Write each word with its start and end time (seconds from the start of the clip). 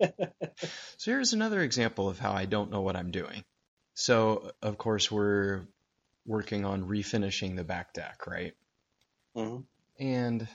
so 0.00 1.10
here's 1.10 1.32
another 1.32 1.60
example 1.62 2.08
of 2.08 2.18
how 2.18 2.32
I 2.32 2.44
don't 2.46 2.70
know 2.70 2.82
what 2.82 2.96
I'm 2.96 3.10
doing. 3.10 3.44
So 3.94 4.52
of 4.62 4.78
course 4.78 5.10
we're 5.10 5.66
working 6.26 6.64
on 6.64 6.84
refinishing 6.88 7.56
the 7.56 7.64
back 7.64 7.92
deck, 7.94 8.26
right? 8.26 8.54
hmm 9.34 9.58
And 9.98 10.48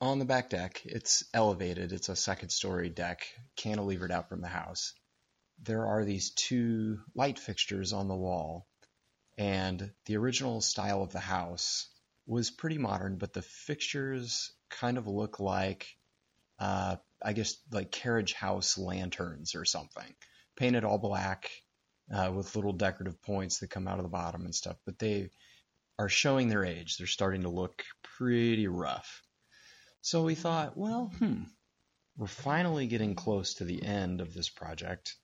on 0.00 0.18
the 0.18 0.24
back 0.24 0.50
deck, 0.50 0.82
it's 0.84 1.24
elevated. 1.34 1.92
It's 1.92 2.08
a 2.08 2.16
second 2.16 2.50
story 2.50 2.88
deck, 2.90 3.26
cantilevered 3.56 4.10
out 4.10 4.28
from 4.28 4.40
the 4.40 4.48
house. 4.48 4.94
There 5.62 5.86
are 5.86 6.04
these 6.04 6.30
two 6.30 7.00
light 7.14 7.38
fixtures 7.38 7.92
on 7.92 8.08
the 8.08 8.16
wall, 8.16 8.66
and 9.38 9.92
the 10.06 10.16
original 10.16 10.60
style 10.60 11.02
of 11.02 11.12
the 11.12 11.20
house 11.20 11.88
was 12.26 12.50
pretty 12.50 12.78
modern, 12.78 13.16
but 13.18 13.32
the 13.32 13.42
fixtures 13.42 14.52
kind 14.70 14.98
of 14.98 15.06
look 15.06 15.40
like, 15.40 15.96
uh, 16.58 16.96
I 17.22 17.32
guess, 17.32 17.56
like 17.70 17.90
carriage 17.90 18.32
house 18.34 18.78
lanterns 18.78 19.54
or 19.54 19.64
something, 19.64 20.14
painted 20.56 20.84
all 20.84 20.98
black 20.98 21.50
uh, 22.14 22.30
with 22.34 22.54
little 22.56 22.72
decorative 22.72 23.20
points 23.22 23.58
that 23.58 23.70
come 23.70 23.88
out 23.88 23.98
of 23.98 24.04
the 24.04 24.10
bottom 24.10 24.44
and 24.44 24.54
stuff. 24.54 24.76
But 24.84 24.98
they 24.98 25.30
are 25.98 26.08
showing 26.08 26.48
their 26.48 26.64
age. 26.64 26.96
They're 26.96 27.06
starting 27.06 27.42
to 27.42 27.48
look 27.48 27.84
pretty 28.02 28.66
rough. 28.66 29.22
So 30.00 30.22
we 30.22 30.34
thought, 30.34 30.76
well, 30.76 31.12
hmm, 31.18 31.44
we're 32.16 32.26
finally 32.26 32.86
getting 32.86 33.14
close 33.14 33.54
to 33.54 33.64
the 33.64 33.82
end 33.82 34.20
of 34.20 34.34
this 34.34 34.48
project. 34.48 35.16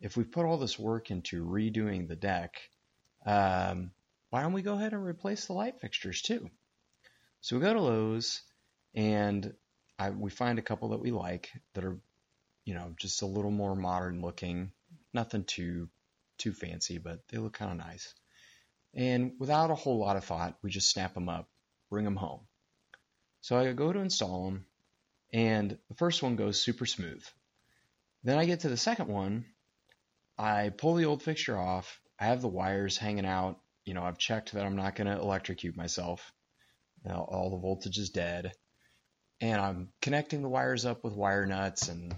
If 0.00 0.16
we 0.16 0.24
put 0.24 0.46
all 0.46 0.58
this 0.58 0.78
work 0.78 1.10
into 1.10 1.44
redoing 1.44 2.08
the 2.08 2.16
deck, 2.16 2.54
um, 3.26 3.90
why 4.30 4.42
don't 4.42 4.52
we 4.52 4.62
go 4.62 4.74
ahead 4.74 4.92
and 4.92 5.04
replace 5.04 5.46
the 5.46 5.52
light 5.52 5.80
fixtures 5.80 6.22
too? 6.22 6.50
So 7.40 7.56
we 7.56 7.62
go 7.62 7.72
to 7.72 7.80
Lowe's 7.80 8.42
and 8.94 9.52
I, 9.98 10.10
we 10.10 10.30
find 10.30 10.58
a 10.58 10.62
couple 10.62 10.90
that 10.90 11.00
we 11.00 11.10
like 11.10 11.50
that 11.74 11.84
are, 11.84 11.98
you 12.64 12.74
know, 12.74 12.94
just 12.96 13.22
a 13.22 13.26
little 13.26 13.50
more 13.50 13.76
modern 13.76 14.20
looking, 14.20 14.72
nothing 15.12 15.44
too 15.44 15.88
too 16.36 16.52
fancy, 16.52 16.98
but 16.98 17.20
they 17.28 17.38
look 17.38 17.52
kind 17.52 17.70
of 17.70 17.86
nice. 17.86 18.12
And 18.94 19.32
without 19.38 19.70
a 19.70 19.76
whole 19.76 19.98
lot 19.98 20.16
of 20.16 20.24
thought, 20.24 20.58
we 20.62 20.70
just 20.70 20.90
snap 20.90 21.14
them 21.14 21.28
up, 21.28 21.48
bring 21.90 22.04
them 22.04 22.16
home. 22.16 22.40
So 23.40 23.56
I 23.56 23.72
go 23.72 23.92
to 23.92 24.00
install 24.00 24.46
them, 24.46 24.66
and 25.32 25.78
the 25.88 25.94
first 25.94 26.22
one 26.22 26.36
goes 26.36 26.60
super 26.60 26.86
smooth. 26.86 27.24
Then 28.24 28.38
I 28.38 28.46
get 28.46 28.60
to 28.60 28.68
the 28.68 28.76
second 28.76 29.08
one, 29.08 29.44
I 30.38 30.70
pull 30.70 30.94
the 30.94 31.04
old 31.04 31.22
fixture 31.22 31.56
off, 31.56 32.00
I 32.18 32.26
have 32.26 32.40
the 32.40 32.48
wires 32.48 32.96
hanging 32.96 33.26
out. 33.26 33.60
You 33.84 33.94
know, 33.94 34.02
I've 34.02 34.18
checked 34.18 34.52
that 34.52 34.64
I'm 34.64 34.76
not 34.76 34.94
going 34.94 35.08
to 35.08 35.20
electrocute 35.20 35.76
myself. 35.76 36.32
Now, 37.04 37.26
all 37.28 37.50
the 37.50 37.58
voltage 37.58 37.98
is 37.98 38.10
dead. 38.10 38.52
And 39.44 39.60
I'm 39.60 39.88
connecting 40.00 40.40
the 40.40 40.48
wires 40.48 40.86
up 40.86 41.04
with 41.04 41.12
wire 41.12 41.44
nuts 41.44 41.88
and 41.88 42.16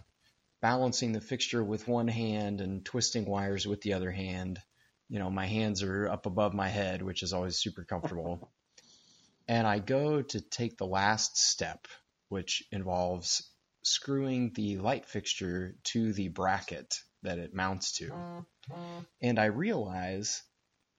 balancing 0.62 1.10
the 1.10 1.20
fixture 1.20 1.64
with 1.64 1.88
one 1.88 2.06
hand 2.06 2.60
and 2.60 2.84
twisting 2.84 3.24
wires 3.24 3.66
with 3.66 3.80
the 3.80 3.94
other 3.94 4.12
hand. 4.12 4.60
You 5.08 5.18
know, 5.18 5.28
my 5.28 5.46
hands 5.46 5.82
are 5.82 6.08
up 6.08 6.26
above 6.26 6.54
my 6.54 6.68
head, 6.68 7.02
which 7.02 7.24
is 7.24 7.32
always 7.32 7.58
super 7.58 7.82
comfortable. 7.82 8.52
and 9.48 9.66
I 9.66 9.80
go 9.80 10.22
to 10.22 10.40
take 10.40 10.76
the 10.76 10.86
last 10.86 11.36
step, 11.36 11.88
which 12.28 12.62
involves 12.70 13.42
screwing 13.82 14.52
the 14.54 14.78
light 14.78 15.06
fixture 15.06 15.74
to 15.86 16.12
the 16.12 16.28
bracket 16.28 16.94
that 17.22 17.40
it 17.40 17.52
mounts 17.52 17.98
to. 17.98 18.10
Mm-hmm. 18.10 18.98
And 19.20 19.40
I 19.40 19.46
realize 19.46 20.44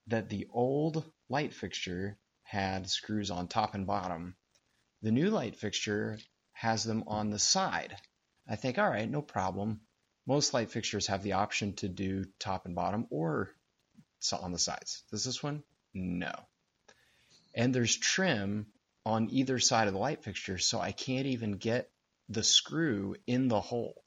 that 0.08 0.28
the 0.28 0.48
old 0.52 1.10
light 1.30 1.54
fixture 1.54 2.18
had 2.44 2.90
screws 2.90 3.32
on 3.32 3.48
top 3.48 3.76
and 3.76 3.88
bottom. 3.88 4.36
The 5.02 5.12
new 5.12 5.30
light 5.30 5.56
fixture 5.56 6.18
has 6.54 6.84
them 6.84 7.04
on 7.08 7.30
the 7.30 7.40
side. 7.40 7.96
I 8.50 8.56
think, 8.56 8.78
all 8.78 8.90
right, 8.90 9.10
no 9.10 9.22
problem. 9.22 9.82
Most 10.26 10.54
light 10.54 10.72
fixtures 10.72 11.08
have 11.08 11.24
the 11.24 11.34
option 11.34 11.74
to 11.76 11.88
do 11.88 12.26
top 12.40 12.66
and 12.66 12.76
bottom 12.76 13.08
or 13.10 13.52
on 14.34 14.52
the 14.52 14.60
sides. 14.60 15.04
Does 15.12 15.24
this 15.24 15.44
one? 15.44 15.64
No. 15.94 16.34
And 17.56 17.74
there's 17.74 17.96
trim 17.96 18.68
on 19.06 19.30
either 19.32 19.60
side 19.60 19.88
of 19.88 19.94
the 19.94 20.00
light 20.00 20.24
fixture, 20.24 20.58
so 20.58 20.80
I 20.80 20.92
can't 20.92 21.28
even 21.28 21.54
get 21.54 21.90
the 22.28 22.44
screw 22.44 23.16
in 23.26 23.48
the 23.48 23.62
hole 23.62 24.04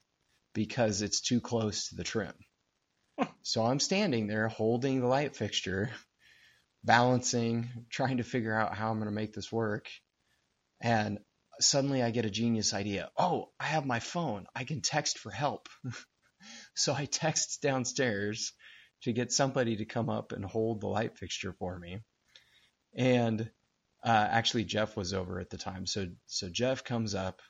because 0.52 1.00
it's 1.00 1.20
too 1.20 1.40
close 1.40 1.88
to 1.88 1.94
the 1.94 2.04
trim. 2.04 2.34
So 3.42 3.64
I'm 3.64 3.80
standing 3.80 4.26
there 4.26 4.48
holding 4.48 5.00
the 5.00 5.06
light 5.06 5.36
fixture, 5.36 5.90
balancing, 6.84 7.68
trying 7.88 8.18
to 8.18 8.24
figure 8.24 8.54
out 8.54 8.74
how 8.74 8.90
I'm 8.90 8.98
going 8.98 9.08
to 9.08 9.14
make 9.14 9.32
this 9.32 9.50
work. 9.50 9.88
And 10.80 11.18
suddenly 11.60 12.02
I 12.02 12.10
get 12.10 12.24
a 12.24 12.30
genius 12.30 12.72
idea. 12.74 13.10
Oh, 13.16 13.50
I 13.58 13.64
have 13.64 13.86
my 13.86 14.00
phone. 14.00 14.46
I 14.54 14.64
can 14.64 14.80
text 14.80 15.18
for 15.18 15.30
help. 15.30 15.68
so 16.74 16.94
I 16.94 17.04
text 17.04 17.60
downstairs 17.62 18.52
to 19.02 19.12
get 19.12 19.32
somebody 19.32 19.76
to 19.76 19.84
come 19.84 20.10
up 20.10 20.32
and 20.32 20.44
hold 20.44 20.80
the 20.80 20.88
light 20.88 21.16
fixture 21.18 21.54
for 21.58 21.78
me. 21.78 22.00
And 22.94 23.50
uh, 24.04 24.28
actually, 24.30 24.64
Jeff 24.64 24.96
was 24.96 25.12
over 25.12 25.40
at 25.40 25.50
the 25.50 25.58
time. 25.58 25.86
So, 25.86 26.08
so 26.26 26.48
Jeff 26.48 26.84
comes 26.84 27.14
up 27.14 27.40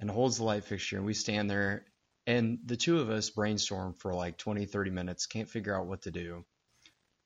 and 0.00 0.10
holds 0.10 0.38
the 0.38 0.44
light 0.44 0.64
fixture, 0.64 0.96
and 0.96 1.06
we 1.06 1.14
stand 1.14 1.50
there. 1.50 1.86
And 2.26 2.58
the 2.64 2.76
two 2.76 3.00
of 3.00 3.10
us 3.10 3.30
brainstorm 3.30 3.94
for 3.94 4.14
like 4.14 4.38
20, 4.38 4.66
30 4.66 4.90
minutes, 4.90 5.26
can't 5.26 5.48
figure 5.48 5.76
out 5.76 5.86
what 5.86 6.02
to 6.02 6.10
do. 6.10 6.44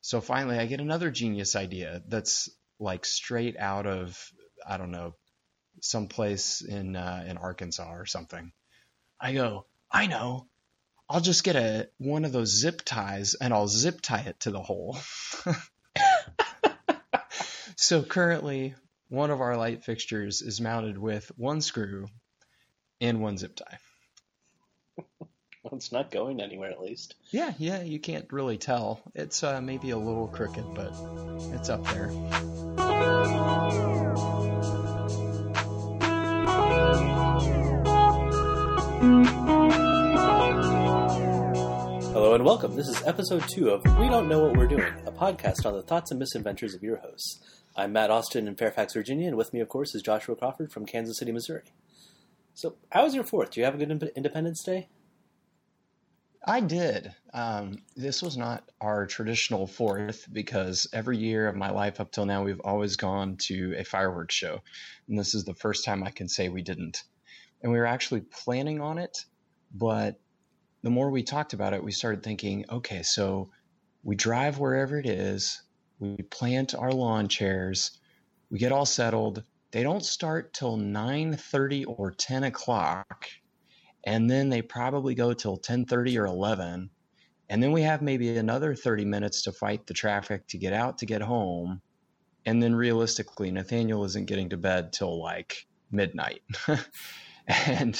So 0.00 0.20
finally, 0.20 0.58
I 0.58 0.66
get 0.66 0.80
another 0.80 1.10
genius 1.10 1.56
idea 1.56 2.02
that's 2.06 2.48
like 2.78 3.04
straight 3.04 3.56
out 3.56 3.86
of, 3.86 4.18
I 4.66 4.76
don't 4.76 4.90
know, 4.90 5.14
someplace 5.80 6.62
in 6.62 6.96
uh, 6.96 7.24
in 7.26 7.36
Arkansas 7.36 7.92
or 7.92 8.06
something. 8.06 8.52
I 9.20 9.32
go, 9.32 9.66
I 9.90 10.06
know. 10.06 10.46
I'll 11.08 11.20
just 11.20 11.44
get 11.44 11.56
a 11.56 11.88
one 11.98 12.24
of 12.24 12.32
those 12.32 12.48
zip 12.48 12.82
ties 12.84 13.34
and 13.34 13.54
I'll 13.54 13.68
zip 13.68 14.00
tie 14.00 14.24
it 14.26 14.40
to 14.40 14.50
the 14.50 14.62
hole. 14.62 14.98
so 17.76 18.02
currently, 18.02 18.74
one 19.08 19.30
of 19.30 19.40
our 19.40 19.56
light 19.56 19.84
fixtures 19.84 20.42
is 20.42 20.60
mounted 20.60 20.98
with 20.98 21.30
one 21.36 21.60
screw 21.60 22.08
and 23.00 23.22
one 23.22 23.38
zip 23.38 23.54
tie. 23.54 23.78
Well, 24.96 25.28
it's 25.72 25.92
not 25.92 26.10
going 26.10 26.40
anywhere, 26.40 26.70
at 26.70 26.80
least. 26.80 27.14
Yeah, 27.30 27.54
yeah, 27.58 27.82
you 27.82 28.00
can't 28.00 28.32
really 28.32 28.58
tell. 28.58 29.00
It's 29.14 29.44
uh, 29.44 29.60
maybe 29.60 29.90
a 29.90 29.98
little 29.98 30.26
crooked, 30.26 30.74
but 30.74 30.92
it's 31.54 31.68
up 31.68 31.84
there. 31.84 32.10
Hello 42.12 42.34
and 42.34 42.44
welcome. 42.44 42.76
This 42.76 42.86
is 42.88 43.02
episode 43.04 43.42
two 43.48 43.70
of 43.70 43.82
We 43.98 44.08
Don't 44.08 44.28
Know 44.28 44.44
What 44.44 44.56
We're 44.56 44.68
Doing, 44.68 44.92
a 45.04 45.12
podcast 45.12 45.66
on 45.66 45.74
the 45.74 45.82
thoughts 45.82 46.10
and 46.10 46.20
misadventures 46.20 46.74
of 46.74 46.82
your 46.82 46.98
hosts. 46.98 47.40
I'm 47.76 47.92
Matt 47.92 48.10
Austin 48.10 48.46
in 48.46 48.54
Fairfax, 48.54 48.94
Virginia, 48.94 49.26
and 49.26 49.36
with 49.36 49.52
me, 49.52 49.60
of 49.60 49.68
course, 49.68 49.94
is 49.94 50.02
Joshua 50.02 50.36
Crawford 50.36 50.70
from 50.70 50.86
Kansas 50.86 51.18
City, 51.18 51.32
Missouri. 51.32 51.64
So, 52.54 52.76
how 52.90 53.04
was 53.04 53.14
your 53.14 53.24
fourth? 53.24 53.50
Do 53.50 53.60
you 53.60 53.64
have 53.64 53.74
a 53.74 53.84
good 53.84 54.12
Independence 54.14 54.62
Day? 54.64 54.88
I 56.48 56.60
did. 56.60 57.12
Um, 57.34 57.78
this 57.96 58.22
was 58.22 58.36
not 58.36 58.70
our 58.80 59.04
traditional 59.06 59.66
fourth 59.66 60.28
because 60.32 60.86
every 60.92 61.18
year 61.18 61.48
of 61.48 61.56
my 61.56 61.70
life 61.70 62.00
up 62.00 62.12
till 62.12 62.24
now, 62.24 62.44
we've 62.44 62.60
always 62.60 62.94
gone 62.94 63.36
to 63.38 63.74
a 63.76 63.82
fireworks 63.82 64.36
show. 64.36 64.62
And 65.08 65.18
this 65.18 65.34
is 65.34 65.44
the 65.44 65.54
first 65.54 65.84
time 65.84 66.04
I 66.04 66.10
can 66.10 66.28
say 66.28 66.48
we 66.48 66.62
didn't. 66.62 67.02
And 67.62 67.72
we 67.72 67.78
were 67.78 67.86
actually 67.86 68.20
planning 68.20 68.80
on 68.80 68.98
it, 68.98 69.24
but 69.74 70.20
the 70.82 70.90
more 70.90 71.10
we 71.10 71.24
talked 71.24 71.52
about 71.52 71.74
it, 71.74 71.82
we 71.82 71.90
started 71.90 72.22
thinking 72.22 72.64
okay, 72.70 73.02
so 73.02 73.50
we 74.04 74.14
drive 74.14 74.60
wherever 74.60 75.00
it 75.00 75.06
is, 75.06 75.62
we 75.98 76.16
plant 76.18 76.76
our 76.76 76.92
lawn 76.92 77.26
chairs, 77.26 77.98
we 78.50 78.60
get 78.60 78.70
all 78.70 78.86
settled. 78.86 79.42
They 79.72 79.82
don't 79.82 80.04
start 80.04 80.54
till 80.54 80.76
9:30 80.76 81.86
or 81.88 82.12
10 82.12 82.44
o'clock 82.44 83.26
and 84.06 84.30
then 84.30 84.48
they 84.48 84.62
probably 84.62 85.14
go 85.14 85.34
till 85.34 85.58
10:30 85.58 86.16
or 86.18 86.26
11 86.26 86.90
and 87.48 87.62
then 87.62 87.72
we 87.72 87.82
have 87.82 88.02
maybe 88.02 88.36
another 88.36 88.74
30 88.74 89.04
minutes 89.04 89.42
to 89.42 89.52
fight 89.52 89.86
the 89.86 89.94
traffic 89.94 90.46
to 90.48 90.58
get 90.58 90.72
out 90.72 90.98
to 90.98 91.06
get 91.06 91.22
home. 91.22 91.80
And 92.44 92.62
then 92.62 92.74
realistically 92.74 93.50
Nathaniel 93.50 94.04
isn't 94.04 94.26
getting 94.26 94.48
to 94.50 94.56
bed 94.56 94.92
till 94.92 95.20
like 95.20 95.66
midnight. 95.90 96.42
And 97.48 97.94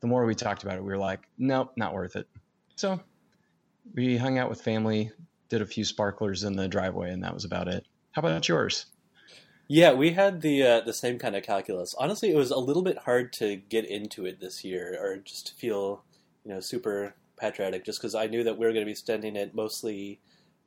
the 0.00 0.08
more 0.08 0.26
we 0.26 0.34
talked 0.34 0.64
about 0.64 0.76
it 0.76 0.82
we 0.82 0.90
were 0.90 0.98
like 0.98 1.20
nope 1.38 1.72
not 1.76 1.94
worth 1.94 2.16
it. 2.16 2.26
So 2.74 3.00
we 3.94 4.16
hung 4.16 4.38
out 4.38 4.50
with 4.50 4.60
family 4.60 5.12
did 5.48 5.62
a 5.62 5.66
few 5.66 5.84
sparklers 5.84 6.42
in 6.42 6.56
the 6.56 6.66
driveway 6.66 7.12
and 7.12 7.22
that 7.22 7.32
was 7.32 7.44
about 7.44 7.68
it. 7.68 7.86
How 8.10 8.20
about 8.20 8.48
yours 8.48 8.86
Yeah, 9.70 9.92
we 9.92 10.12
had 10.12 10.40
the 10.40 10.62
uh, 10.62 10.80
the 10.80 10.94
same 10.94 11.18
kind 11.18 11.36
of 11.36 11.42
calculus. 11.42 11.94
Honestly, 11.98 12.30
it 12.30 12.36
was 12.36 12.50
a 12.50 12.58
little 12.58 12.82
bit 12.82 12.98
hard 12.98 13.34
to 13.34 13.56
get 13.56 13.84
into 13.84 14.24
it 14.24 14.40
this 14.40 14.64
year, 14.64 14.98
or 14.98 15.18
just 15.18 15.48
to 15.48 15.54
feel, 15.54 16.02
you 16.42 16.52
know, 16.52 16.60
super 16.60 17.14
patriotic. 17.38 17.84
Just 17.84 18.00
because 18.00 18.14
I 18.14 18.26
knew 18.26 18.42
that 18.44 18.56
we 18.56 18.64
were 18.64 18.72
going 18.72 18.84
to 18.84 18.90
be 18.90 18.94
spending 18.94 19.36
it 19.36 19.54
mostly 19.54 20.20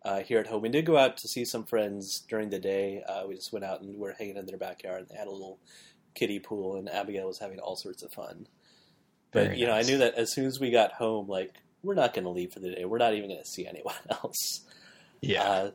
uh, 0.05 0.19
here 0.19 0.39
at 0.39 0.47
home. 0.47 0.61
We 0.61 0.69
did 0.69 0.85
go 0.85 0.97
out 0.97 1.17
to 1.17 1.27
see 1.27 1.45
some 1.45 1.65
friends 1.65 2.23
during 2.29 2.51
the 2.51 2.59
day. 2.59 3.01
Uh, 3.01 3.23
we 3.27 3.33
just 3.33 3.51
went 3.51 3.65
out 3.65 3.81
and 3.81 3.89
we 3.89 3.97
were 3.97 4.13
hanging 4.13 4.37
in 4.37 4.45
their 4.45 4.59
backyard. 4.59 5.07
They 5.09 5.17
had 5.17 5.27
a 5.27 5.31
little 5.31 5.57
kiddie 6.13 6.39
pool, 6.39 6.77
and 6.77 6.87
Abigail 6.87 7.25
was 7.27 7.39
having 7.39 7.59
all 7.59 7.75
sorts 7.75 8.03
of 8.03 8.11
fun. 8.11 8.47
But 9.31 9.45
Very 9.45 9.59
you 9.61 9.65
know, 9.65 9.73
nice. 9.73 9.87
I 9.87 9.91
knew 9.91 9.97
that 9.97 10.13
as 10.13 10.31
soon 10.31 10.45
as 10.45 10.59
we 10.59 10.69
got 10.69 10.93
home, 10.93 11.27
like 11.27 11.55
we're 11.81 11.95
not 11.95 12.13
going 12.13 12.25
to 12.25 12.29
leave 12.29 12.53
for 12.53 12.59
the 12.59 12.75
day. 12.75 12.85
We're 12.85 12.99
not 12.99 13.15
even 13.15 13.29
going 13.29 13.41
to 13.41 13.49
see 13.49 13.65
anyone 13.65 13.95
else. 14.11 14.61
Yeah. 15.21 15.43
Uh, 15.43 15.71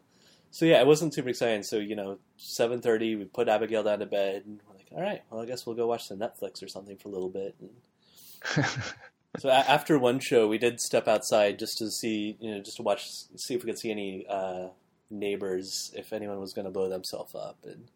so 0.50 0.64
yeah, 0.64 0.80
it 0.80 0.86
wasn't 0.86 1.14
super 1.14 1.28
exciting. 1.28 1.62
So 1.62 1.76
you 1.76 1.96
know, 1.96 2.18
seven 2.36 2.80
thirty, 2.80 3.16
we 3.16 3.24
put 3.24 3.48
Abigail 3.48 3.82
down 3.82 3.98
to 4.00 4.06
bed, 4.06 4.42
and 4.46 4.60
we're 4.68 4.76
like, 4.76 4.86
all 4.92 5.02
right, 5.02 5.22
well, 5.30 5.42
I 5.42 5.46
guess 5.46 5.66
we'll 5.66 5.76
go 5.76 5.86
watch 5.86 6.06
some 6.06 6.18
Netflix 6.18 6.62
or 6.62 6.68
something 6.68 6.96
for 6.96 7.08
a 7.08 7.12
little 7.12 7.28
bit. 7.28 7.54
And 7.60 8.66
so 9.38 9.48
a- 9.48 9.52
after 9.52 9.98
one 9.98 10.18
show, 10.18 10.48
we 10.48 10.58
did 10.58 10.80
step 10.80 11.08
outside 11.08 11.58
just 11.58 11.78
to 11.78 11.90
see, 11.90 12.36
you 12.40 12.50
know, 12.50 12.60
just 12.60 12.76
to 12.78 12.82
watch, 12.82 13.06
see 13.36 13.54
if 13.54 13.64
we 13.64 13.70
could 13.70 13.78
see 13.78 13.90
any 13.90 14.26
uh, 14.28 14.68
neighbors, 15.10 15.92
if 15.94 16.12
anyone 16.12 16.40
was 16.40 16.52
going 16.52 16.64
to 16.64 16.70
blow 16.70 16.88
themselves 16.88 17.34
up. 17.34 17.58
And 17.64 17.88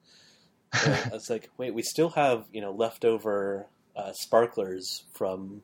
so 0.75 0.93
I 1.07 1.15
was 1.15 1.31
like, 1.31 1.51
wait, 1.57 1.75
we 1.75 1.83
still 1.83 2.11
have, 2.11 2.45
you 2.53 2.61
know, 2.61 2.73
leftover 2.73 3.67
uh, 3.97 4.13
sparklers 4.13 5.05
from 5.15 5.63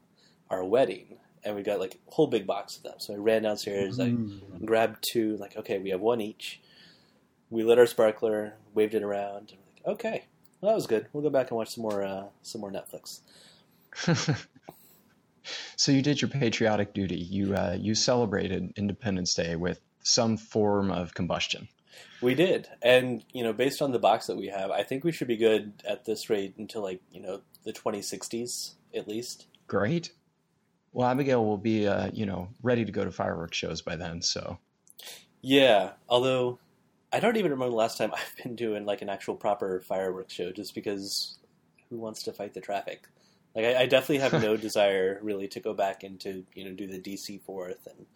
our 0.50 0.65
wedding, 0.65 1.17
and 1.44 1.56
we 1.56 1.62
got 1.62 1.81
like 1.81 1.99
a 2.09 2.15
whole 2.15 2.27
big 2.27 2.47
box 2.47 2.77
of 2.77 2.83
them. 2.83 2.94
So 2.99 3.15
I 3.15 3.17
ran 3.17 3.43
downstairs, 3.43 4.00
I 4.00 4.09
Ooh. 4.09 4.41
grabbed 4.65 5.05
two, 5.12 5.37
like, 5.37 5.56
okay, 5.56 5.79
we 5.79 5.91
have 5.91 6.00
one 6.00 6.21
each. 6.21 6.61
We 7.50 7.62
lit 7.62 7.78
our 7.78 7.87
sparkler, 7.87 8.54
waved 8.75 8.94
it 8.94 9.02
around. 9.02 9.52
And 9.52 9.58
we're 9.58 9.93
like, 9.93 9.98
okay, 9.98 10.25
well, 10.60 10.72
that 10.72 10.76
was 10.76 10.87
good. 10.87 11.06
We'll 11.12 11.22
go 11.22 11.31
back 11.31 11.50
and 11.50 11.56
watch 11.56 11.75
some 11.75 11.82
more, 11.82 12.02
uh, 12.02 12.25
some 12.43 12.60
more 12.60 12.72
Netflix. 12.72 13.20
so 15.76 15.93
you 15.93 16.02
did 16.02 16.20
your 16.20 16.28
patriotic 16.28 16.94
duty. 16.94 17.16
You 17.16 17.54
uh, 17.54 17.76
you 17.78 17.94
celebrated 17.94 18.72
Independence 18.76 19.34
Day 19.34 19.56
with 19.56 19.81
some 20.02 20.37
form 20.37 20.90
of 20.90 21.14
combustion. 21.14 21.69
We 22.20 22.34
did, 22.34 22.69
and 22.82 23.25
you 23.32 23.43
know, 23.43 23.52
based 23.52 23.82
on 23.82 23.92
the 23.92 23.99
box 23.99 24.26
that 24.26 24.37
we 24.37 24.49
have, 24.49 24.70
I 24.70 24.82
think 24.82 25.04
we 25.04 25.12
should 25.12 25.28
be 25.28 25.37
good 25.37 25.82
at 25.88 26.04
this 26.04 26.28
rate 26.31 26.54
until 26.58 26.82
like 26.82 27.00
you 27.10 27.20
know 27.20 27.42
the 27.64 27.72
2060s 27.72 28.75
at 28.94 29.08
least. 29.08 29.46
Great. 29.66 30.12
Well, 30.92 31.08
Abigail 31.08 31.44
will 31.44 31.58
be 31.58 31.87
uh, 31.87 32.10
you 32.12 32.26
know 32.26 32.49
ready 32.62 32.84
to 32.84 32.92
go 32.92 33.04
to 33.04 33.10
fireworks 33.10 33.56
shows 33.56 33.82
by 33.82 33.96
then. 33.96 34.22
So 34.22 34.58
Yeah, 35.42 35.92
although 36.08 36.58
I 37.12 37.20
don't 37.20 37.37
even 37.37 37.50
remember 37.50 37.70
the 37.70 37.76
last 37.76 37.99
time 37.99 38.12
I've 38.14 38.43
been 38.43 38.56
doing 38.56 38.85
like 38.85 39.03
an 39.03 39.08
actual 39.08 39.37
proper 39.37 39.81
fireworks 39.81 40.35
show, 40.35 40.53
just 40.53 40.75
because 40.75 41.38
who 41.91 41.99
wants 41.99 42.23
to 42.25 42.32
fight 42.32 42.55
the 42.55 42.61
traffic? 42.61 43.06
Like, 43.55 43.64
I, 43.64 43.82
I 43.82 43.87
definitely 43.87 44.19
have 44.19 44.41
no 44.41 44.56
desire 44.56 45.19
really 45.23 45.49
to 45.49 45.61
go 45.61 45.75
back 45.75 46.05
into 46.05 46.44
you 46.55 46.64
know 46.64 46.73
do 46.73 46.87
the 46.87 46.99
DC 46.99 47.43
fourth 47.43 47.87
and 47.87 48.06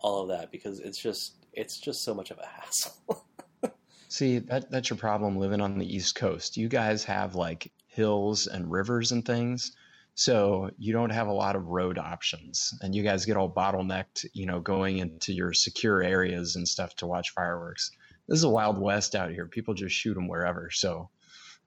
all 0.00 0.22
of 0.22 0.28
that 0.28 0.50
because 0.50 0.80
it's 0.80 0.98
just 0.98 1.34
it's 1.52 1.78
just 1.78 2.02
so 2.02 2.14
much 2.14 2.30
of 2.30 2.38
a 2.38 2.46
hassle. 2.46 3.26
see 4.08 4.38
that 4.38 4.70
that's 4.70 4.90
your 4.90 4.96
problem 4.96 5.36
living 5.36 5.60
on 5.60 5.78
the 5.78 5.94
East 5.94 6.14
Coast. 6.14 6.56
You 6.56 6.68
guys 6.68 7.04
have 7.04 7.34
like 7.34 7.72
hills 7.86 8.46
and 8.46 8.70
rivers 8.70 9.12
and 9.12 9.24
things. 9.24 9.72
So 10.14 10.70
you 10.76 10.92
don't 10.92 11.10
have 11.10 11.28
a 11.28 11.32
lot 11.32 11.56
of 11.56 11.68
road 11.68 11.96
options, 11.96 12.74
and 12.82 12.94
you 12.94 13.02
guys 13.02 13.24
get 13.24 13.36
all 13.36 13.50
bottlenecked, 13.50 14.26
you 14.34 14.44
know, 14.44 14.60
going 14.60 14.98
into 14.98 15.32
your 15.32 15.52
secure 15.52 16.02
areas 16.02 16.56
and 16.56 16.68
stuff 16.68 16.94
to 16.96 17.06
watch 17.06 17.30
fireworks. 17.30 17.90
This 18.30 18.38
is 18.38 18.44
a 18.44 18.48
wild 18.48 18.78
west 18.78 19.14
out 19.14 19.30
here. 19.30 19.46
People 19.46 19.74
just 19.74 19.94
shoot 19.94 20.14
them 20.14 20.28
wherever, 20.28 20.70
so 20.70 21.10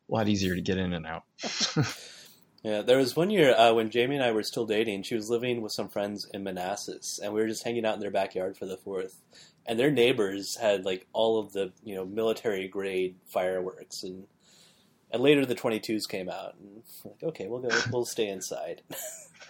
a 0.09 0.13
lot 0.13 0.29
easier 0.29 0.55
to 0.55 0.61
get 0.61 0.77
in 0.77 0.93
and 0.93 1.05
out. 1.05 1.23
Yeah, 2.63 2.81
there 2.81 2.97
was 2.97 3.13
one 3.13 3.29
year 3.29 3.53
uh, 3.53 3.73
when 3.73 3.89
Jamie 3.89 4.15
and 4.15 4.23
I 4.23 4.31
were 4.31 4.41
still 4.41 4.65
dating. 4.65 5.03
She 5.03 5.15
was 5.15 5.29
living 5.29 5.61
with 5.61 5.73
some 5.73 5.89
friends 5.89 6.25
in 6.33 6.45
Manassas, 6.45 7.19
and 7.21 7.33
we 7.33 7.41
were 7.41 7.47
just 7.47 7.65
hanging 7.65 7.85
out 7.85 7.95
in 7.95 7.99
their 7.99 8.09
backyard 8.09 8.55
for 8.55 8.65
the 8.65 8.77
Fourth. 8.77 9.17
And 9.65 9.77
their 9.77 9.91
neighbors 9.91 10.55
had 10.55 10.85
like 10.85 11.05
all 11.11 11.39
of 11.39 11.51
the 11.51 11.73
you 11.83 11.93
know 11.93 12.05
military 12.05 12.69
grade 12.69 13.15
fireworks, 13.27 14.03
and 14.03 14.27
and 15.11 15.21
later 15.21 15.45
the 15.45 15.55
22s 15.55 16.07
came 16.07 16.29
out, 16.29 16.55
and 16.57 16.83
like 17.03 17.21
okay, 17.21 17.47
we'll 17.49 17.59
go, 17.59 17.69
we'll 17.91 18.05
stay 18.05 18.29
inside. 18.29 18.81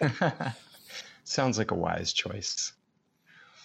Sounds 1.24 1.56
like 1.56 1.70
a 1.70 1.76
wise 1.76 2.12
choice. 2.12 2.72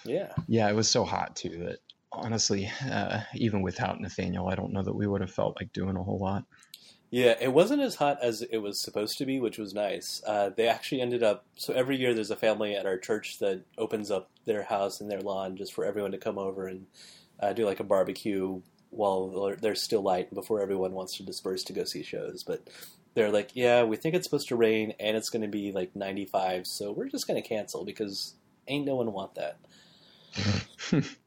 Yeah, 0.06 0.34
Yeah, 0.48 0.70
it 0.70 0.76
was 0.76 0.88
so 0.88 1.04
hot 1.04 1.36
too 1.36 1.64
that 1.66 1.80
honestly, 2.12 2.72
uh, 2.90 3.22
even 3.36 3.62
without 3.62 4.00
Nathaniel, 4.00 4.48
I 4.48 4.56
don't 4.56 4.74
know 4.74 4.84
that 4.84 4.96
we 4.96 5.08
would 5.08 5.22
have 5.22 5.32
felt 5.32 5.58
like 5.60 5.74
doing 5.74 5.96
a 5.96 6.04
whole 6.04 6.20
lot. 6.20 6.46
yeah, 7.12 7.36
it 7.40 7.54
wasn't 7.54 7.82
as 7.82 7.96
hot 7.96 8.20
as 8.22 8.42
it 8.42 8.58
was 8.58 8.82
supposed 8.82 9.18
to 9.18 9.26
be, 9.26 9.40
which 9.40 9.58
was 9.58 9.74
nice. 9.74 10.22
Uh, 10.26 10.50
they 10.56 10.68
actually 10.68 11.02
ended 11.02 11.24
up 11.24 11.46
so 11.56 11.74
every 11.74 11.98
year 11.98 12.14
there's 12.14 12.32
a 12.32 12.36
family 12.36 12.76
at 12.76 12.86
our 12.86 12.98
church 12.98 13.40
that 13.40 13.64
opens 13.78 14.12
up 14.12 14.30
their 14.46 14.64
house 14.64 15.02
and 15.02 15.10
their 15.10 15.22
lawn 15.22 15.58
just 15.58 15.74
for 15.74 15.86
everyone 15.86 16.12
to 16.12 16.18
come 16.18 16.38
over 16.38 16.68
and 16.68 16.86
uh, 17.40 17.54
do 17.54 17.66
like 17.66 17.80
a 17.80 17.84
barbecue 17.84 18.62
while 18.92 19.56
there's 19.62 19.84
still 19.84 20.02
light 20.02 20.34
before 20.34 20.62
everyone 20.62 20.94
wants 20.94 21.18
to 21.18 21.24
disperse 21.24 21.64
to 21.64 21.74
go 21.74 21.84
see 21.84 22.04
shows. 22.04 22.44
But 22.44 22.68
they're 23.14 23.32
like, 23.32 23.52
yeah, 23.54 23.84
we 23.84 23.98
think 23.98 24.16
it's 24.16 24.26
supposed 24.26 24.48
to 24.50 24.56
rain 24.56 24.94
and 25.00 25.18
it's 25.18 25.30
going 25.30 25.42
to 25.42 25.48
be 25.48 25.72
like 25.72 25.96
95, 25.96 26.66
so 26.66 26.92
we're 26.92 27.10
just 27.10 27.28
going 27.28 27.42
to 27.42 27.48
cancel 27.48 27.86
because 27.86 28.36
ain't 28.68 28.86
no 28.86 28.96
one 28.96 29.12
want 29.12 29.36
that. 29.36 29.60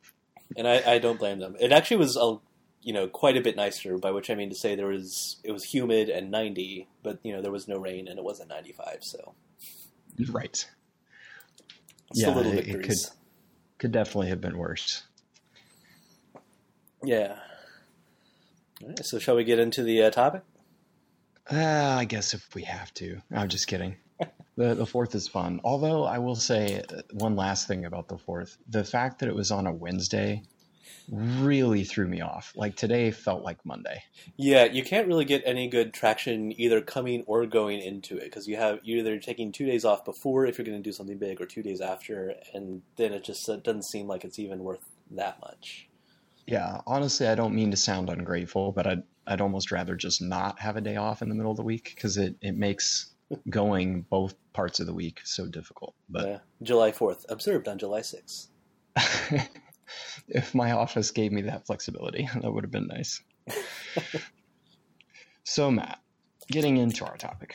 and 0.56 0.66
I, 0.68 0.82
I 0.94 0.98
don't 0.98 1.18
blame 1.18 1.38
them. 1.38 1.56
It 1.60 1.72
actually 1.72 1.98
was 1.98 2.16
a 2.16 2.36
you 2.82 2.92
know 2.92 3.06
quite 3.08 3.36
a 3.36 3.40
bit 3.40 3.56
nicer, 3.56 3.96
by 3.98 4.10
which 4.10 4.28
I 4.30 4.34
mean 4.34 4.48
to 4.50 4.54
say 4.56 4.74
there 4.74 4.86
was 4.88 5.40
it 5.44 5.52
was 5.52 5.64
humid 5.64 6.08
and 6.08 6.30
90, 6.30 6.88
but 7.02 7.18
you 7.22 7.32
know 7.32 7.40
there 7.42 7.52
was 7.52 7.68
no 7.68 7.78
rain 7.78 8.08
and 8.08 8.18
it 8.18 8.24
wasn't 8.24 8.48
95, 8.48 8.98
so 9.02 9.34
right. 10.30 10.68
Yeah, 12.14 12.34
little 12.34 12.52
it- 12.52 12.58
it 12.58 12.66
victories. 12.72 13.10
Could 13.78 13.92
definitely 13.92 14.28
have 14.28 14.40
been 14.40 14.58
worse. 14.58 15.02
Yeah. 17.04 17.36
All 18.82 18.88
right, 18.88 19.04
so 19.04 19.18
shall 19.18 19.36
we 19.36 19.44
get 19.44 19.58
into 19.58 19.82
the 19.82 20.02
uh, 20.04 20.10
topic? 20.10 20.42
Uh, 21.50 21.96
I 21.98 22.04
guess 22.04 22.34
if 22.34 22.54
we 22.54 22.62
have 22.62 22.92
to. 22.94 23.20
I'm 23.32 23.48
just 23.48 23.66
kidding. 23.66 23.96
The 24.56 24.74
the 24.74 24.86
fourth 24.86 25.14
is 25.14 25.28
fun. 25.28 25.60
Although 25.64 26.04
I 26.04 26.18
will 26.18 26.36
say 26.36 26.82
one 27.12 27.36
last 27.36 27.66
thing 27.68 27.84
about 27.84 28.08
the 28.08 28.18
fourth: 28.18 28.58
the 28.68 28.84
fact 28.84 29.20
that 29.20 29.28
it 29.28 29.34
was 29.34 29.50
on 29.50 29.66
a 29.66 29.72
Wednesday 29.72 30.42
really 31.10 31.84
threw 31.84 32.06
me 32.06 32.20
off. 32.20 32.52
Like 32.56 32.76
today 32.76 33.10
felt 33.10 33.42
like 33.42 33.64
Monday. 33.64 34.02
Yeah, 34.36 34.64
you 34.64 34.82
can't 34.82 35.08
really 35.08 35.24
get 35.24 35.42
any 35.44 35.68
good 35.68 35.92
traction 35.92 36.58
either 36.60 36.80
coming 36.80 37.24
or 37.26 37.46
going 37.46 37.80
into 37.80 38.16
it 38.16 38.24
because 38.24 38.46
you 38.46 38.56
have 38.56 38.80
you're 38.82 38.98
either 38.98 39.18
taking 39.18 39.52
two 39.52 39.66
days 39.66 39.84
off 39.84 40.04
before 40.04 40.46
if 40.46 40.58
you're 40.58 40.64
going 40.64 40.76
to 40.76 40.82
do 40.82 40.92
something 40.92 41.18
big, 41.18 41.40
or 41.40 41.46
two 41.46 41.62
days 41.62 41.80
after, 41.80 42.34
and 42.54 42.82
then 42.96 43.12
it 43.12 43.24
just 43.24 43.48
it 43.48 43.64
doesn't 43.64 43.84
seem 43.84 44.06
like 44.06 44.24
it's 44.24 44.38
even 44.38 44.60
worth 44.60 44.84
that 45.10 45.40
much. 45.40 45.88
Yeah, 46.46 46.80
honestly, 46.86 47.28
I 47.28 47.34
don't 47.34 47.54
mean 47.54 47.70
to 47.70 47.76
sound 47.76 48.10
ungrateful, 48.10 48.72
but 48.72 48.86
I'd 48.86 49.02
I'd 49.26 49.40
almost 49.40 49.70
rather 49.70 49.96
just 49.96 50.20
not 50.20 50.60
have 50.60 50.76
a 50.76 50.80
day 50.80 50.96
off 50.96 51.22
in 51.22 51.28
the 51.28 51.34
middle 51.34 51.52
of 51.52 51.56
the 51.56 51.62
week 51.62 51.92
because 51.94 52.16
it 52.16 52.36
it 52.40 52.56
makes 52.56 53.11
going 53.48 54.02
both 54.02 54.34
parts 54.52 54.80
of 54.80 54.86
the 54.86 54.94
week 54.94 55.20
so 55.24 55.46
difficult. 55.46 55.94
But 56.08 56.28
Yeah. 56.28 56.38
July 56.62 56.92
Fourth, 56.92 57.26
observed 57.28 57.68
on 57.68 57.78
July 57.78 58.02
sixth. 58.02 58.48
if 60.28 60.54
my 60.54 60.72
office 60.72 61.10
gave 61.10 61.32
me 61.32 61.42
that 61.42 61.66
flexibility, 61.66 62.28
that 62.40 62.52
would 62.52 62.64
have 62.64 62.70
been 62.70 62.86
nice. 62.86 63.22
so, 65.44 65.70
Matt, 65.70 66.00
getting 66.48 66.76
into 66.76 67.04
our 67.04 67.16
topic. 67.16 67.54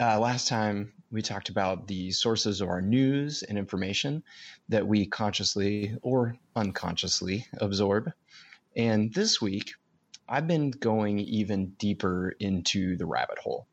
Uh, 0.00 0.18
last 0.18 0.48
time 0.48 0.92
we 1.10 1.22
talked 1.22 1.50
about 1.50 1.86
the 1.86 2.10
sources 2.10 2.60
of 2.60 2.68
our 2.68 2.80
news 2.80 3.42
and 3.42 3.58
information 3.58 4.22
that 4.68 4.86
we 4.86 5.06
consciously 5.06 5.96
or 6.02 6.36
unconsciously 6.56 7.46
absorb. 7.58 8.10
And 8.76 9.12
this 9.12 9.40
week, 9.40 9.72
I've 10.28 10.46
been 10.46 10.70
going 10.70 11.18
even 11.20 11.70
deeper 11.78 12.34
into 12.40 12.96
the 12.96 13.06
rabbit 13.06 13.38
hole. 13.38 13.66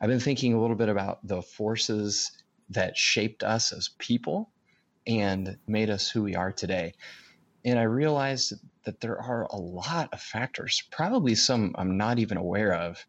I've 0.00 0.08
been 0.08 0.20
thinking 0.20 0.54
a 0.54 0.60
little 0.60 0.76
bit 0.76 0.88
about 0.88 1.26
the 1.26 1.42
forces 1.42 2.30
that 2.70 2.96
shaped 2.96 3.42
us 3.42 3.72
as 3.72 3.90
people 3.98 4.50
and 5.06 5.58
made 5.66 5.90
us 5.90 6.08
who 6.08 6.22
we 6.22 6.36
are 6.36 6.52
today. 6.52 6.94
And 7.64 7.78
I 7.78 7.84
realized 7.84 8.52
that 8.84 9.00
there 9.00 9.20
are 9.20 9.44
a 9.50 9.56
lot 9.56 10.10
of 10.12 10.20
factors, 10.20 10.82
probably 10.90 11.34
some 11.34 11.74
I'm 11.76 11.96
not 11.96 12.18
even 12.18 12.36
aware 12.36 12.74
of. 12.74 13.04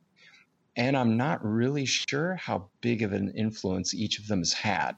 And 0.75 0.97
I'm 0.97 1.17
not 1.17 1.45
really 1.45 1.85
sure 1.85 2.35
how 2.35 2.69
big 2.81 3.03
of 3.03 3.13
an 3.13 3.33
influence 3.35 3.93
each 3.93 4.17
of 4.17 4.27
them 4.27 4.39
has 4.39 4.53
had. 4.53 4.93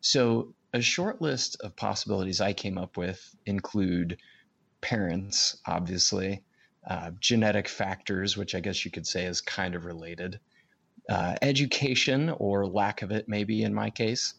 So, 0.00 0.54
a 0.72 0.80
short 0.82 1.22
list 1.22 1.56
of 1.60 1.74
possibilities 1.74 2.40
I 2.40 2.52
came 2.52 2.76
up 2.76 2.96
with 2.96 3.34
include 3.46 4.18
parents, 4.82 5.56
obviously, 5.66 6.42
uh, 6.86 7.12
genetic 7.18 7.66
factors, 7.66 8.36
which 8.36 8.54
I 8.54 8.60
guess 8.60 8.84
you 8.84 8.90
could 8.90 9.06
say 9.06 9.24
is 9.24 9.40
kind 9.40 9.74
of 9.74 9.86
related, 9.86 10.38
uh, 11.08 11.34
education 11.42 12.30
or 12.30 12.66
lack 12.66 13.02
of 13.02 13.10
it, 13.10 13.28
maybe 13.28 13.62
in 13.62 13.74
my 13.74 13.90
case, 13.90 14.34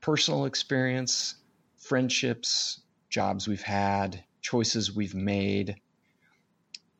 personal 0.00 0.46
experience, 0.46 1.36
friendships, 1.76 2.80
jobs 3.08 3.46
we've 3.46 3.62
had, 3.62 4.22
choices 4.40 4.94
we've 4.94 5.14
made. 5.14 5.76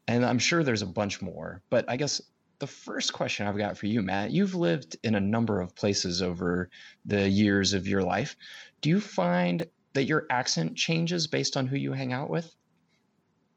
And 0.07 0.25
I'm 0.25 0.39
sure 0.39 0.63
there's 0.63 0.83
a 0.83 0.87
bunch 0.87 1.23
more. 1.23 1.63
But 1.71 1.85
I 1.89 1.97
guess 1.97 2.21
the 2.59 2.67
first 2.67 3.13
question 3.13 3.47
I've 3.47 3.57
got 3.57 3.79
for 3.79 3.87
you, 3.87 4.03
Matt, 4.03 4.33
you've 4.33 4.55
lived 4.55 4.97
in 5.03 5.15
a 5.15 5.21
number 5.21 5.61
of 5.61 5.75
places 5.75 6.21
over 6.21 6.69
the 7.07 7.29
years 7.29 7.73
of 7.73 7.87
your 7.87 8.03
life. 8.03 8.37
Do 8.83 8.91
you 8.91 9.01
find 9.01 9.67
that 9.95 10.05
your 10.05 10.27
accent 10.31 10.77
changes 10.77 11.27
based 11.27 11.57
on 11.57 11.67
who 11.67 11.77
you 11.77 11.93
hang 11.93 12.13
out 12.13 12.29
with? 12.29 12.55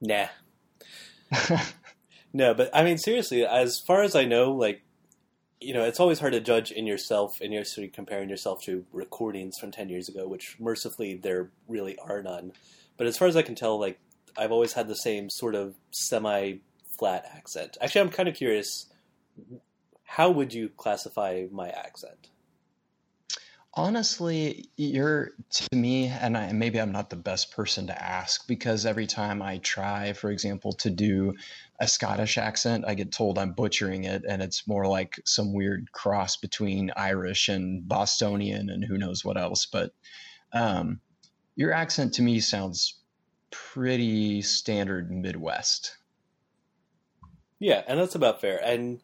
Nah. 0.02 0.28
No, 2.34 2.54
but 2.56 2.72
I 2.74 2.84
mean 2.84 2.98
seriously, 2.98 3.46
as 3.46 3.80
far 3.80 4.02
as 4.02 4.16
I 4.16 4.26
know, 4.26 4.52
like 4.54 4.83
you 5.63 5.74
know, 5.74 5.84
it's 5.84 6.00
always 6.00 6.20
hard 6.20 6.34
to 6.34 6.41
judge 6.41 6.72
in 6.72 6.86
yourself, 6.86 7.39
and 7.41 7.53
you're 7.53 7.63
sort 7.63 7.88
of 7.88 7.93
comparing 7.93 8.29
yourself 8.29 8.62
to 8.63 8.86
recordings 8.91 9.58
from 9.58 9.72
ten 9.72 9.89
years 9.89 10.10
ago, 10.10 10.27
which 10.27 10.58
mercifully 10.60 11.15
there 11.15 11.50
really 11.67 11.98
are 12.00 12.22
none. 12.22 12.51
But 12.98 13.08
as 13.08 13.17
far 13.17 13.27
as 13.27 13.36
I 13.36 13.41
can 13.41 13.55
tell, 13.55 13.79
like 13.79 14.00
I've 14.38 14.51
always 14.51 14.74
had 14.74 14.88
the 14.88 14.96
same 14.96 15.29
sort 15.29 15.55
of 15.55 15.75
semi-flat 15.91 17.25
accent. 17.36 17.77
Actually, 17.82 18.01
I'm 18.01 18.10
kind 18.10 18.29
of 18.29 18.36
curious. 18.36 18.88
How 20.03 20.29
would 20.29 20.53
you 20.53 20.70
classify 20.70 21.46
my 21.51 21.70
accent? 21.70 22.29
Honestly, 23.75 24.70
you're 24.77 25.32
to 25.50 25.75
me, 25.75 26.05
and 26.05 26.38
I, 26.38 26.51
maybe 26.51 26.79
I'm 26.79 26.91
not 26.91 27.10
the 27.10 27.15
best 27.15 27.51
person 27.55 27.88
to 27.88 28.03
ask 28.03 28.48
because 28.48 28.86
every 28.86 29.08
time 29.08 29.41
I 29.41 29.58
try, 29.58 30.13
for 30.13 30.29
example, 30.29 30.74
to 30.74 30.91
do 30.91 31.34
a 31.84 31.88
Scottish 31.88 32.38
accent, 32.38 32.86
I 32.88 32.96
get 32.96 33.12
told 33.12 33.38
I'm 33.38 33.52
butchering 33.52 34.06
it, 34.06 34.24
and 34.28 34.42
it's 34.42 34.68
more 34.68 34.88
like 34.88 35.20
some 35.25 35.54
weird 35.54 35.92
cross 35.92 36.38
between 36.38 36.92
Irish 36.96 37.50
and 37.50 37.88
Bostonian 37.88 38.70
and 38.70 38.84
who 38.84 38.98
knows 38.98 39.24
what 39.24 39.38
else. 39.38 39.66
But 39.66 39.92
um, 40.54 41.02
your 41.56 41.74
accent 41.74 42.13
to 42.16 42.22
me 42.22 42.40
sounds 42.40 43.00
pretty 43.52 44.42
standard 44.42 45.12
Midwest. 45.12 45.98
Yeah, 47.60 47.84
and 47.88 48.00
that's 48.00 48.16
about 48.16 48.42
fair. 48.42 48.60
And 48.63 49.02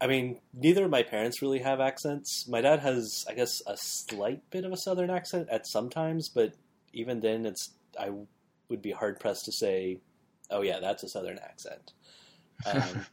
I 0.00 0.06
mean, 0.06 0.40
neither 0.54 0.84
of 0.84 0.90
my 0.90 1.02
parents 1.02 1.42
really 1.42 1.60
have 1.60 1.80
accents. 1.80 2.46
My 2.48 2.60
dad 2.60 2.80
has, 2.80 3.24
I 3.28 3.34
guess, 3.34 3.62
a 3.66 3.76
slight 3.76 4.42
bit 4.50 4.64
of 4.64 4.72
a 4.72 4.76
southern 4.76 5.10
accent 5.10 5.48
at 5.50 5.66
some 5.66 5.90
times, 5.90 6.28
but 6.28 6.54
even 6.92 7.20
then, 7.20 7.46
it's 7.46 7.70
I 7.98 8.10
would 8.68 8.82
be 8.82 8.92
hard 8.92 9.20
pressed 9.20 9.44
to 9.46 9.52
say, 9.52 10.00
"Oh 10.50 10.62
yeah, 10.62 10.80
that's 10.80 11.02
a 11.02 11.08
southern 11.08 11.38
accent." 11.38 11.92
Um, 12.66 13.06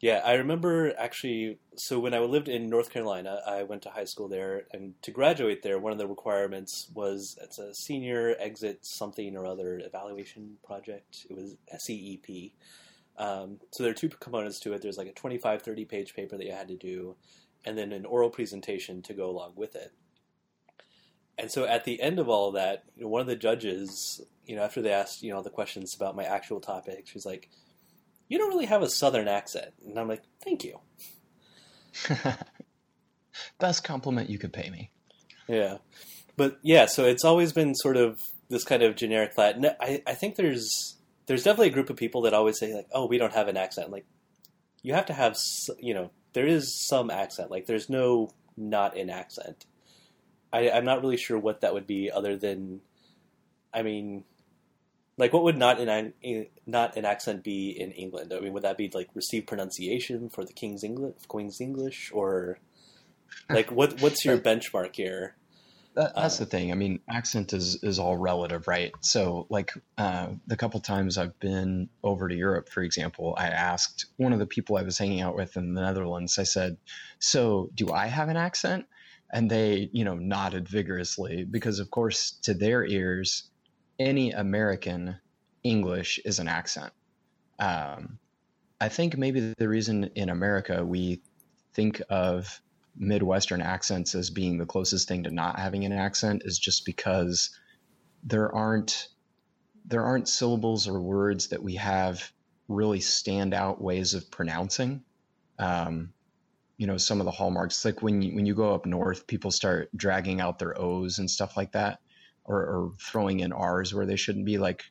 yeah, 0.00 0.20
I 0.24 0.34
remember 0.34 0.92
actually. 0.98 1.58
So 1.76 1.98
when 1.98 2.14
I 2.14 2.18
lived 2.20 2.48
in 2.48 2.68
North 2.68 2.90
Carolina, 2.90 3.40
I 3.46 3.62
went 3.62 3.82
to 3.82 3.90
high 3.90 4.04
school 4.04 4.28
there, 4.28 4.64
and 4.72 4.94
to 5.02 5.10
graduate 5.10 5.62
there, 5.62 5.78
one 5.78 5.92
of 5.92 5.98
the 5.98 6.06
requirements 6.06 6.88
was 6.94 7.38
it's 7.42 7.58
a 7.58 7.74
senior 7.74 8.34
exit 8.38 8.84
something 8.84 9.36
or 9.36 9.46
other 9.46 9.80
evaluation 9.84 10.56
project. 10.64 11.26
It 11.30 11.36
was 11.36 11.56
SEEP. 11.78 12.52
Um, 13.18 13.58
so 13.70 13.82
there 13.82 13.92
are 13.92 13.94
two 13.94 14.10
components 14.10 14.60
to 14.60 14.74
it. 14.74 14.82
There's 14.82 14.98
like 14.98 15.06
a 15.06 15.12
25, 15.12 15.62
30 15.62 15.84
page 15.86 16.14
paper 16.14 16.36
that 16.36 16.44
you 16.44 16.52
had 16.52 16.68
to 16.68 16.76
do, 16.76 17.16
and 17.64 17.78
then 17.78 17.92
an 17.92 18.04
oral 18.04 18.30
presentation 18.30 19.00
to 19.02 19.14
go 19.14 19.30
along 19.30 19.52
with 19.56 19.74
it. 19.74 19.92
And 21.38 21.50
so 21.50 21.64
at 21.64 21.84
the 21.84 22.00
end 22.00 22.18
of 22.18 22.28
all 22.28 22.48
of 22.48 22.54
that, 22.54 22.84
you 22.96 23.04
know, 23.04 23.08
one 23.08 23.20
of 23.20 23.26
the 23.26 23.36
judges, 23.36 24.20
you 24.46 24.56
know, 24.56 24.62
after 24.62 24.80
they 24.80 24.92
asked, 24.92 25.22
you 25.22 25.32
know, 25.32 25.42
the 25.42 25.50
questions 25.50 25.94
about 25.94 26.16
my 26.16 26.24
actual 26.24 26.60
topic, 26.60 27.06
she 27.06 27.14
was 27.14 27.26
like, 27.26 27.50
"You 28.28 28.38
don't 28.38 28.50
really 28.50 28.66
have 28.66 28.82
a 28.82 28.90
Southern 28.90 29.28
accent," 29.28 29.74
and 29.84 29.98
I'm 29.98 30.08
like, 30.08 30.22
"Thank 30.42 30.64
you." 30.64 30.80
Best 33.58 33.84
compliment 33.84 34.30
you 34.30 34.38
could 34.38 34.52
pay 34.52 34.70
me. 34.70 34.90
Yeah, 35.48 35.78
but 36.36 36.58
yeah, 36.62 36.86
so 36.86 37.04
it's 37.04 37.24
always 37.24 37.52
been 37.52 37.74
sort 37.74 37.96
of 37.96 38.20
this 38.48 38.64
kind 38.64 38.82
of 38.82 38.96
generic 38.96 39.34
flat. 39.34 39.56
I 39.80 40.02
I 40.06 40.14
think 40.14 40.36
there's 40.36 40.96
there's 41.26 41.42
definitely 41.42 41.68
a 41.68 41.72
group 41.72 41.90
of 41.90 41.96
people 41.96 42.22
that 42.22 42.34
always 42.34 42.58
say 42.58 42.74
like, 42.74 42.88
"Oh, 42.92 43.06
we 43.06 43.18
don't 43.18 43.32
have 43.32 43.48
an 43.48 43.56
accent." 43.56 43.90
Like, 43.90 44.06
you 44.82 44.94
have 44.94 45.06
to 45.06 45.12
have, 45.12 45.36
you 45.78 45.94
know, 45.94 46.10
there 46.32 46.46
is 46.46 46.80
some 46.86 47.10
accent. 47.10 47.50
Like, 47.50 47.66
there's 47.66 47.90
no 47.90 48.30
not 48.56 48.96
an 48.96 49.10
accent. 49.10 49.66
I, 50.52 50.70
I'm 50.70 50.84
not 50.84 51.02
really 51.02 51.16
sure 51.16 51.38
what 51.38 51.60
that 51.60 51.74
would 51.74 51.86
be, 51.86 52.10
other 52.10 52.36
than, 52.36 52.80
I 53.74 53.82
mean, 53.82 54.24
like, 55.18 55.32
what 55.32 55.42
would 55.44 55.56
not 55.56 55.80
an 55.80 56.12
not 56.66 56.96
an 56.96 57.04
accent 57.04 57.42
be 57.42 57.70
in 57.70 57.92
England? 57.92 58.32
I 58.32 58.40
mean, 58.40 58.52
would 58.52 58.64
that 58.64 58.76
be 58.76 58.90
like 58.92 59.08
received 59.14 59.46
pronunciation 59.46 60.28
for 60.28 60.44
the 60.44 60.52
King's 60.52 60.84
English, 60.84 61.14
Queen's 61.28 61.60
English, 61.60 62.10
or 62.12 62.58
like 63.50 63.70
what? 63.70 64.00
What's 64.00 64.24
your 64.24 64.38
benchmark 64.38 64.94
here? 64.94 65.36
That, 65.94 66.14
that's 66.14 66.38
uh, 66.38 66.44
the 66.44 66.50
thing. 66.50 66.70
I 66.70 66.74
mean, 66.74 67.00
accent 67.08 67.54
is 67.54 67.82
is 67.82 67.98
all 67.98 68.18
relative, 68.18 68.68
right? 68.68 68.92
So, 69.00 69.46
like 69.48 69.72
uh, 69.96 70.28
the 70.46 70.56
couple 70.56 70.78
times 70.80 71.16
I've 71.16 71.38
been 71.40 71.88
over 72.04 72.28
to 72.28 72.34
Europe, 72.34 72.68
for 72.68 72.82
example, 72.82 73.34
I 73.38 73.48
asked 73.48 74.06
one 74.18 74.34
of 74.34 74.38
the 74.38 74.46
people 74.46 74.76
I 74.76 74.82
was 74.82 74.98
hanging 74.98 75.22
out 75.22 75.34
with 75.34 75.56
in 75.56 75.72
the 75.72 75.80
Netherlands. 75.80 76.38
I 76.38 76.42
said, 76.42 76.76
"So, 77.18 77.70
do 77.74 77.90
I 77.90 78.06
have 78.08 78.28
an 78.28 78.36
accent?" 78.36 78.84
And 79.32 79.50
they, 79.50 79.88
you 79.92 80.04
know, 80.04 80.14
nodded 80.14 80.68
vigorously 80.68 81.44
because, 81.44 81.80
of 81.80 81.90
course, 81.90 82.32
to 82.42 82.52
their 82.52 82.84
ears, 82.84 83.50
any 83.98 84.32
American 84.32 85.18
English 85.62 86.20
is 86.24 86.38
an 86.38 86.48
accent. 86.48 86.92
Um, 87.58 88.18
I 88.80 88.88
think 88.88 89.16
maybe 89.16 89.54
the 89.56 89.68
reason 89.68 90.10
in 90.14 90.28
America 90.28 90.84
we 90.84 91.22
think 91.72 92.02
of 92.10 92.60
Midwestern 92.96 93.60
accents 93.60 94.14
as 94.14 94.30
being 94.30 94.58
the 94.58 94.66
closest 94.66 95.08
thing 95.08 95.24
to 95.24 95.30
not 95.30 95.58
having 95.58 95.84
an 95.84 95.92
accent 95.92 96.42
is 96.44 96.58
just 96.58 96.84
because 96.84 97.50
there 98.24 98.54
aren't 98.54 99.08
there 99.84 100.04
aren't 100.04 100.28
syllables 100.28 100.88
or 100.88 101.00
words 101.00 101.48
that 101.48 101.62
we 101.62 101.76
have 101.76 102.32
really 102.68 103.00
stand 103.00 103.54
out 103.54 103.80
ways 103.80 104.14
of 104.14 104.30
pronouncing. 104.30 105.04
Um, 105.58 106.12
you 106.76 106.86
know, 106.86 106.96
some 106.96 107.20
of 107.20 107.24
the 107.24 107.30
hallmarks, 107.30 107.84
like 107.84 108.02
when 108.02 108.20
you, 108.20 108.34
when 108.34 108.46
you 108.46 108.54
go 108.54 108.74
up 108.74 108.84
north, 108.84 109.26
people 109.26 109.50
start 109.50 109.88
dragging 109.96 110.40
out 110.40 110.58
their 110.58 110.78
O's 110.78 111.18
and 111.18 111.30
stuff 111.30 111.56
like 111.56 111.72
that, 111.72 112.00
or, 112.46 112.60
or 112.60 112.92
throwing 113.00 113.40
in 113.40 113.52
R's 113.52 113.94
where 113.94 114.06
they 114.06 114.16
shouldn't 114.16 114.44
be, 114.44 114.58
like, 114.58 114.84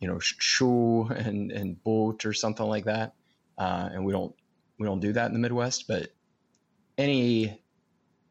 you 0.00 0.08
know, 0.08 0.18
shoe 0.18 1.04
and, 1.04 1.52
and 1.52 1.82
boat 1.82 2.24
or 2.26 2.32
something 2.32 2.66
like 2.66 2.84
that. 2.84 3.14
Uh, 3.56 3.88
and 3.92 4.04
we 4.04 4.12
don't, 4.12 4.34
we 4.78 4.86
don't 4.86 5.00
do 5.00 5.12
that 5.12 5.26
in 5.26 5.32
the 5.32 5.38
Midwest, 5.38 5.86
but 5.86 6.08
any 6.98 7.60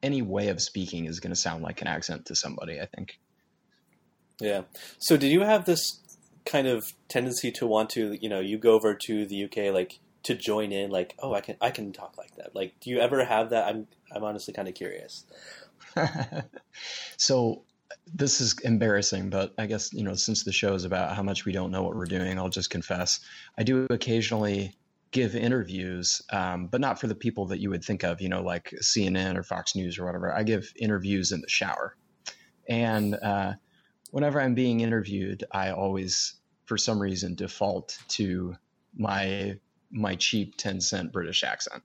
any 0.01 0.21
way 0.21 0.49
of 0.49 0.61
speaking 0.61 1.05
is 1.05 1.21
going 1.21 1.31
to 1.31 1.39
sound 1.39 1.63
like 1.63 1.81
an 1.81 1.87
accent 1.87 2.25
to 2.25 2.35
somebody. 2.35 2.79
I 2.79 2.85
think. 2.85 3.19
Yeah. 4.39 4.63
So, 4.99 5.17
did 5.17 5.31
you 5.31 5.41
have 5.41 5.65
this 5.65 6.01
kind 6.45 6.67
of 6.67 6.93
tendency 7.07 7.51
to 7.51 7.65
want 7.65 7.89
to, 7.91 8.17
you 8.21 8.29
know, 8.29 8.39
you 8.39 8.57
go 8.57 8.73
over 8.73 8.93
to 8.93 9.25
the 9.25 9.45
UK, 9.45 9.73
like 9.73 9.99
to 10.23 10.35
join 10.35 10.71
in, 10.71 10.89
like, 10.89 11.15
oh, 11.19 11.33
I 11.33 11.41
can, 11.41 11.55
I 11.61 11.71
can 11.71 11.93
talk 11.93 12.17
like 12.17 12.35
that. 12.35 12.55
Like, 12.55 12.79
do 12.81 12.89
you 12.89 12.99
ever 12.99 13.23
have 13.23 13.51
that? 13.51 13.67
I'm, 13.67 13.87
I'm 14.13 14.23
honestly 14.23 14.53
kind 14.53 14.67
of 14.67 14.73
curious. 14.73 15.25
so, 17.17 17.63
this 18.13 18.41
is 18.41 18.57
embarrassing, 18.63 19.29
but 19.29 19.53
I 19.57 19.65
guess 19.65 19.93
you 19.93 20.03
know, 20.03 20.13
since 20.15 20.43
the 20.43 20.51
show 20.51 20.73
is 20.73 20.85
about 20.85 21.15
how 21.15 21.23
much 21.23 21.45
we 21.45 21.51
don't 21.51 21.71
know 21.71 21.83
what 21.83 21.95
we're 21.95 22.05
doing, 22.05 22.38
I'll 22.38 22.50
just 22.50 22.69
confess. 22.69 23.19
I 23.57 23.63
do 23.63 23.88
occasionally 23.89 24.75
give 25.12 25.35
interviews, 25.35 26.21
um, 26.31 26.67
but 26.67 26.81
not 26.81 27.00
for 27.00 27.07
the 27.07 27.15
people 27.15 27.45
that 27.45 27.59
you 27.59 27.69
would 27.69 27.85
think 27.85 28.03
of, 28.03 28.19
you 28.19 28.27
know, 28.27 28.41
like 28.41 28.73
CNN 28.81 29.38
or 29.38 29.43
Fox 29.43 29.75
News 29.75 29.97
or 29.97 30.05
whatever. 30.05 30.33
I 30.33 30.43
give 30.43 30.73
interviews 30.75 31.31
in 31.31 31.39
the 31.41 31.50
shower. 31.50 31.95
And 32.67 33.15
uh, 33.15 33.53
whenever 34.12 34.41
I'm 34.41 34.55
being 34.55 34.81
interviewed, 34.81 35.43
I 35.51 35.71
always, 35.71 36.35
for 36.65 36.77
some 36.77 37.00
reason, 37.00 37.35
default 37.35 37.97
to 38.09 38.55
my 38.97 39.57
my 39.91 40.15
cheap 40.15 40.57
10 40.57 40.81
cent 40.81 41.12
British 41.12 41.43
accent. 41.43 41.83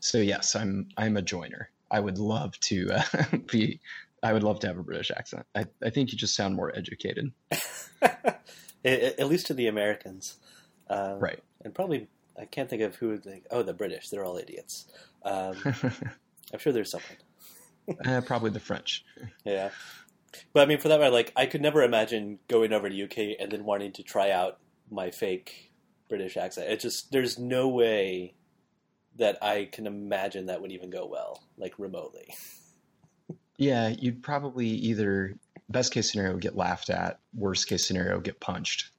So 0.00 0.18
yes, 0.18 0.54
I'm 0.54 0.88
I'm 0.96 1.16
a 1.16 1.22
joiner. 1.22 1.70
I 1.90 2.00
would 2.00 2.18
love 2.18 2.58
to 2.60 2.90
uh, 2.90 3.02
be. 3.50 3.80
I 4.22 4.32
would 4.32 4.42
love 4.42 4.60
to 4.60 4.68
have 4.68 4.78
a 4.78 4.82
British 4.82 5.10
accent. 5.10 5.46
I, 5.54 5.66
I 5.82 5.90
think 5.90 6.12
you 6.12 6.18
just 6.18 6.36
sound 6.36 6.54
more 6.54 6.74
educated. 6.76 7.32
At 8.84 9.28
least 9.28 9.46
to 9.46 9.54
the 9.54 9.68
Americans, 9.68 10.36
um, 10.88 11.18
right? 11.18 11.42
And 11.64 11.74
probably 11.74 12.08
I 12.38 12.44
can't 12.46 12.68
think 12.68 12.82
of 12.82 12.96
who 12.96 13.08
would 13.08 13.24
think. 13.24 13.46
Oh, 13.50 13.62
the 13.62 13.74
British. 13.74 14.08
They're 14.08 14.24
all 14.24 14.38
idiots. 14.38 14.86
Um, 15.24 15.56
I'm 16.52 16.58
sure 16.58 16.72
there's 16.72 16.90
someone. 16.90 18.04
uh, 18.04 18.20
probably 18.22 18.50
the 18.50 18.60
French. 18.60 19.04
Yeah, 19.44 19.70
but 20.52 20.62
I 20.62 20.66
mean, 20.66 20.78
for 20.78 20.88
that 20.88 20.98
matter, 20.98 21.12
like 21.12 21.32
I 21.36 21.46
could 21.46 21.62
never 21.62 21.82
imagine 21.82 22.38
going 22.48 22.72
over 22.72 22.88
to 22.88 23.02
UK 23.04 23.36
and 23.40 23.50
then 23.50 23.64
wanting 23.64 23.92
to 23.92 24.02
try 24.02 24.30
out 24.30 24.58
my 24.90 25.10
fake 25.10 25.72
British 26.08 26.36
accent. 26.36 26.70
It 26.70 26.80
just 26.80 27.12
there's 27.12 27.38
no 27.38 27.68
way 27.68 28.34
that 29.16 29.42
I 29.42 29.68
can 29.70 29.86
imagine 29.86 30.46
that 30.46 30.62
would 30.62 30.72
even 30.72 30.90
go 30.90 31.06
well, 31.06 31.44
like 31.56 31.78
remotely. 31.78 32.34
Yeah, 33.62 33.94
you'd 33.98 34.22
probably 34.22 34.66
either 34.66 35.36
best 35.68 35.92
case 35.92 36.10
scenario 36.10 36.36
get 36.36 36.56
laughed 36.56 36.90
at, 36.90 37.20
worst 37.32 37.68
case 37.68 37.86
scenario 37.86 38.20
get 38.20 38.40
punched. 38.40 38.90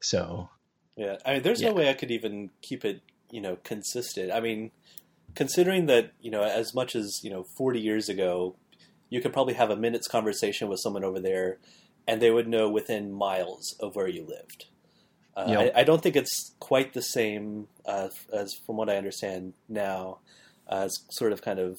So 0.00 0.48
yeah, 0.96 1.16
I 1.26 1.34
mean, 1.34 1.42
there's 1.42 1.60
yeah. 1.60 1.68
no 1.68 1.74
way 1.74 1.90
I 1.90 1.94
could 1.94 2.10
even 2.10 2.50
keep 2.62 2.84
it, 2.84 3.02
you 3.30 3.40
know, 3.40 3.58
consistent. 3.64 4.32
I 4.32 4.40
mean, 4.40 4.70
considering 5.34 5.86
that, 5.86 6.12
you 6.20 6.30
know, 6.30 6.42
as 6.42 6.72
much 6.72 6.94
as 6.94 7.20
you 7.22 7.30
know, 7.30 7.42
40 7.56 7.80
years 7.80 8.08
ago, 8.08 8.54
you 9.10 9.20
could 9.20 9.32
probably 9.32 9.54
have 9.54 9.70
a 9.70 9.76
minute's 9.76 10.08
conversation 10.08 10.68
with 10.68 10.80
someone 10.80 11.04
over 11.04 11.20
there, 11.20 11.58
and 12.06 12.22
they 12.22 12.30
would 12.30 12.48
know 12.48 12.68
within 12.70 13.12
miles 13.12 13.76
of 13.80 13.96
where 13.96 14.08
you 14.08 14.24
lived. 14.24 14.66
Uh, 15.36 15.46
yep. 15.48 15.72
I, 15.76 15.80
I, 15.80 15.84
don't 15.84 16.02
think 16.02 16.16
it's 16.16 16.54
quite 16.60 16.94
the 16.94 17.02
same 17.02 17.68
uh, 17.84 18.08
as, 18.32 18.54
from 18.54 18.78
what 18.78 18.88
I 18.88 18.96
understand 18.96 19.52
now, 19.68 20.20
as 20.66 21.00
sort 21.10 21.32
of 21.32 21.42
kind 21.42 21.58
of 21.58 21.78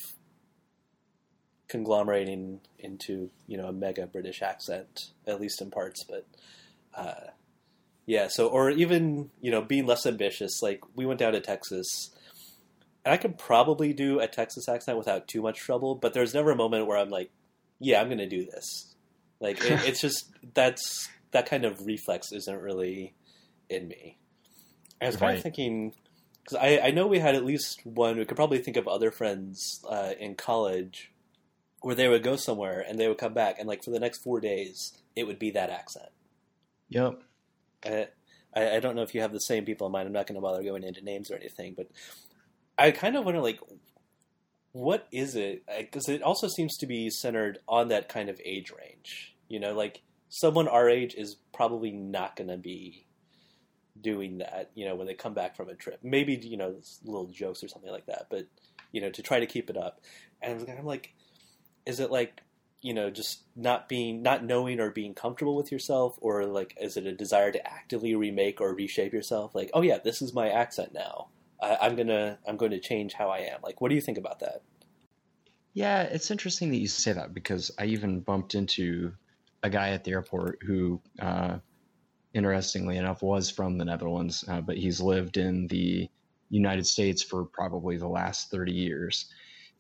conglomerating 1.67 2.61
into 2.79 3.29
you 3.47 3.57
know 3.57 3.67
a 3.67 3.73
mega 3.73 4.07
British 4.07 4.41
accent, 4.41 5.11
at 5.25 5.41
least 5.41 5.61
in 5.61 5.69
parts. 5.71 6.03
But 6.03 6.25
uh, 6.95 7.31
yeah, 8.05 8.27
so 8.27 8.47
or 8.47 8.69
even 8.69 9.29
you 9.41 9.51
know 9.51 9.61
being 9.61 9.85
less 9.85 10.05
ambitious. 10.05 10.61
Like 10.61 10.81
we 10.95 11.05
went 11.05 11.19
down 11.19 11.33
to 11.33 11.41
Texas, 11.41 12.11
and 13.05 13.13
I 13.13 13.17
could 13.17 13.37
probably 13.37 13.93
do 13.93 14.19
a 14.19 14.27
Texas 14.27 14.67
accent 14.69 14.97
without 14.97 15.27
too 15.27 15.41
much 15.41 15.59
trouble, 15.59 15.95
but 15.95 16.13
there's 16.13 16.33
never 16.33 16.51
a 16.51 16.55
moment 16.55 16.87
where 16.87 16.97
I'm 16.97 17.09
like, 17.09 17.31
yeah, 17.79 17.99
I'm 18.01 18.07
going 18.07 18.17
to 18.19 18.27
do 18.29 18.45
this. 18.45 18.95
Like 19.39 19.63
it, 19.63 19.87
it's 19.87 20.01
just 20.01 20.31
that's 20.53 21.09
that 21.31 21.45
kind 21.49 21.65
of 21.65 21.85
reflex 21.85 22.31
isn't 22.31 22.61
really 22.61 23.13
in 23.69 23.87
me. 23.87 24.17
I 25.01 25.07
was 25.07 25.15
kind 25.17 25.29
Right. 25.29 25.37
of 25.37 25.43
thinking 25.43 25.93
because 26.43 26.57
I, 26.57 26.79
I 26.87 26.91
know 26.91 27.05
we 27.07 27.19
had 27.19 27.35
at 27.35 27.45
least 27.45 27.85
one. 27.85 28.17
We 28.17 28.25
could 28.25 28.37
probably 28.37 28.59
think 28.59 28.77
of 28.77 28.87
other 28.87 29.11
friends 29.11 29.83
uh, 29.87 30.13
in 30.19 30.35
college 30.35 31.11
where 31.81 31.95
they 31.95 32.07
would 32.07 32.23
go 32.23 32.35
somewhere 32.35 32.83
and 32.87 32.99
they 32.99 33.07
would 33.07 33.17
come 33.17 33.33
back, 33.33 33.57
and 33.59 33.67
like 33.67 33.83
for 33.83 33.91
the 33.91 33.99
next 33.99 34.23
four 34.23 34.39
days, 34.39 34.97
it 35.15 35.25
would 35.27 35.39
be 35.39 35.51
that 35.51 35.69
accent. 35.69 36.09
Yep. 36.89 37.21
I, 37.85 38.07
I 38.55 38.79
don't 38.79 38.95
know 38.95 39.03
if 39.03 39.13
you 39.13 39.21
have 39.21 39.33
the 39.33 39.39
same 39.39 39.65
people 39.65 39.87
in 39.87 39.93
mind. 39.93 40.07
I'm 40.07 40.13
not 40.13 40.27
going 40.27 40.35
to 40.35 40.41
bother 40.41 40.63
going 40.63 40.83
into 40.83 41.03
names 41.03 41.29
or 41.29 41.35
anything, 41.35 41.73
but 41.75 41.87
I 42.77 42.91
kind 42.91 43.15
of 43.15 43.25
wonder, 43.25 43.41
like, 43.41 43.59
what 44.71 45.07
is 45.11 45.35
it? 45.35 45.63
Because 45.77 46.07
it 46.09 46.21
also 46.21 46.47
seems 46.47 46.77
to 46.77 46.87
be 46.87 47.09
centered 47.09 47.59
on 47.67 47.87
that 47.89 48.09
kind 48.09 48.29
of 48.29 48.39
age 48.43 48.71
range. 48.71 49.35
You 49.47 49.59
know, 49.59 49.73
like 49.73 50.01
someone 50.29 50.67
our 50.67 50.89
age 50.89 51.15
is 51.15 51.35
probably 51.53 51.91
not 51.91 52.35
going 52.35 52.49
to 52.49 52.57
be 52.57 53.05
doing 53.99 54.39
that. 54.39 54.71
You 54.75 54.85
know, 54.85 54.95
when 54.95 55.07
they 55.07 55.13
come 55.13 55.33
back 55.33 55.55
from 55.55 55.69
a 55.69 55.75
trip, 55.75 55.99
maybe 56.03 56.35
you 56.35 56.57
know 56.57 56.75
little 57.03 57.27
jokes 57.27 57.63
or 57.63 57.67
something 57.67 57.91
like 57.91 58.05
that. 58.07 58.27
But 58.29 58.47
you 58.91 59.01
know, 59.01 59.09
to 59.09 59.21
try 59.21 59.39
to 59.39 59.45
keep 59.45 59.69
it 59.69 59.77
up, 59.77 60.01
and 60.41 60.67
I'm 60.69 60.85
like, 60.85 61.13
is 61.87 61.99
it 61.99 62.11
like 62.11 62.41
you 62.81 62.93
know 62.93 63.09
just 63.09 63.41
not 63.55 63.89
being 63.89 64.21
not 64.21 64.43
knowing 64.43 64.79
or 64.79 64.91
being 64.91 65.13
comfortable 65.13 65.55
with 65.55 65.71
yourself? 65.71 66.17
Or 66.21 66.45
like 66.45 66.77
is 66.79 66.97
it 66.97 67.07
a 67.07 67.13
desire 67.13 67.51
to 67.51 67.67
actively 67.67 68.15
remake 68.15 68.61
or 68.61 68.75
reshape 68.75 69.13
yourself? 69.13 69.55
Like 69.55 69.71
oh 69.73 69.81
yeah 69.81 69.97
this 70.03 70.21
is 70.21 70.33
my 70.33 70.49
accent 70.49 70.93
now. 70.93 71.29
I, 71.59 71.77
i'm 71.81 71.95
gonna 71.95 72.37
i'm 72.47 72.55
going 72.55 72.69
to 72.71 72.79
change 72.79 73.13
how 73.13 73.29
i 73.29 73.39
am. 73.39 73.59
Like 73.63 73.81
what 73.81 73.89
do 73.89 73.95
you 73.95 74.01
think 74.01 74.19
about 74.19 74.39
that? 74.41 74.61
Yeah, 75.73 76.01
it's 76.01 76.31
interesting 76.31 76.71
that 76.71 76.77
you 76.77 76.87
say 76.87 77.13
that 77.13 77.35
because 77.35 77.69
I 77.77 77.85
even 77.85 78.21
bumped 78.21 78.55
into 78.55 79.13
a 79.61 79.69
guy 79.69 79.89
at 79.89 80.03
the 80.03 80.11
airport 80.11 80.57
who, 80.63 80.99
uh, 81.19 81.59
interestingly 82.33 82.97
enough, 82.97 83.21
was 83.21 83.51
from 83.51 83.77
the 83.77 83.85
Netherlands, 83.85 84.43
uh, 84.47 84.61
but 84.61 84.75
he's 84.75 84.99
lived 84.99 85.37
in 85.37 85.67
the 85.67 86.09
United 86.49 86.87
States 86.87 87.21
for 87.21 87.45
probably 87.45 87.97
the 87.97 88.07
last 88.07 88.49
30 88.49 88.71
years. 88.71 89.31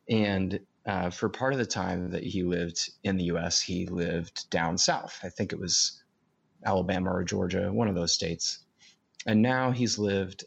And 0.09 0.59
uh, 0.85 1.09
for 1.09 1.29
part 1.29 1.53
of 1.53 1.59
the 1.59 1.65
time 1.65 2.11
that 2.11 2.23
he 2.23 2.43
lived 2.43 2.89
in 3.03 3.17
the 3.17 3.25
US, 3.25 3.61
he 3.61 3.85
lived 3.87 4.49
down 4.49 4.77
south. 4.77 5.19
I 5.23 5.29
think 5.29 5.51
it 5.51 5.59
was 5.59 6.01
Alabama 6.65 7.11
or 7.13 7.23
Georgia, 7.23 7.71
one 7.71 7.87
of 7.87 7.95
those 7.95 8.13
states. 8.13 8.59
And 9.25 9.41
now 9.41 9.71
he's 9.71 9.99
lived 9.99 10.45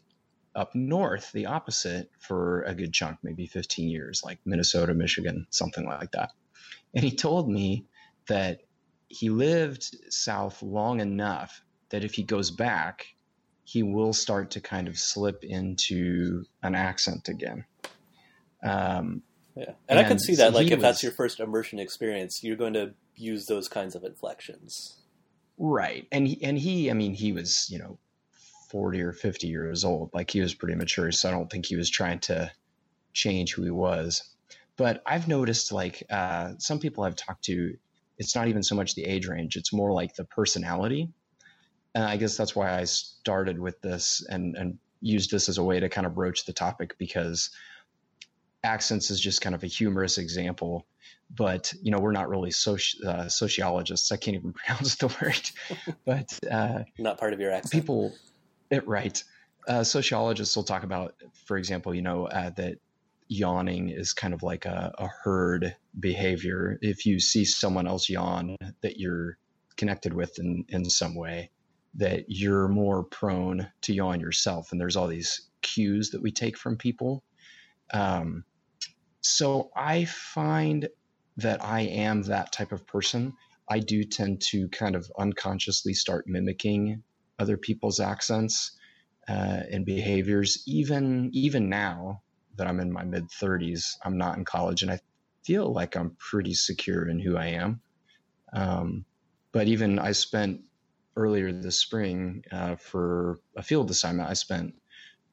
up 0.55 0.73
north, 0.73 1.31
the 1.31 1.45
opposite, 1.45 2.09
for 2.19 2.63
a 2.63 2.73
good 2.73 2.93
chunk, 2.93 3.19
maybe 3.23 3.45
15 3.45 3.87
years, 3.87 4.21
like 4.25 4.39
Minnesota, 4.45 4.93
Michigan, 4.93 5.45
something 5.51 5.85
like 5.85 6.11
that. 6.11 6.31
And 6.93 7.03
he 7.03 7.11
told 7.11 7.49
me 7.49 7.85
that 8.27 8.61
he 9.07 9.29
lived 9.29 9.95
south 10.09 10.61
long 10.61 10.99
enough 10.99 11.61
that 11.89 12.03
if 12.03 12.13
he 12.13 12.23
goes 12.23 12.51
back, 12.51 13.05
he 13.63 13.83
will 13.83 14.13
start 14.13 14.51
to 14.51 14.61
kind 14.61 14.87
of 14.87 14.97
slip 14.97 15.43
into 15.43 16.43
an 16.63 16.75
accent 16.75 17.29
again. 17.29 17.65
Um, 18.63 19.21
yeah 19.55 19.71
and, 19.89 19.99
i 19.99 20.03
could 20.03 20.21
see 20.21 20.35
that 20.35 20.53
like 20.53 20.71
if 20.71 20.79
that's 20.79 21.03
your 21.03 21.11
first 21.11 21.39
immersion 21.39 21.79
experience 21.79 22.43
you're 22.43 22.55
going 22.55 22.73
to 22.73 22.93
use 23.15 23.45
those 23.47 23.67
kinds 23.67 23.95
of 23.95 24.03
inflections 24.03 25.01
Right. 25.63 26.07
And 26.11 26.27
he, 26.27 26.43
and 26.43 26.57
he, 26.57 26.89
I 26.89 26.95
mean, 26.95 27.13
he 27.13 27.33
was, 27.33 27.69
you 27.69 27.77
know, 27.77 27.99
40 28.71 28.99
or 29.01 29.13
50 29.13 29.45
years 29.45 29.85
old. 29.85 30.09
Like 30.11 30.31
he 30.31 30.41
was 30.41 30.55
pretty 30.55 30.73
mature. 30.73 31.11
So 31.11 31.29
I 31.29 31.31
don't 31.31 31.51
think 31.51 31.67
he 31.67 31.75
was 31.75 31.87
trying 31.87 32.17
to 32.21 32.51
change 33.13 33.53
who 33.53 33.61
he 33.61 33.69
was. 33.69 34.23
But 34.75 35.03
I've 35.05 35.27
noticed 35.27 35.71
like 35.71 36.01
uh, 36.09 36.53
some 36.57 36.79
people 36.79 37.03
I've 37.03 37.15
talked 37.15 37.43
to, 37.45 37.77
it's 38.17 38.35
not 38.35 38.47
even 38.47 38.63
so 38.63 38.73
much 38.73 38.95
the 38.95 39.05
age 39.05 39.27
range, 39.27 39.55
it's 39.55 39.71
more 39.71 39.91
like 39.91 40.15
the 40.15 40.25
personality. 40.25 41.09
And 41.93 42.05
I 42.05 42.17
guess 42.17 42.37
that's 42.37 42.55
why 42.55 42.79
I 42.79 42.85
started 42.85 43.59
with 43.59 43.79
this 43.81 44.25
and, 44.29 44.57
and 44.57 44.79
used 44.99 45.29
this 45.29 45.47
as 45.47 45.59
a 45.59 45.63
way 45.63 45.79
to 45.79 45.89
kind 45.89 46.07
of 46.07 46.15
broach 46.15 46.45
the 46.45 46.53
topic 46.53 46.97
because 46.97 47.51
accents 48.63 49.09
is 49.09 49.19
just 49.19 49.41
kind 49.41 49.55
of 49.55 49.63
a 49.63 49.67
humorous 49.67 50.17
example 50.17 50.85
but 51.35 51.73
you 51.81 51.91
know 51.91 51.99
we're 51.99 52.11
not 52.11 52.29
really 52.29 52.49
soci- 52.49 53.03
uh, 53.03 53.29
sociologists. 53.29 54.11
I 54.11 54.17
can't 54.17 54.35
even 54.35 54.53
pronounce 54.65 54.95
the 54.95 55.07
word. 55.07 55.95
But 56.05 56.37
uh, 56.49 56.83
not 56.97 57.17
part 57.17 57.33
of 57.33 57.39
your 57.39 57.51
accent. 57.51 57.71
people 57.71 58.13
it 58.69 58.87
right. 58.87 59.23
Uh, 59.67 59.83
sociologists 59.83 60.55
will 60.55 60.63
talk 60.63 60.83
about 60.83 61.15
for 61.45 61.57
example 61.57 61.93
you 61.93 62.01
know 62.01 62.27
uh, 62.27 62.49
that 62.51 62.77
yawning 63.27 63.89
is 63.89 64.11
kind 64.11 64.33
of 64.33 64.43
like 64.43 64.65
a, 64.65 64.93
a 64.97 65.07
herd 65.07 65.75
behavior. 65.99 66.77
If 66.81 67.05
you 67.05 67.19
see 67.19 67.45
someone 67.45 67.87
else 67.87 68.09
yawn 68.09 68.57
that 68.81 68.99
you're 68.99 69.37
connected 69.77 70.13
with 70.13 70.37
in, 70.37 70.65
in 70.67 70.85
some 70.85 71.15
way 71.15 71.49
that 71.95 72.25
you're 72.27 72.67
more 72.67 73.03
prone 73.03 73.67
to 73.81 73.93
yawn 73.93 74.19
yourself. 74.19 74.71
And 74.71 74.79
there's 74.79 74.95
all 74.95 75.07
these 75.07 75.49
cues 75.61 76.09
that 76.11 76.21
we 76.21 76.31
take 76.31 76.57
from 76.57 76.77
people. 76.77 77.23
Um, 77.93 78.43
so 79.21 79.71
i 79.75 80.05
find 80.05 80.89
that 81.37 81.63
i 81.63 81.81
am 81.81 82.21
that 82.23 82.51
type 82.51 82.71
of 82.71 82.85
person 82.87 83.33
i 83.69 83.79
do 83.79 84.03
tend 84.03 84.41
to 84.41 84.67
kind 84.69 84.95
of 84.95 85.11
unconsciously 85.17 85.93
start 85.93 86.25
mimicking 86.27 87.01
other 87.39 87.57
people's 87.57 87.99
accents 87.99 88.77
uh, 89.27 89.61
and 89.71 89.85
behaviors. 89.85 90.63
Even 90.67 91.29
even 91.33 91.69
now 91.69 92.21
that 92.57 92.67
I'm 92.67 92.79
in 92.79 92.91
my 92.91 93.03
mid 93.03 93.29
30s, 93.29 93.95
I'm 94.03 94.17
not 94.17 94.37
in 94.37 94.45
college, 94.45 94.83
and 94.83 94.91
I 94.91 94.99
feel 95.43 95.71
like 95.73 95.95
I'm 95.95 96.15
pretty 96.19 96.53
secure 96.53 97.07
in 97.07 97.19
who 97.19 97.37
I 97.37 97.47
am. 97.47 97.81
Um, 98.53 99.05
but 99.51 99.67
even 99.67 99.99
I 99.99 100.11
spent 100.11 100.61
earlier 101.15 101.51
this 101.51 101.77
spring 101.79 102.43
uh, 102.51 102.75
for 102.75 103.39
a 103.57 103.63
field 103.63 103.89
assignment. 103.89 104.29
I 104.29 104.33
spent 104.33 104.75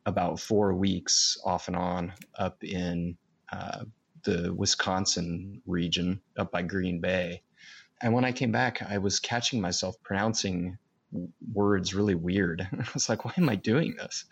about 0.07 0.41
four 0.41 0.75
weeks 0.75 1.37
off 1.45 1.69
and 1.69 1.77
on 1.77 2.13
up 2.39 2.65
in 2.65 3.17
uh, 3.53 3.85
the 4.25 4.53
Wisconsin 4.55 5.63
region, 5.67 6.21
up 6.37 6.51
by 6.51 6.63
Green 6.63 7.01
Bay. 7.01 7.43
And 8.01 8.13
when 8.13 8.25
I 8.25 8.33
came 8.33 8.53
back, 8.53 8.83
I 8.83 8.99
was 8.99 9.19
catching 9.19 9.61
myself 9.61 10.01
pronouncing 10.03 10.79
words 11.53 11.95
really 11.95 12.15
weird. 12.15 12.67
I 12.73 12.85
was 12.95 13.09
like, 13.09 13.25
why 13.25 13.33
am 13.37 13.49
I 13.49 13.57
doing 13.57 13.95
this? 13.97 14.25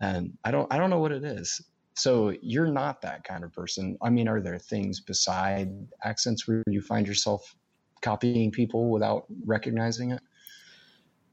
And 0.00 0.36
I 0.44 0.50
don't 0.50 0.72
I 0.72 0.78
don't 0.78 0.90
know 0.90 0.98
what 0.98 1.12
it 1.12 1.24
is. 1.24 1.60
So 1.94 2.32
you're 2.40 2.70
not 2.70 3.02
that 3.02 3.24
kind 3.24 3.44
of 3.44 3.52
person. 3.52 3.98
I 4.00 4.10
mean, 4.10 4.28
are 4.28 4.40
there 4.40 4.58
things 4.58 5.00
beside 5.00 5.70
accents 6.02 6.48
where 6.48 6.62
you 6.66 6.80
find 6.80 7.06
yourself 7.06 7.54
copying 8.00 8.50
people 8.50 8.90
without 8.90 9.26
recognizing 9.44 10.12
it? 10.12 10.22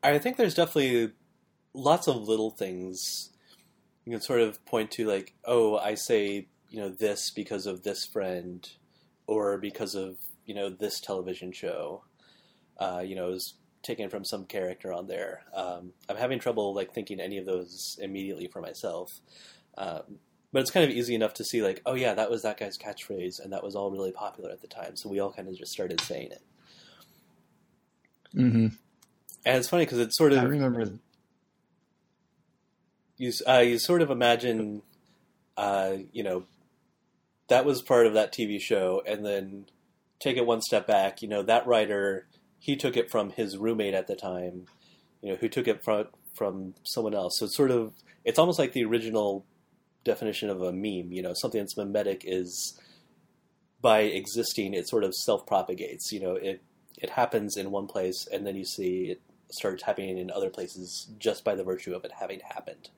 I 0.04 0.18
think 0.20 0.38
there's 0.38 0.54
definitely 0.54 1.14
lots 1.74 2.08
of 2.08 2.28
little 2.28 2.52
things 2.52 3.30
you 4.06 4.12
can 4.12 4.22
sort 4.22 4.42
of 4.42 4.64
point 4.66 4.92
to, 4.92 5.06
like, 5.06 5.34
oh, 5.44 5.78
I 5.78 5.96
say, 5.96 6.48
you 6.70 6.80
know, 6.80 6.90
this 6.90 7.32
because 7.32 7.66
of 7.66 7.84
this 7.84 8.06
friend, 8.06 8.70
or 9.26 9.58
because 9.58 9.96
of, 9.96 10.18
you 10.46 10.54
know, 10.56 10.70
this 10.70 11.00
television 11.00 11.52
show, 11.52 12.04
uh, 12.80 13.02
you 13.06 13.16
know, 13.16 13.30
is 13.30 13.56
taken 13.84 14.10
from 14.10 14.26
some 14.26 14.46
character 14.46 14.92
on 14.92 15.08
there. 15.08 15.44
Um, 15.54 15.94
I'm 16.10 16.18
having 16.18 16.40
trouble, 16.40 16.74
like, 16.74 16.94
thinking 16.94 17.20
any 17.20 17.38
of 17.38 17.46
those 17.46 17.98
immediately 18.02 18.48
for 18.48 18.62
myself. 18.62 19.20
Um, 19.78 20.20
but 20.52 20.62
it's 20.62 20.72
kind 20.72 20.90
of 20.90 20.96
easy 20.96 21.14
enough 21.14 21.34
to 21.36 21.44
see, 21.44 21.62
like, 21.62 21.82
oh, 21.86 21.94
yeah, 21.94 22.14
that 22.14 22.30
was 22.30 22.42
that 22.44 22.58
guy's 22.58 22.78
catchphrase, 22.78 23.40
and 23.44 23.54
that 23.54 23.64
was 23.64 23.76
all 23.76 23.92
really 23.92 24.12
popular 24.12 24.50
at 24.50 24.62
the 24.62 24.68
time, 24.68 24.96
so 24.96 25.10
we 25.10 25.20
all 25.20 25.32
kind 25.32 25.48
of 25.48 25.58
just 25.58 25.72
started 25.72 26.02
saying 26.02 26.32
it. 26.32 26.42
Mm-hmm. 28.36 28.68
And 29.46 29.58
it's 29.58 29.70
funny 29.70 29.86
because 29.86 30.00
it's 30.00 30.18
sort 30.18 30.34
of 30.34 30.40
I 30.40 30.44
remember. 30.44 31.00
you 33.18 33.32
uh, 33.48 33.60
you 33.60 33.80
sort 33.80 34.02
of 34.02 34.12
imagine, 34.12 34.82
uh, 35.56 35.94
you 36.12 36.24
know, 36.24 36.44
that 37.48 37.66
was 37.66 37.82
part 37.82 38.06
of 38.08 38.14
that 38.14 38.34
TV 38.34 38.60
show, 38.60 39.02
and 39.06 39.26
then 39.26 39.66
take 40.20 40.38
it 40.38 40.46
one 40.46 40.62
step 40.62 40.88
back. 40.88 41.22
You 41.22 41.28
know, 41.28 41.44
that 41.44 41.68
writer 41.68 42.28
he 42.60 42.76
took 42.76 42.98
it 42.98 43.10
from 43.10 43.30
his 43.32 43.58
roommate 43.58 43.94
at 43.94 44.08
the 44.08 44.16
time, 44.16 44.66
you 45.22 45.30
know, 45.30 45.36
who 45.38 45.50
took 45.50 45.68
it 45.68 45.84
from 45.84 46.08
from 46.34 46.76
someone 46.84 47.14
else. 47.14 47.40
So 47.40 47.46
it's 47.46 47.56
sort 47.56 47.72
of 47.72 47.94
it's 48.24 48.40
almost 48.40 48.60
like 48.60 48.74
the 48.74 48.84
original 48.84 49.46
definition 50.04 50.50
of 50.50 50.62
a 50.62 50.72
meme. 50.72 51.12
You 51.12 51.22
know, 51.22 51.34
something 51.34 51.60
that's 51.60 51.78
mimetic 51.78 52.24
is 52.26 52.80
by 53.82 54.02
existing, 54.02 54.74
it 54.74 54.88
sort 54.88 55.04
of 55.04 55.14
self 55.16 55.46
propagates. 55.46 56.12
You 56.12 56.20
know, 56.20 56.36
it 56.36 56.62
it 56.98 57.12
happens 57.12 57.58
in 57.58 57.72
one 57.72 57.88
place, 57.88 58.28
and 58.32 58.46
then 58.46 58.56
you 58.56 58.66
see 58.66 59.12
it 59.12 59.22
starts 59.50 59.84
happening 59.84 60.18
in 60.18 60.30
other 60.32 60.50
places 60.50 61.10
just 61.20 61.44
by 61.44 61.56
the 61.56 61.64
virtue 61.64 61.94
of 61.94 62.04
it 62.04 62.12
having 62.20 62.42
happened. 62.42 62.90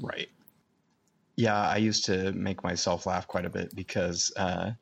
Right. 0.00 0.28
Yeah, 1.36 1.60
I 1.60 1.78
used 1.78 2.04
to 2.06 2.32
make 2.32 2.62
myself 2.62 3.06
laugh 3.06 3.26
quite 3.26 3.44
a 3.44 3.50
bit 3.50 3.74
because 3.74 4.32
uh, 4.36 4.72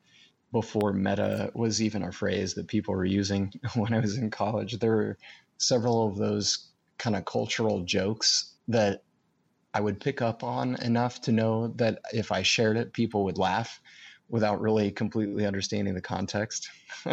before 0.51 0.93
meta 0.93 1.51
was 1.55 1.81
even 1.81 2.03
a 2.03 2.11
phrase 2.11 2.53
that 2.53 2.67
people 2.67 2.93
were 2.93 3.05
using 3.05 3.51
when 3.75 3.93
I 3.93 3.99
was 3.99 4.17
in 4.17 4.29
college, 4.29 4.79
there 4.79 4.95
were 4.95 5.17
several 5.57 6.07
of 6.07 6.17
those 6.17 6.69
kind 6.97 7.15
of 7.15 7.25
cultural 7.25 7.83
jokes 7.83 8.53
that 8.67 9.03
I 9.73 9.81
would 9.81 9.99
pick 9.99 10.21
up 10.21 10.43
on 10.43 10.75
enough 10.81 11.21
to 11.21 11.31
know 11.31 11.69
that 11.75 11.99
if 12.13 12.31
I 12.31 12.43
shared 12.43 12.77
it, 12.77 12.93
people 12.93 13.23
would 13.23 13.39
laugh 13.39 13.81
without 14.29 14.61
really 14.61 14.91
completely 14.91 15.45
understanding 15.45 15.95
the 15.95 16.01
context. 16.01 16.69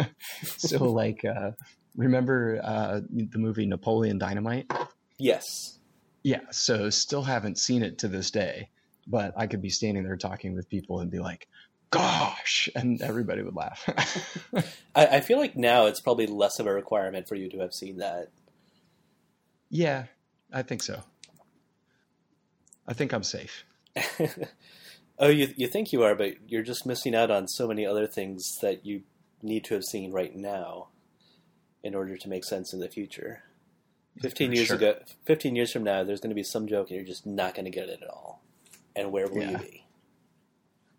so, 0.57 0.83
like, 0.91 1.25
uh, 1.25 1.51
remember 1.95 2.61
uh, 2.63 3.01
the 3.09 3.39
movie 3.39 3.65
Napoleon 3.65 4.19
Dynamite? 4.19 4.71
Yes. 5.17 5.79
Yeah. 6.23 6.41
So, 6.51 6.91
still 6.91 7.23
haven't 7.23 7.57
seen 7.57 7.81
it 7.81 7.97
to 7.99 8.07
this 8.07 8.29
day, 8.29 8.69
but 9.11 9.33
I 9.37 9.45
could 9.47 9.61
be 9.61 9.69
standing 9.69 10.03
there 10.03 10.15
talking 10.17 10.55
with 10.55 10.69
people 10.69 11.01
and 11.01 11.11
be 11.11 11.19
like, 11.19 11.47
gosh, 11.91 12.69
and 12.75 13.01
everybody 13.01 13.43
would 13.43 13.55
laugh. 13.55 13.87
I, 14.95 15.05
I 15.17 15.19
feel 15.19 15.37
like 15.37 15.55
now 15.57 15.85
it's 15.85 15.99
probably 15.99 16.25
less 16.25 16.57
of 16.59 16.65
a 16.65 16.73
requirement 16.73 17.27
for 17.27 17.35
you 17.35 17.49
to 17.49 17.59
have 17.59 17.73
seen 17.73 17.97
that. 17.97 18.29
yeah, 19.69 20.05
I 20.51 20.63
think 20.63 20.81
so. 20.81 21.01
I 22.87 22.93
think 22.93 23.13
I'm 23.13 23.23
safe. 23.23 23.65
oh, 25.19 25.27
you 25.27 25.53
you 25.55 25.67
think 25.67 25.93
you 25.93 26.03
are, 26.03 26.15
but 26.15 26.35
you're 26.47 26.63
just 26.63 26.85
missing 26.85 27.13
out 27.13 27.29
on 27.29 27.47
so 27.47 27.67
many 27.67 27.85
other 27.85 28.07
things 28.07 28.57
that 28.61 28.85
you 28.85 29.03
need 29.43 29.63
to 29.65 29.73
have 29.73 29.83
seen 29.83 30.11
right 30.11 30.35
now 30.35 30.87
in 31.83 31.93
order 31.95 32.17
to 32.17 32.29
make 32.29 32.43
sense 32.45 32.73
in 32.73 32.79
the 32.79 32.89
future. 32.89 33.43
Fifteen 34.19 34.49
For 34.49 34.55
years 34.55 34.67
sure. 34.67 34.77
ago, 34.77 34.95
fifteen 35.25 35.55
years 35.55 35.71
from 35.71 35.83
now, 35.83 36.03
there's 36.03 36.21
going 36.21 36.31
to 36.31 36.35
be 36.35 36.43
some 36.43 36.67
joke 36.67 36.89
and 36.89 36.97
you're 36.97 37.05
just 37.05 37.25
not 37.25 37.53
going 37.53 37.65
to 37.65 37.71
get 37.71 37.89
it 37.89 38.01
at 38.01 38.09
all. 38.09 38.43
And 38.95 39.11
where 39.11 39.27
will 39.27 39.43
you 39.43 39.57
be? 39.57 39.85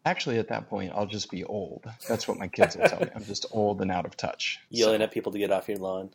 Actually, 0.04 0.38
at 0.38 0.48
that 0.48 0.68
point, 0.68 0.92
I'll 0.94 1.06
just 1.06 1.30
be 1.30 1.44
old. 1.44 1.84
That's 2.08 2.26
what 2.26 2.36
my 2.38 2.48
kids 2.48 2.76
will 2.76 2.88
tell 2.88 3.00
me. 3.00 3.08
I'm 3.14 3.24
just 3.24 3.46
old 3.52 3.80
and 3.82 3.90
out 3.90 4.04
of 4.04 4.16
touch. 4.16 4.58
Yelling 4.70 4.98
So, 4.98 5.04
at 5.04 5.12
people 5.12 5.30
to 5.32 5.38
get 5.38 5.52
off 5.52 5.68
your 5.68 5.78
lawn. 5.78 6.10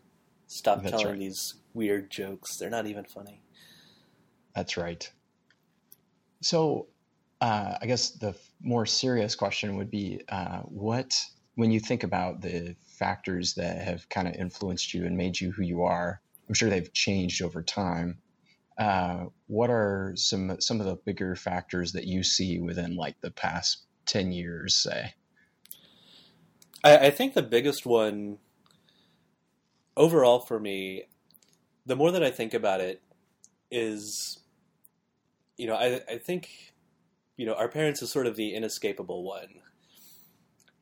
Stop 0.48 0.80
That's 0.82 0.92
telling 0.92 1.08
right. 1.08 1.20
these 1.20 1.56
weird 1.74 2.10
jokes. 2.10 2.58
They're 2.58 2.70
not 2.70 2.86
even 2.88 3.06
funny. 3.06 3.42
that's 4.56 4.76
right. 4.78 5.10
So, 6.42 6.88
uh, 7.42 7.76
I 7.82 7.86
guess 7.86 8.12
the 8.12 8.36
more 8.62 8.86
serious 8.86 9.36
question 9.36 9.78
would 9.78 9.90
be 9.92 10.22
uh, 10.30 10.60
what, 10.62 11.14
when 11.56 11.72
you 11.72 11.80
think 11.80 12.04
about 12.04 12.42
the 12.42 12.76
factors 12.98 13.54
that 13.56 13.82
have 13.82 14.08
kind 14.10 14.28
of 14.28 14.36
influenced 14.36 14.94
you 14.94 15.06
and 15.06 15.16
made 15.18 15.40
you 15.40 15.52
who 15.52 15.64
you 15.64 15.84
are, 15.84 16.20
I'm 16.48 16.54
sure 16.56 16.70
they've 16.70 16.92
changed 16.94 17.42
over 17.42 17.62
time. 17.62 18.20
Uh, 18.78 19.26
what 19.48 19.70
are 19.70 20.14
some 20.16 20.60
some 20.62 20.80
of 20.80 20.86
the 20.86 20.96
bigger 20.96 21.36
factors 21.36 21.94
that 21.94 22.06
you 22.06 22.24
see 22.24 22.60
within 22.60 22.96
like 22.96 23.20
the 23.22 23.32
past 23.32 23.84
10 24.06 24.32
years, 24.32 24.76
say? 24.76 25.14
I, 26.84 26.98
I 27.08 27.10
think 27.10 27.34
the 27.34 27.42
biggest 27.42 27.86
one 27.86 28.38
overall 29.96 30.40
for 30.40 30.60
me, 30.60 31.06
the 31.86 31.96
more 31.96 32.12
that 32.12 32.24
I 32.24 32.30
think 32.30 32.54
about 32.54 32.82
it, 32.82 33.02
is 33.72 34.40
you 35.58 35.66
know, 35.66 35.76
I, 35.76 36.02
I 36.08 36.18
think 36.20 36.74
you 37.36 37.46
know, 37.46 37.54
our 37.54 37.68
parents 37.68 38.02
is 38.02 38.12
sort 38.12 38.28
of 38.28 38.36
the 38.36 38.54
inescapable 38.54 39.24
one. 39.24 39.62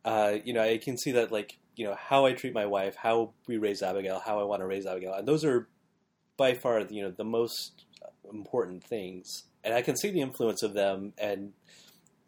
Uh, 0.04 0.38
you 0.44 0.54
know, 0.54 0.62
I 0.62 0.78
can 0.78 0.98
see 0.98 1.12
that 1.12 1.32
like, 1.32 1.58
you 1.76 1.86
know, 1.86 1.96
how 1.96 2.26
I 2.26 2.34
treat 2.34 2.54
my 2.54 2.66
wife, 2.66 2.96
how 2.96 3.34
we 3.48 3.58
raise 3.58 3.82
Abigail, 3.82 4.22
how 4.26 4.40
I 4.40 4.44
want 4.44 4.62
to 4.62 4.66
raise 4.66 4.86
Abigail, 4.86 5.14
and 5.14 5.28
those 5.28 5.44
are 5.44 5.68
by 6.38 6.54
far 6.54 6.82
you 6.90 7.02
know 7.02 7.12
the 7.12 7.24
most 7.24 7.85
important 8.32 8.84
things. 8.84 9.44
And 9.64 9.74
I 9.74 9.82
can 9.82 9.98
see 9.98 10.12
the 10.12 10.22
influence 10.22 10.64
of 10.64 10.74
them 10.74 11.14
and 11.18 11.54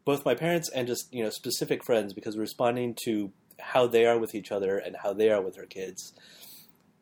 both 0.05 0.23
my 0.23 0.35
parents 0.35 0.69
and 0.69 0.87
just 0.87 1.13
you 1.13 1.21
know 1.21 1.29
specific 1.29 1.83
friends 1.83 2.13
because 2.13 2.37
responding 2.37 2.95
to 3.03 3.31
how 3.59 3.87
they 3.87 4.05
are 4.05 4.17
with 4.17 4.33
each 4.35 4.53
other 4.53 4.77
and 4.77 4.95
how 5.03 5.11
they 5.11 5.29
are 5.29 5.41
with 5.41 5.55
their 5.55 5.65
kids. 5.65 6.13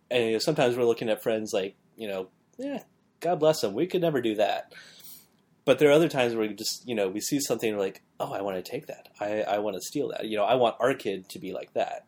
And 0.10 0.26
you 0.26 0.32
know, 0.34 0.40
sometimes 0.40 0.76
we're 0.76 0.86
looking 0.86 1.10
at 1.10 1.22
friends 1.22 1.52
like 1.54 1.76
you 1.96 2.08
know, 2.08 2.30
yeah, 2.58 2.82
God 3.20 3.40
bless 3.40 3.62
them, 3.62 3.76
we 3.76 3.86
could 3.86 4.02
never 4.02 4.22
do 4.22 4.36
that. 4.36 4.74
But 5.66 5.80
there 5.80 5.90
are 5.90 5.94
other 5.94 6.10
times 6.10 6.34
where 6.34 6.48
we 6.48 6.56
just 6.56 6.88
you 6.88 6.96
know 6.96 7.08
we 7.08 7.22
see 7.22 7.40
something 7.40 7.78
like, 7.78 8.02
oh, 8.20 8.34
I 8.34 8.42
want 8.42 8.58
to 8.58 8.72
take 8.72 8.88
that, 8.88 9.10
I 9.20 9.42
I 9.42 9.60
want 9.60 9.76
to 9.76 9.82
steal 9.82 10.10
that, 10.10 10.26
you 10.26 10.36
know, 10.36 10.44
I 10.44 10.56
want 10.56 10.76
our 10.80 10.96
kid 10.96 11.30
to 11.30 11.40
be 11.40 11.54
like 11.54 11.74
that. 11.74 12.08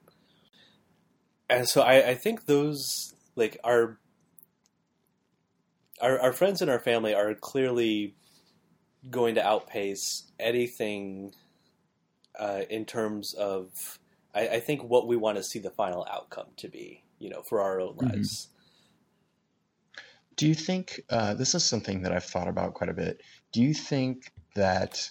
And 1.47 1.69
so 1.69 1.81
I, 1.81 2.09
I 2.09 2.15
think 2.15 2.45
those 2.45 3.13
like 3.35 3.57
our 3.63 3.99
our 6.01 6.19
our 6.19 6.33
friends 6.33 6.61
and 6.61 6.69
our 6.71 6.79
family 6.79 7.13
are 7.13 7.33
clearly 7.35 8.15
going 9.09 9.35
to 9.35 9.45
outpace 9.45 10.31
anything 10.39 11.33
uh, 12.39 12.63
in 12.69 12.85
terms 12.85 13.33
of 13.33 13.99
I, 14.33 14.47
I 14.47 14.59
think 14.59 14.83
what 14.83 15.07
we 15.07 15.15
want 15.15 15.37
to 15.37 15.43
see 15.43 15.59
the 15.59 15.71
final 15.71 16.05
outcome 16.09 16.47
to 16.57 16.67
be, 16.69 17.03
you 17.19 17.29
know, 17.29 17.41
for 17.41 17.61
our 17.61 17.79
own 17.79 17.95
Mhm. 18.01 18.07
lives. 18.09 18.49
Do 20.35 20.47
you 20.47 20.53
think 20.55 21.01
uh, 21.09 21.33
this 21.33 21.53
is 21.55 21.63
something 21.65 22.01
that 22.03 22.11
I've 22.13 22.23
thought 22.23 22.47
about 22.47 22.75
quite 22.75 22.89
a 22.89 22.93
bit? 22.93 23.21
Do 23.51 23.61
you 23.61 23.73
think 23.73 24.31
that 24.55 25.09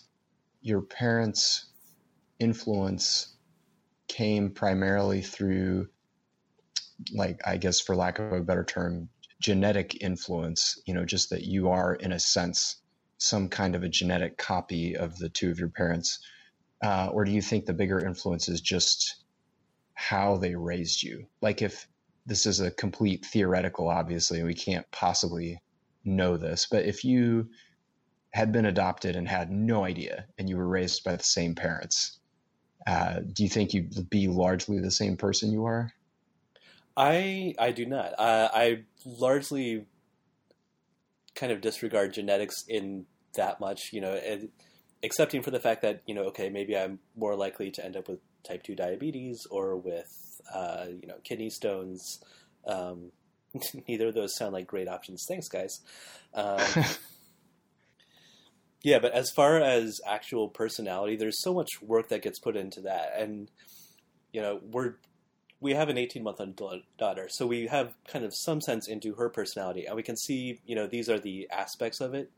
your 0.62 0.82
parents' 0.82 1.66
influence 2.40 3.36
came 4.08 4.52
primarily 4.52 5.22
through, 5.22 5.88
like, 7.12 7.40
I 7.46 7.56
guess, 7.56 7.80
for 7.80 7.96
lack 7.96 8.18
of 8.18 8.32
a 8.32 8.40
better 8.42 8.64
term, 8.64 9.08
genetic 9.40 10.02
influence? 10.02 10.80
You 10.86 10.94
know, 10.94 11.04
just 11.04 11.30
that 11.30 11.44
you 11.44 11.70
are, 11.70 11.94
in 11.94 12.12
a 12.12 12.20
sense, 12.20 12.76
some 13.18 13.48
kind 13.48 13.74
of 13.74 13.82
a 13.82 13.88
genetic 13.88 14.36
copy 14.36 14.96
of 14.96 15.16
the 15.18 15.28
two 15.28 15.50
of 15.50 15.58
your 15.58 15.68
parents? 15.68 16.18
Uh, 16.82 17.08
or 17.12 17.24
do 17.24 17.32
you 17.32 17.42
think 17.42 17.64
the 17.64 17.72
bigger 17.72 18.04
influence 18.04 18.48
is 18.48 18.60
just 18.60 19.24
how 19.94 20.36
they 20.36 20.54
raised 20.54 21.02
you? 21.02 21.26
Like, 21.40 21.62
if 21.62 21.88
this 22.26 22.44
is 22.44 22.60
a 22.60 22.70
complete 22.70 23.24
theoretical, 23.24 23.88
obviously, 23.88 24.42
we 24.42 24.54
can't 24.54 24.90
possibly 24.90 25.62
know 26.04 26.36
this, 26.36 26.66
but 26.70 26.84
if 26.84 27.04
you 27.04 27.48
had 28.30 28.52
been 28.52 28.66
adopted 28.66 29.16
and 29.16 29.26
had 29.26 29.50
no 29.50 29.84
idea 29.84 30.26
and 30.38 30.48
you 30.48 30.56
were 30.56 30.68
raised 30.68 31.02
by 31.04 31.16
the 31.16 31.22
same 31.22 31.54
parents, 31.54 32.18
uh, 32.86 33.20
do 33.32 33.42
you 33.42 33.48
think 33.48 33.72
you'd 33.72 34.10
be 34.10 34.28
largely 34.28 34.78
the 34.78 34.90
same 34.90 35.16
person 35.16 35.50
you 35.50 35.64
are? 35.64 35.90
I 36.96 37.54
I 37.58 37.72
do 37.72 37.86
not. 37.86 38.14
Uh, 38.18 38.48
I 38.52 38.84
largely 39.04 39.84
kind 41.34 41.52
of 41.52 41.60
disregard 41.60 42.14
genetics 42.14 42.64
in 42.66 43.06
that 43.34 43.60
much, 43.60 43.92
you 43.92 44.00
know, 44.00 44.14
and, 44.14 44.48
excepting 45.02 45.42
for 45.42 45.50
the 45.50 45.60
fact 45.60 45.82
that 45.82 46.02
you 46.06 46.14
know, 46.14 46.22
okay, 46.24 46.48
maybe 46.48 46.76
I'm 46.76 46.98
more 47.14 47.36
likely 47.36 47.70
to 47.72 47.84
end 47.84 47.96
up 47.96 48.08
with 48.08 48.20
type 48.42 48.62
two 48.62 48.74
diabetes 48.74 49.46
or 49.50 49.76
with 49.76 50.40
uh, 50.52 50.86
you 51.00 51.06
know 51.06 51.16
kidney 51.22 51.50
stones. 51.50 52.20
Um, 52.66 53.12
neither 53.88 54.08
of 54.08 54.14
those 54.14 54.36
sound 54.36 54.52
like 54.52 54.66
great 54.66 54.88
options. 54.88 55.24
Thanks, 55.28 55.48
guys. 55.48 55.80
Um, 56.34 56.60
yeah, 58.82 58.98
but 58.98 59.12
as 59.12 59.30
far 59.30 59.60
as 59.60 60.00
actual 60.06 60.48
personality, 60.48 61.16
there's 61.16 61.42
so 61.42 61.54
much 61.54 61.80
work 61.82 62.08
that 62.08 62.22
gets 62.22 62.38
put 62.38 62.56
into 62.56 62.80
that, 62.82 63.12
and 63.18 63.50
you 64.32 64.40
know, 64.40 64.60
we're 64.62 64.94
we 65.60 65.72
have 65.72 65.88
an 65.88 65.98
18 65.98 66.22
month 66.22 66.40
old 66.40 66.82
daughter, 66.98 67.28
so 67.30 67.46
we 67.46 67.66
have 67.66 67.94
kind 68.06 68.24
of 68.24 68.34
some 68.34 68.60
sense 68.60 68.88
into 68.88 69.14
her 69.14 69.28
personality, 69.28 69.86
and 69.86 69.96
we 69.96 70.02
can 70.02 70.16
see, 70.16 70.60
you 70.66 70.74
know, 70.74 70.86
these 70.86 71.08
are 71.08 71.18
the 71.18 71.48
aspects 71.50 72.00
of 72.00 72.14
it. 72.14 72.30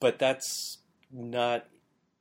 But 0.00 0.18
that's 0.18 0.78
not. 1.12 1.66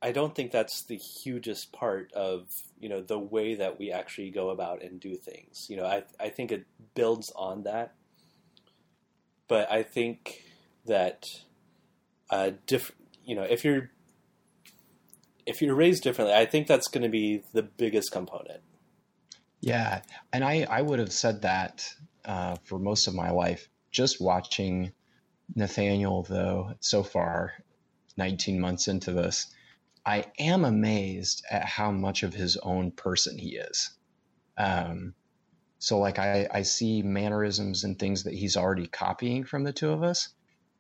I 0.02 0.12
don't 0.12 0.36
think 0.36 0.52
that's 0.52 0.84
the 0.84 0.98
hugest 0.98 1.72
part 1.72 2.12
of 2.12 2.50
you 2.78 2.90
know 2.90 3.02
the 3.02 3.20
way 3.20 3.56
that 3.56 3.80
we 3.80 3.92
actually 3.92 4.32
go 4.32 4.50
about 4.50 4.84
and 4.84 5.00
do 5.00 5.16
things. 5.16 5.68
You 5.70 5.78
know, 5.78 5.86
I 5.86 6.04
I 6.20 6.30
think 6.30 6.52
it 6.52 6.66
builds 6.94 7.32
on 7.36 7.64
that, 7.64 7.96
but 9.48 9.72
I 9.72 9.84
think 9.84 10.44
that 10.86 11.26
uh, 12.30 12.52
diff, 12.68 12.92
you 13.26 13.36
know, 13.36 13.44
if 13.44 13.64
you're 13.64 13.92
if 15.46 15.62
you're 15.62 15.76
raised 15.76 16.04
differently, 16.04 16.36
I 16.36 16.46
think 16.46 16.68
that's 16.68 16.88
going 16.88 17.04
to 17.04 17.10
be 17.10 17.44
the 17.54 17.64
biggest 17.64 18.12
component. 18.12 18.62
Yeah, 19.64 20.02
and 20.34 20.44
I, 20.44 20.68
I 20.70 20.82
would 20.82 21.00
have 21.00 21.14
said 21.14 21.44
that 21.44 21.90
uh, 22.26 22.58
for 22.66 22.78
most 22.78 23.08
of 23.08 23.16
my 23.16 23.32
life. 23.32 23.70
Just 23.92 24.20
watching 24.20 24.92
Nathaniel, 25.56 26.24
though, 26.24 26.74
so 26.82 27.02
far, 27.02 27.54
19 28.18 28.60
months 28.60 28.90
into 28.90 29.14
this, 29.14 29.48
I 30.06 30.26
am 30.38 30.66
amazed 30.66 31.46
at 31.50 31.64
how 31.64 31.92
much 31.92 32.24
of 32.24 32.34
his 32.34 32.58
own 32.58 32.92
person 32.92 33.38
he 33.38 33.56
is. 33.56 33.92
Um, 34.58 35.14
so, 35.80 35.98
like, 35.98 36.20
I, 36.20 36.46
I 36.52 36.64
see 36.64 37.02
mannerisms 37.02 37.86
and 37.86 37.98
things 37.98 38.24
that 38.24 38.34
he's 38.34 38.58
already 38.58 38.88
copying 38.88 39.46
from 39.46 39.64
the 39.64 39.72
two 39.72 39.92
of 39.92 40.04
us, 40.04 40.28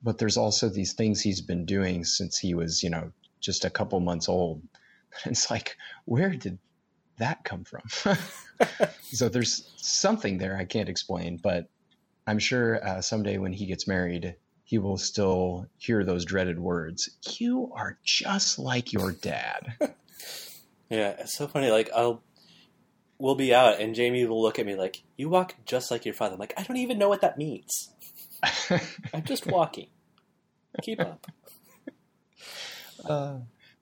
but 0.02 0.18
there's 0.18 0.36
also 0.36 0.68
these 0.68 0.92
things 0.92 1.22
he's 1.22 1.40
been 1.40 1.66
doing 1.66 2.04
since 2.04 2.38
he 2.38 2.54
was, 2.54 2.84
you 2.84 2.90
know, 2.90 3.14
just 3.40 3.64
a 3.64 3.70
couple 3.70 4.02
months 4.02 4.28
old. 4.28 4.62
It's 5.26 5.50
like, 5.50 5.78
where 6.04 6.32
did 6.32 6.60
that 7.18 7.44
come 7.44 7.64
from? 7.64 7.82
so 9.12 9.30
there's 9.30 9.70
something 9.78 10.38
there 10.38 10.58
I 10.58 10.66
can't 10.66 10.90
explain, 10.90 11.38
but 11.38 11.68
I'm 12.28 12.40
sure 12.40 12.86
uh, 12.86 13.02
someday 13.02 13.38
when 13.38 13.54
he 13.54 13.66
gets 13.66 13.88
married, 13.88 14.36
he 14.64 14.78
will 14.78 14.98
still 14.98 15.68
hear 15.78 16.04
those 16.04 16.26
dreaded 16.26 16.60
words. 16.60 17.10
You 17.38 17.72
are 17.76 17.98
just 18.04 18.60
like 18.60 18.94
your 18.94 19.12
dad. 19.12 19.74
Yeah, 20.90 21.16
it's 21.18 21.36
so 21.36 21.48
funny. 21.48 21.72
Like 21.72 21.90
I'll, 21.96 22.22
we'll 23.18 23.34
be 23.34 23.52
out, 23.52 23.80
and 23.80 23.96
Jamie 23.96 24.26
will 24.26 24.44
look 24.44 24.60
at 24.60 24.66
me 24.66 24.76
like, 24.76 25.02
"You 25.18 25.28
walk 25.28 25.56
just 25.66 25.90
like 25.90 26.06
your 26.06 26.14
father." 26.14 26.34
I'm 26.34 26.40
like, 26.40 26.54
I 26.56 26.62
don't 26.62 26.78
even 26.78 27.00
know 27.00 27.10
what 27.10 27.22
that 27.22 27.36
means. 27.36 27.90
I'm 29.12 29.24
just 29.24 29.48
walking. 29.48 29.88
Keep 30.84 31.00
up. 31.00 31.26
Uh, 33.04 33.38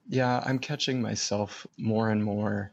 yeah, 0.08 0.42
I'm 0.46 0.58
catching 0.58 1.02
myself 1.02 1.66
more 1.76 2.08
and 2.08 2.24
more 2.24 2.72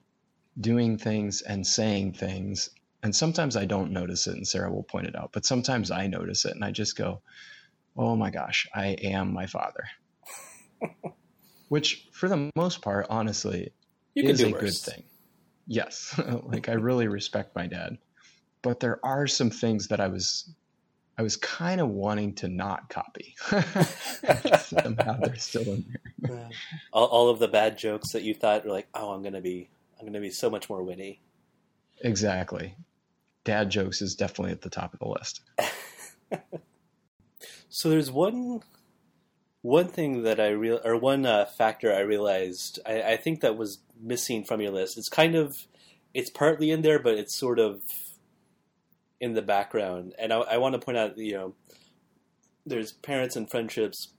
doing 0.59 0.97
things 0.97 1.41
and 1.41 1.65
saying 1.65 2.13
things. 2.13 2.69
And 3.01 3.15
sometimes 3.15 3.55
I 3.55 3.65
don't 3.65 3.91
notice 3.91 4.27
it, 4.27 4.35
and 4.35 4.47
Sarah 4.47 4.71
will 4.71 4.83
point 4.83 5.07
it 5.07 5.15
out. 5.15 5.31
But 5.31 5.45
sometimes 5.45 5.89
I 5.89 6.07
notice 6.07 6.45
it, 6.45 6.53
and 6.53 6.65
I 6.65 6.71
just 6.71 6.97
go, 6.97 7.21
oh 7.97 8.15
my 8.15 8.29
gosh, 8.29 8.67
I 8.73 8.87
am 9.03 9.33
my 9.33 9.45
father. 9.45 9.85
Which, 11.69 12.07
for 12.11 12.27
the 12.27 12.49
most 12.55 12.81
part, 12.81 13.07
honestly, 13.09 13.73
is 14.15 14.41
a 14.41 14.49
worse. 14.49 14.61
good 14.61 14.93
thing. 14.93 15.03
Yes, 15.67 16.19
like 16.43 16.67
I 16.67 16.73
really 16.73 17.07
respect 17.07 17.55
my 17.55 17.67
dad, 17.67 17.97
but 18.61 18.79
there 18.79 18.99
are 19.05 19.27
some 19.27 19.51
things 19.51 19.89
that 19.89 19.99
I 19.99 20.07
was, 20.07 20.49
I 21.17 21.21
was 21.21 21.37
kind 21.37 21.79
of 21.79 21.89
wanting 21.89 22.33
to 22.35 22.47
not 22.47 22.89
copy. 22.89 23.35
Somehow 24.59 25.19
they're 25.21 25.35
still 25.35 25.73
in 25.73 25.85
there. 26.19 26.49
all, 26.91 27.05
all 27.05 27.29
of 27.29 27.39
the 27.39 27.47
bad 27.47 27.77
jokes 27.77 28.13
that 28.13 28.23
you 28.23 28.33
thought 28.33 28.65
were 28.65 28.71
like, 28.71 28.87
oh, 28.95 29.11
I'm 29.11 29.21
gonna 29.21 29.41
be, 29.41 29.69
I'm 29.99 30.05
gonna 30.05 30.21
be 30.21 30.31
so 30.31 30.49
much 30.49 30.69
more 30.69 30.83
witty. 30.83 31.21
Exactly. 32.01 32.75
Dad 33.43 33.69
jokes 33.69 34.01
is 34.01 34.15
definitely 34.15 34.51
at 34.51 34.61
the 34.61 34.69
top 34.69 34.93
of 34.93 34.99
the 34.99 35.07
list. 35.07 35.41
so 37.69 37.89
there's 37.89 38.11
one 38.11 38.61
one 39.61 39.87
thing 39.87 40.23
that 40.23 40.39
I 40.39 40.49
real 40.49 40.79
or 40.85 40.97
one 40.97 41.25
uh, 41.25 41.45
factor 41.45 41.93
I 41.93 41.99
realized 41.99 42.79
I, 42.85 43.01
I, 43.01 43.17
think 43.17 43.41
that 43.41 43.57
was 43.57 43.79
missing 43.99 44.45
from 44.45 44.61
your 44.61 44.71
list. 44.71 44.97
It's 44.97 45.09
kind 45.09 45.35
of 45.35 45.67
it's 46.13 46.29
partly 46.29 46.71
in 46.71 46.81
there, 46.81 46.99
but 46.99 47.15
it's 47.15 47.37
sort 47.37 47.59
of 47.59 47.81
in 49.19 49.33
the 49.33 49.41
background. 49.41 50.13
And 50.17 50.31
I, 50.31 50.39
I 50.39 50.57
want 50.57 50.73
to 50.73 50.79
point 50.79 50.97
out, 50.97 51.17
you 51.17 51.33
know, 51.33 51.55
there's 52.65 52.93
parents 52.93 53.35
and 53.35 53.49
friendships, 53.49 54.09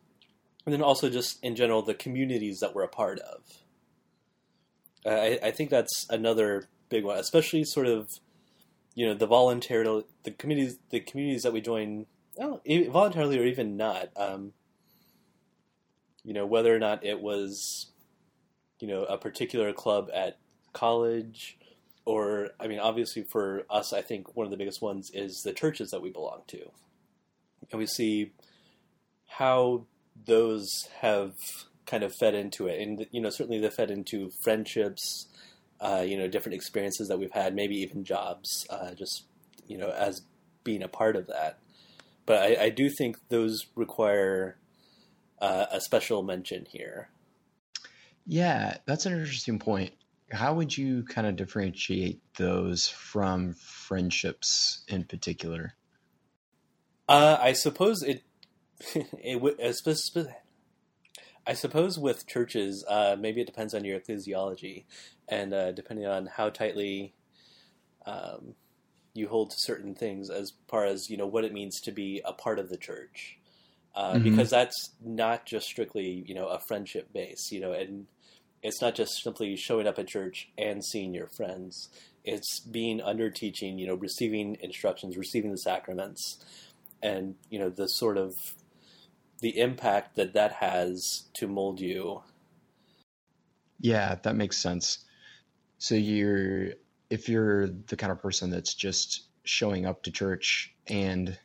and 0.67 0.73
then 0.73 0.83
also 0.83 1.09
just 1.09 1.43
in 1.43 1.57
general 1.57 1.83
the 1.83 1.95
communities 1.95 2.61
that 2.61 2.75
we're 2.75 2.83
a 2.83 2.89
part 2.89 3.19
of. 3.21 3.43
I, 5.07 5.39
I 5.43 5.51
think 5.51 5.71
that's 5.71 6.07
another 6.11 6.69
big 6.89 7.05
one, 7.05 7.19
especially 7.19 7.65
sort 7.65 7.87
of 7.87 8.09
you 8.95 9.07
know 9.07 9.15
the 9.15 9.27
voluntary 9.27 10.05
the 10.25 10.31
communities 10.33 10.79
the 10.91 11.01
communities 11.01 11.43
that 11.43 11.53
we 11.53 11.61
join 11.61 12.07
well, 12.37 12.61
voluntarily 12.89 13.39
or 13.39 13.45
even 13.45 13.77
not. 13.77 14.11
Um, 14.17 14.53
you 16.25 16.35
know, 16.35 16.47
whether 16.47 16.75
or 16.75 16.79
not 16.79 17.05
it 17.05 17.21
was, 17.21 17.91
you 18.79 18.89
know, 18.89 19.05
a 19.05 19.17
particular 19.17 19.73
club 19.73 20.11
at 20.13 20.39
college, 20.73 21.59
or 22.05 22.51
I 22.59 22.67
mean, 22.67 22.79
obviously 22.79 23.25
for 23.31 23.63
us, 23.71 23.93
I 23.93 24.03
think 24.03 24.37
one 24.37 24.47
of 24.47 24.51
the 24.51 24.57
biggest 24.57 24.83
ones 24.83 25.11
is 25.15 25.43
the 25.45 25.53
churches 25.53 25.91
that 25.91 26.03
we 26.03 26.11
belong 26.11 26.43
to, 26.49 26.71
and 27.71 27.79
we 27.79 27.87
see 27.87 28.33
how 29.27 29.87
those 30.27 30.69
have 31.01 31.33
kind 31.91 32.05
of 32.05 32.15
fed 32.15 32.35
into 32.35 32.69
it, 32.69 32.81
and 32.81 33.07
you 33.11 33.21
know, 33.21 33.31
certainly 33.31 33.59
they 33.59 33.71
fed 33.71 33.91
into 33.91 34.31
friendships, 34.43 35.27
uh, 35.81 36.05
you 36.07 36.17
know, 36.17 36.29
different 36.29 36.55
experiences 36.55 37.09
that 37.09 37.19
we've 37.19 37.33
had, 37.33 37.55
maybe 37.55 37.77
even 37.77 38.05
jobs, 38.05 38.67
uh, 38.71 38.95
just 38.95 39.25
you 39.67 39.77
know, 39.77 39.91
as 39.91 40.23
being 40.63 40.83
a 40.83 40.89
part 40.89 41.17
of 41.17 41.27
that. 41.27 41.59
But 42.27 42.43
I, 42.43 42.65
I 42.65 42.69
do 42.71 42.89
think 42.89 43.17
those 43.29 43.67
require 43.75 44.57
uh, 45.41 45.67
a 45.73 45.81
special 45.81 46.23
mention 46.23 46.67
here. 46.71 47.11
Yeah, 48.27 48.77
that's 48.87 49.07
an 49.07 49.13
interesting 49.13 49.59
point. 49.59 49.93
How 50.31 50.55
would 50.55 50.77
you 50.77 51.03
kind 51.03 51.27
of 51.27 51.35
differentiate 51.35 52.21
those 52.37 52.89
from 52.89 53.55
friendships 53.55 54.85
in 54.87 55.05
particular? 55.05 55.75
Uh, 57.09 57.37
I 57.41 57.55
suppose 57.55 58.03
it. 58.03 58.23
it 58.95 59.41
I 61.47 61.55
suppose 61.55 61.99
with 61.99 62.27
churches, 62.27 62.85
uh, 62.89 63.17
maybe 63.19 63.41
it 63.41 63.47
depends 63.47 63.75
on 63.75 63.85
your 63.85 63.99
ecclesiology, 63.99 64.85
and 65.29 65.53
uh, 65.53 65.73
depending 65.73 66.07
on 66.07 66.27
how 66.27 66.51
tightly 66.51 67.15
um, 68.07 68.55
you 69.15 69.29
hold 69.29 69.51
to 69.51 69.57
certain 69.59 69.95
things, 69.95 70.31
as 70.31 70.53
far 70.69 70.85
as 70.85 71.11
you 71.11 71.17
know 71.17 71.27
what 71.27 71.45
it 71.45 71.53
means 71.53 71.81
to 71.81 71.93
be 71.93 72.23
a 72.25 72.33
part 72.33 72.59
of 72.59 72.69
the 72.69 72.77
church 72.77 73.39
uh, 73.95 74.15
mm-hmm. 74.15 74.23
because 74.23 74.51
that's 74.51 74.91
not 75.05 75.47
just 75.47 75.67
strictly 75.67 76.25
you 76.27 76.35
know 76.35 76.47
a 76.47 76.61
friendship 76.61 77.13
base, 77.13 77.51
you 77.51 77.61
know, 77.61 77.73
and 77.73 78.07
it's 78.63 78.81
not 78.81 78.95
just 78.95 79.23
simply 79.23 79.57
showing 79.57 79.87
up 79.87 79.99
at 79.99 80.07
church 80.07 80.49
and 80.59 80.85
seeing 80.85 81.15
your 81.15 81.29
friends. 81.29 81.89
It's 82.25 82.61
being 82.61 83.01
under 83.01 83.31
teaching, 83.31 83.79
you 83.79 83.87
know, 83.87 83.95
receiving 83.95 84.59
instructions, 84.61 85.17
receiving 85.17 85.51
the 85.51 85.59
sacraments, 85.59 86.45
and 87.03 87.35
you 87.49 87.59
know 87.59 87.71
the 87.71 87.87
sort 87.87 88.17
of 88.17 88.35
the 89.41 89.59
impact 89.59 90.17
that 90.17 90.35
that 90.35 90.53
has 90.53 91.25
to 91.35 91.49
mold 91.49 91.81
you. 91.81 92.23
Yeah, 93.81 94.17
that 94.23 94.37
makes 94.37 94.59
sense. 94.59 95.05
So 95.79 95.95
you're 95.95 96.75
if 97.09 97.29
you're 97.29 97.69
the 97.69 97.97
kind 97.97 98.13
of 98.13 98.21
person 98.21 98.51
that's 98.51 98.75
just 98.75 99.25
showing 99.45 99.87
up 99.87 100.03
to 100.05 100.11
church 100.11 100.75
and 100.87 101.37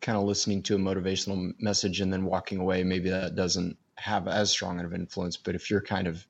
kind 0.00 0.16
of 0.16 0.24
listening 0.24 0.62
to 0.62 0.76
a 0.76 0.78
motivational 0.78 1.52
message 1.58 2.00
and 2.00 2.12
then 2.12 2.24
walking 2.24 2.58
away, 2.58 2.84
maybe 2.84 3.10
that 3.10 3.34
doesn't 3.34 3.76
have 3.96 4.28
as 4.28 4.50
strong 4.50 4.78
of 4.80 4.92
an 4.92 5.00
influence. 5.00 5.36
But 5.36 5.54
if 5.54 5.70
you're 5.70 5.80
kind 5.80 6.06
of 6.06 6.24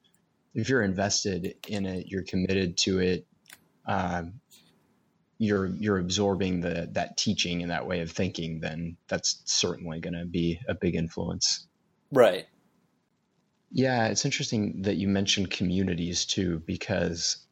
if 0.55 0.69
you're 0.69 0.83
invested 0.83 1.55
in 1.69 1.87
it, 1.87 2.07
you're 2.09 2.23
committed 2.23 2.77
to 2.79 3.01
it. 3.01 3.27
Um, 3.87 4.41
you're 5.39 5.67
you're 5.67 5.99
absorbing 5.99 6.61
the 6.61 6.89
that 6.93 7.17
teaching 7.17 7.63
and 7.63 7.71
that 7.71 7.87
way 7.87 8.01
of 8.01 8.11
thinking, 8.11 8.61
then 8.61 8.97
that's 9.07 9.43
certainly 9.45 10.01
going 10.01 10.15
to 10.15 10.25
be 10.25 10.61
a 10.69 10.75
big 10.75 10.97
influence. 10.97 11.67
Right. 12.11 12.47
Yeah, 13.71 14.07
it's 14.09 14.25
interesting 14.25 14.83
that 14.83 14.97
you 14.97 15.09
mentioned 15.09 15.51
communities 15.51 16.25
too, 16.25 16.63
because 16.67 17.45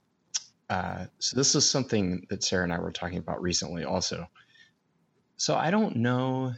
uh, 0.68 1.06
so 1.18 1.36
this 1.36 1.54
is 1.54 1.68
something 1.68 2.26
that 2.30 2.42
Sarah 2.42 2.64
and 2.64 2.72
I 2.72 2.78
were 2.78 2.90
talking 2.90 3.18
about 3.18 3.40
recently, 3.40 3.84
also. 3.84 4.26
So 5.36 5.54
I 5.54 5.70
don't 5.70 5.96
know 5.96 6.54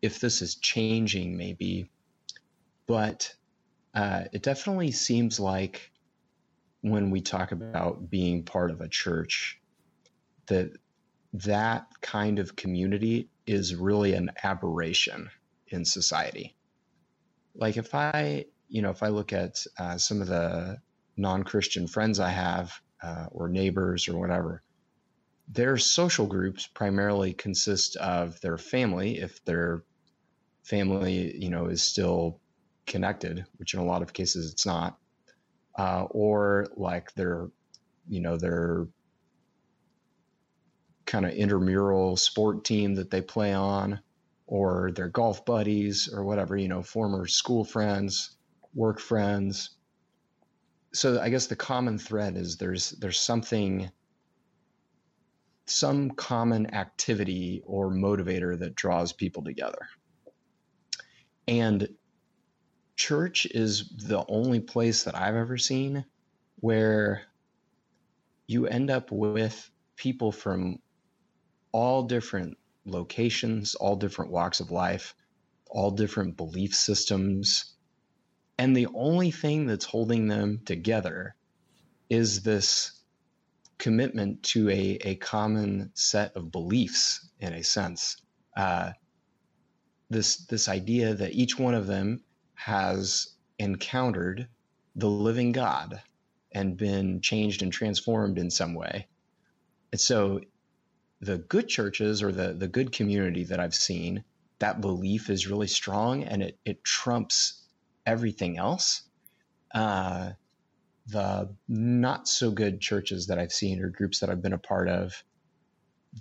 if 0.00 0.20
this 0.20 0.40
is 0.40 0.54
changing, 0.54 1.36
maybe, 1.36 1.90
but 2.86 3.34
uh, 3.94 4.24
it 4.32 4.42
definitely 4.42 4.92
seems 4.92 5.38
like 5.38 5.90
when 6.80 7.10
we 7.10 7.20
talk 7.20 7.52
about 7.52 8.08
being 8.08 8.44
part 8.44 8.70
of 8.70 8.80
a 8.80 8.88
church, 8.88 9.59
that 10.50 10.72
that 11.32 11.86
kind 12.00 12.38
of 12.38 12.56
community 12.56 13.28
is 13.46 13.74
really 13.74 14.14
an 14.14 14.30
aberration 14.42 15.30
in 15.68 15.84
society. 15.84 16.56
Like 17.54 17.76
if 17.76 17.94
I, 17.94 18.46
you 18.68 18.82
know, 18.82 18.90
if 18.90 19.02
I 19.02 19.08
look 19.08 19.32
at 19.32 19.64
uh, 19.78 19.96
some 19.96 20.20
of 20.20 20.26
the 20.26 20.78
non-Christian 21.16 21.86
friends 21.86 22.20
I 22.20 22.30
have, 22.30 22.72
uh, 23.02 23.26
or 23.30 23.48
neighbors 23.48 24.08
or 24.08 24.18
whatever, 24.18 24.62
their 25.48 25.78
social 25.78 26.26
groups 26.26 26.66
primarily 26.66 27.32
consist 27.32 27.96
of 27.96 28.40
their 28.40 28.58
family, 28.58 29.18
if 29.18 29.44
their 29.44 29.82
family, 30.64 31.36
you 31.36 31.50
know, 31.50 31.66
is 31.66 31.82
still 31.82 32.40
connected, 32.86 33.46
which 33.56 33.74
in 33.74 33.80
a 33.80 33.84
lot 33.84 34.02
of 34.02 34.12
cases 34.12 34.52
it's 34.52 34.66
not, 34.66 34.98
uh, 35.78 36.04
or 36.10 36.66
like 36.76 37.12
their, 37.14 37.48
you 38.08 38.20
know, 38.20 38.36
their 38.36 38.86
kind 41.10 41.26
of 41.26 41.32
intramural 41.32 42.16
sport 42.16 42.64
team 42.64 42.94
that 42.94 43.10
they 43.10 43.20
play 43.20 43.52
on, 43.52 44.00
or 44.46 44.92
their 44.94 45.08
golf 45.08 45.44
buddies, 45.44 46.08
or 46.12 46.24
whatever, 46.24 46.56
you 46.56 46.68
know, 46.68 46.82
former 46.82 47.26
school 47.26 47.64
friends, 47.64 48.36
work 48.74 49.00
friends. 49.00 49.70
So 50.92 51.20
I 51.20 51.28
guess 51.28 51.48
the 51.48 51.56
common 51.56 51.98
thread 51.98 52.36
is 52.36 52.56
there's 52.56 52.90
there's 52.90 53.18
something 53.18 53.90
some 55.66 56.10
common 56.10 56.72
activity 56.74 57.62
or 57.64 57.90
motivator 57.90 58.58
that 58.58 58.74
draws 58.74 59.12
people 59.12 59.42
together. 59.42 59.88
And 61.46 61.88
church 62.96 63.46
is 63.46 63.88
the 63.96 64.24
only 64.28 64.60
place 64.60 65.04
that 65.04 65.16
I've 65.16 65.36
ever 65.36 65.56
seen 65.56 66.04
where 66.56 67.22
you 68.46 68.66
end 68.66 68.90
up 68.90 69.10
with 69.10 69.70
people 69.96 70.32
from 70.32 70.78
all 71.72 72.02
different 72.02 72.56
locations, 72.84 73.74
all 73.74 73.96
different 73.96 74.30
walks 74.30 74.60
of 74.60 74.70
life, 74.70 75.14
all 75.68 75.90
different 75.90 76.36
belief 76.36 76.74
systems. 76.74 77.76
And 78.58 78.76
the 78.76 78.88
only 78.94 79.30
thing 79.30 79.66
that's 79.66 79.84
holding 79.84 80.28
them 80.28 80.60
together 80.64 81.34
is 82.08 82.42
this 82.42 83.00
commitment 83.78 84.42
to 84.42 84.68
a, 84.68 84.98
a 85.02 85.14
common 85.16 85.90
set 85.94 86.36
of 86.36 86.52
beliefs 86.52 87.30
in 87.38 87.54
a 87.54 87.64
sense. 87.64 88.16
Uh, 88.56 88.92
this 90.10 90.44
this 90.46 90.68
idea 90.68 91.14
that 91.14 91.32
each 91.32 91.58
one 91.58 91.74
of 91.74 91.86
them 91.86 92.22
has 92.54 93.36
encountered 93.58 94.48
the 94.96 95.08
living 95.08 95.52
God 95.52 96.02
and 96.52 96.76
been 96.76 97.20
changed 97.20 97.62
and 97.62 97.72
transformed 97.72 98.38
in 98.38 98.50
some 98.50 98.74
way. 98.74 99.06
And 99.92 100.00
so 100.00 100.40
the 101.20 101.38
good 101.38 101.68
churches 101.68 102.22
or 102.22 102.32
the, 102.32 102.52
the 102.52 102.68
good 102.68 102.92
community 102.92 103.44
that 103.44 103.60
I've 103.60 103.74
seen 103.74 104.24
that 104.60 104.80
belief 104.80 105.30
is 105.30 105.48
really 105.48 105.66
strong 105.66 106.22
and 106.22 106.42
it, 106.42 106.58
it 106.64 106.84
trumps 106.84 107.62
everything 108.06 108.58
else. 108.58 109.02
Uh, 109.74 110.32
the 111.06 111.50
not 111.66 112.28
so 112.28 112.50
good 112.50 112.80
churches 112.80 113.26
that 113.26 113.38
I've 113.38 113.52
seen 113.52 113.80
or 113.80 113.88
groups 113.88 114.20
that 114.20 114.30
I've 114.30 114.42
been 114.42 114.52
a 114.52 114.58
part 114.58 114.88
of, 114.88 115.24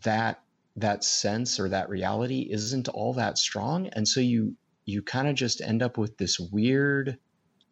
that 0.04 0.42
that 0.76 1.04
sense 1.04 1.60
or 1.60 1.70
that 1.70 1.90
reality 1.90 2.48
isn't 2.50 2.88
all 2.88 3.14
that 3.14 3.38
strong, 3.38 3.88
and 3.88 4.08
so 4.08 4.20
you 4.20 4.56
you 4.86 5.02
kind 5.02 5.28
of 5.28 5.36
just 5.36 5.62
end 5.62 5.84
up 5.84 5.98
with 5.98 6.18
this 6.18 6.40
weird 6.40 7.18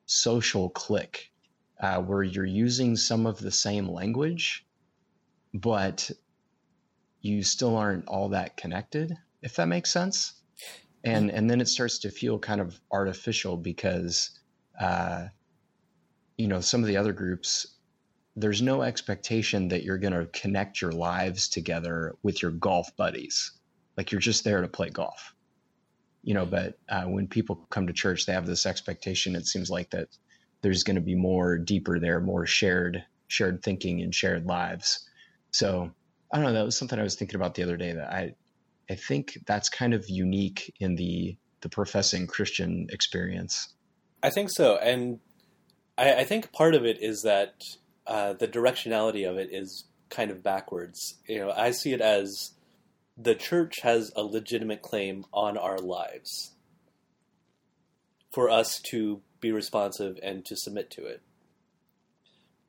social 0.05 0.69
clique 0.69 1.31
uh, 1.79 2.01
where 2.01 2.23
you're 2.23 2.45
using 2.45 2.95
some 2.95 3.25
of 3.25 3.39
the 3.39 3.51
same 3.51 3.87
language, 3.87 4.65
but 5.53 6.11
you 7.21 7.43
still 7.43 7.75
aren't 7.75 8.07
all 8.07 8.29
that 8.29 8.57
connected. 8.57 9.17
If 9.41 9.55
that 9.55 9.67
makes 9.67 9.91
sense, 9.91 10.33
and 11.03 11.29
and 11.29 11.49
then 11.49 11.61
it 11.61 11.67
starts 11.67 11.99
to 11.99 12.09
feel 12.09 12.39
kind 12.39 12.61
of 12.61 12.79
artificial 12.91 13.57
because. 13.57 14.31
Uh, 14.79 15.27
you 16.37 16.47
know, 16.47 16.61
some 16.61 16.81
of 16.81 16.87
the 16.87 16.97
other 16.97 17.13
groups, 17.13 17.67
there's 18.35 18.61
no 18.61 18.83
expectation 18.83 19.67
that 19.69 19.83
you're 19.83 19.97
going 19.97 20.13
to 20.13 20.27
connect 20.27 20.81
your 20.81 20.91
lives 20.91 21.49
together 21.49 22.15
with 22.21 22.41
your 22.41 22.51
golf 22.51 22.95
buddies. 22.95 23.51
Like 23.97 24.11
you're 24.11 24.21
just 24.21 24.43
there 24.43 24.61
to 24.61 24.67
play 24.67 24.89
golf, 24.89 25.33
you 26.23 26.35
know. 26.35 26.45
But 26.45 26.77
uh, 26.87 27.05
when 27.05 27.27
people 27.27 27.65
come 27.71 27.87
to 27.87 27.93
church, 27.93 28.27
they 28.27 28.33
have 28.33 28.45
this 28.45 28.67
expectation. 28.67 29.35
It 29.35 29.47
seems 29.47 29.71
like 29.71 29.89
that 29.89 30.09
there's 30.61 30.83
going 30.83 30.95
to 30.95 31.01
be 31.01 31.15
more 31.15 31.57
deeper 31.57 31.99
there, 31.99 32.19
more 32.19 32.45
shared 32.45 33.03
shared 33.27 33.63
thinking 33.63 34.01
and 34.01 34.13
shared 34.13 34.45
lives. 34.45 35.09
So 35.49 35.91
I 36.31 36.37
don't 36.37 36.45
know. 36.45 36.53
That 36.53 36.65
was 36.65 36.77
something 36.77 36.99
I 36.99 37.03
was 37.03 37.15
thinking 37.15 37.35
about 37.35 37.55
the 37.55 37.63
other 37.63 37.77
day. 37.77 37.93
That 37.93 38.11
I 38.11 38.35
I 38.89 38.95
think 38.95 39.39
that's 39.45 39.69
kind 39.69 39.93
of 39.93 40.09
unique 40.09 40.73
in 40.79 40.95
the 40.95 41.37
the 41.61 41.69
professing 41.69 42.27
Christian 42.27 42.87
experience. 42.91 43.73
I 44.23 44.29
think 44.29 44.49
so, 44.51 44.77
and 44.77 45.19
I, 45.97 46.15
I 46.15 46.23
think 46.23 46.51
part 46.51 46.75
of 46.75 46.85
it 46.85 47.01
is 47.01 47.21
that 47.23 47.63
uh, 48.05 48.33
the 48.33 48.47
directionality 48.47 49.29
of 49.29 49.37
it 49.37 49.49
is 49.51 49.85
kind 50.09 50.31
of 50.31 50.43
backwards. 50.43 51.15
You 51.27 51.39
know, 51.39 51.51
I 51.51 51.71
see 51.71 51.93
it 51.93 52.01
as 52.01 52.51
the 53.17 53.35
church 53.35 53.79
has 53.81 54.11
a 54.15 54.21
legitimate 54.21 54.81
claim 54.81 55.25
on 55.33 55.57
our 55.57 55.79
lives 55.79 56.51
for 58.31 58.49
us 58.49 58.79
to 58.91 59.21
be 59.39 59.51
responsive 59.51 60.17
and 60.21 60.45
to 60.45 60.55
submit 60.55 60.91
to 60.91 61.05
it. 61.05 61.21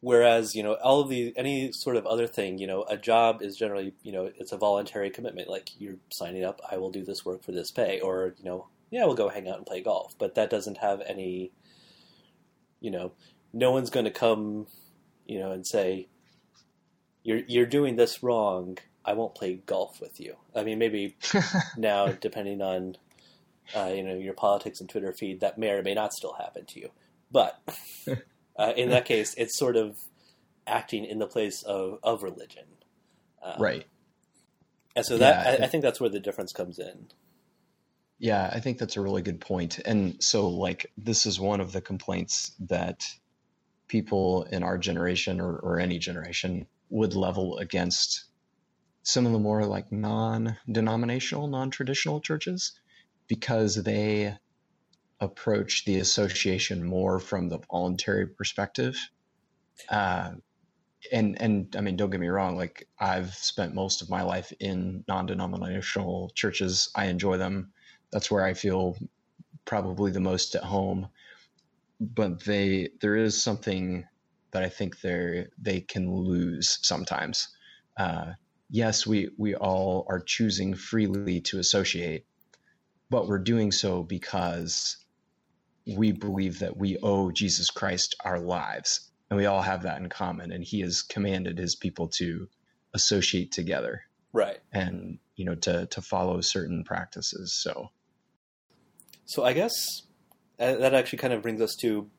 Whereas, 0.01 0.55
you 0.55 0.63
know, 0.63 0.75
all 0.75 1.01
of 1.01 1.09
the 1.09 1.33
any 1.37 1.73
sort 1.73 1.97
of 1.97 2.07
other 2.07 2.29
thing, 2.29 2.59
you 2.59 2.67
know, 2.69 2.85
a 2.89 2.97
job 2.97 3.43
is 3.43 3.57
generally, 3.57 3.95
you 4.03 4.13
know, 4.13 4.31
it's 4.39 4.53
a 4.53 4.57
voluntary 4.57 5.11
commitment. 5.11 5.49
Like 5.49 5.71
you're 5.79 5.97
signing 6.11 6.45
up, 6.45 6.61
I 6.71 6.77
will 6.77 6.91
do 6.91 7.05
this 7.05 7.25
work 7.25 7.43
for 7.43 7.51
this 7.53 7.73
pay, 7.73 8.01
or 8.01 8.35
you 8.39 8.45
know, 8.45 8.69
yeah, 8.91 9.05
we'll 9.07 9.17
go 9.17 9.29
hang 9.29 9.49
out 9.49 9.57
and 9.57 9.67
play 9.67 9.83
golf. 9.83 10.15
But 10.17 10.37
that 10.37 10.51
doesn't 10.51 10.79
have 10.79 11.03
any 11.07 11.51
you 12.81 12.91
know, 12.91 13.13
no 13.53 13.71
one's 13.71 13.91
going 13.91 14.05
to 14.05 14.11
come, 14.11 14.67
you 15.27 15.39
know, 15.39 15.53
and 15.53 15.67
say, 15.67 16.09
"You're 17.23 17.43
you're 17.47 17.67
doing 17.67 17.97
this 17.97 18.23
wrong. 18.23 18.79
I 19.05 19.15
won't 19.15 19.35
play 19.35 19.61
golf 19.67 20.01
with 20.01 20.21
you." 20.21 20.37
I 20.55 20.63
mean, 20.65 20.79
maybe 20.79 21.17
now, 21.77 22.09
depending 22.09 22.63
on, 22.63 22.97
uh, 23.75 23.91
you 23.95 24.03
know, 24.03 24.15
your 24.15 24.35
politics 24.35 24.81
and 24.81 24.89
Twitter 24.89 25.13
feed, 25.13 25.41
that 25.41 25.59
may 25.59 25.71
or 25.71 25.83
may 25.83 25.95
not 25.95 26.13
still 26.13 26.35
happen 26.35 26.67
to 26.67 26.81
you. 26.81 26.91
But 27.31 27.61
uh, 28.59 28.73
in 28.77 28.91
that 28.91 29.05
case, 29.05 29.35
it's 29.39 29.57
sort 29.57 29.77
of 29.77 29.97
acting 30.67 31.05
in 31.05 31.19
the 31.19 31.27
place 31.27 31.63
of 31.63 31.99
of 32.03 32.23
religion, 32.23 32.65
um, 33.43 33.61
right? 33.61 33.87
And 34.97 35.07
so 35.07 35.17
that 35.19 35.47
yeah, 35.47 35.63
I, 35.63 35.67
I 35.67 35.69
think 35.69 35.83
that's 35.83 36.01
where 36.01 36.11
the 36.11 36.21
difference 36.21 36.53
comes 36.53 36.79
in. 36.79 37.07
Yeah, 38.19 38.51
I 38.53 38.59
think 38.59 38.79
that's 38.79 38.97
a 38.97 39.01
really 39.01 39.23
good 39.23 39.41
point. 39.41 39.79
And 39.79 40.21
so, 40.23 40.49
like, 40.49 40.91
this 40.99 41.25
is 41.25 41.39
one 41.39 41.61
of 41.61 41.71
the 41.71 41.81
complaints 41.81 42.51
that 42.59 43.05
people 43.87 44.43
in 44.51 44.65
our 44.65 44.77
generation 44.77 45.41
or, 45.41 45.57
or 45.57 45.79
any 45.79 45.99
generation 45.99 46.67
would 46.91 47.15
level 47.15 47.59
against 47.59 48.25
some 49.03 49.25
of 49.25 49.33
the 49.33 49.39
more 49.39 49.65
like 49.65 49.93
non 49.93 50.57
denominational, 50.71 51.47
non 51.47 51.71
traditional 51.71 52.21
churches 52.21 52.73
because 53.29 53.77
they 53.77 54.37
approach 55.21 55.85
the 55.85 55.99
association 55.99 56.85
more 56.85 57.19
from 57.19 57.49
the 57.49 57.59
voluntary 57.71 58.27
perspective. 58.27 58.97
Uh, 59.89 60.33
and 61.13 61.41
and 61.41 61.77
I 61.77 61.81
mean, 61.81 61.97
don't 61.97 62.11
get 62.11 62.21
me 62.21 62.29
wrong. 62.29 62.57
Like 62.57 62.89
I've 62.99 63.35
spent 63.35 63.75
most 63.75 64.03
of 64.03 64.11
my 64.11 64.23
life 64.23 64.53
in 64.61 65.05
non-denominational 65.07 66.33
churches. 66.35 66.91
I 66.95 67.07
enjoy 67.07 67.37
them 67.37 67.73
that's 68.11 68.31
where 68.31 68.45
I 68.45 68.55
feel 68.55 68.97
probably 69.65 70.11
the 70.11 70.21
most 70.21 70.55
at 70.55 70.65
home. 70.65 71.09
But 72.01 72.45
they 72.45 72.91
there 73.01 73.17
is 73.17 73.43
something 73.43 74.07
that 74.53 74.63
I 74.63 74.69
think 74.69 75.01
they 75.01 75.47
they 75.59 75.81
can 75.81 76.13
lose 76.13 76.79
sometimes. 76.83 77.49
Uh, 77.97 78.33
yes, 78.71 79.07
we 79.07 79.31
we 79.37 79.55
all 79.57 80.07
are 80.09 80.21
choosing 80.21 80.75
freely 80.75 81.41
to 81.43 81.59
associate, 81.59 82.25
but 83.11 83.27
we're 83.27 83.41
doing 83.41 83.73
so 83.73 84.05
because 84.05 84.97
we 85.97 86.13
believe 86.13 86.61
that 86.61 86.77
we 86.77 86.99
owe 86.99 87.31
Jesus 87.31 87.71
Christ 87.71 88.17
our 88.25 88.39
lives, 88.39 89.11
and 89.31 89.39
we 89.39 89.47
all 89.47 89.63
have 89.63 89.83
that 89.83 90.01
in 90.01 90.09
common. 90.09 90.53
And 90.53 90.65
He 90.65 90.81
has 90.81 91.03
commanded 91.03 91.59
His 91.59 91.75
people 91.75 92.09
to 92.19 92.49
associate 92.95 93.53
together, 93.53 94.03
right? 94.33 94.59
And 94.73 95.19
you 95.37 95.45
know 95.45 95.55
to 95.55 95.87
to 95.87 96.03
follow 96.03 96.41
certain 96.41 96.85
practices. 96.85 97.55
So 97.55 97.91
so 99.29 99.45
I 99.45 99.53
guess 99.53 100.03
uh, 100.59 100.77
that 100.77 100.95
actually 100.95 101.19
kind 101.19 101.35
of 101.35 101.43
brings 101.43 101.61
us 101.61 101.77
to, 101.81 102.11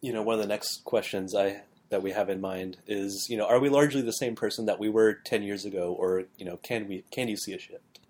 you 0.00 0.12
know, 0.12 0.22
one 0.22 0.34
of 0.34 0.40
the 0.40 0.48
next 0.48 0.82
questions 0.84 1.34
I 1.34 1.62
that 1.90 2.02
we 2.02 2.10
have 2.12 2.30
in 2.30 2.40
mind 2.40 2.78
is, 2.86 3.26
you 3.28 3.36
know, 3.36 3.46
are 3.46 3.60
we 3.60 3.68
largely 3.68 4.00
the 4.00 4.12
same 4.12 4.34
person 4.34 4.64
that 4.66 4.80
we 4.80 4.88
were 4.88 5.12
ten 5.12 5.42
years 5.42 5.64
ago, 5.64 5.94
or 5.96 6.24
you 6.38 6.44
know, 6.44 6.56
can 6.56 6.88
we 6.88 7.04
can 7.10 7.28
you 7.28 7.36
see 7.36 7.52
a 7.52 7.58
shift? 7.58 8.00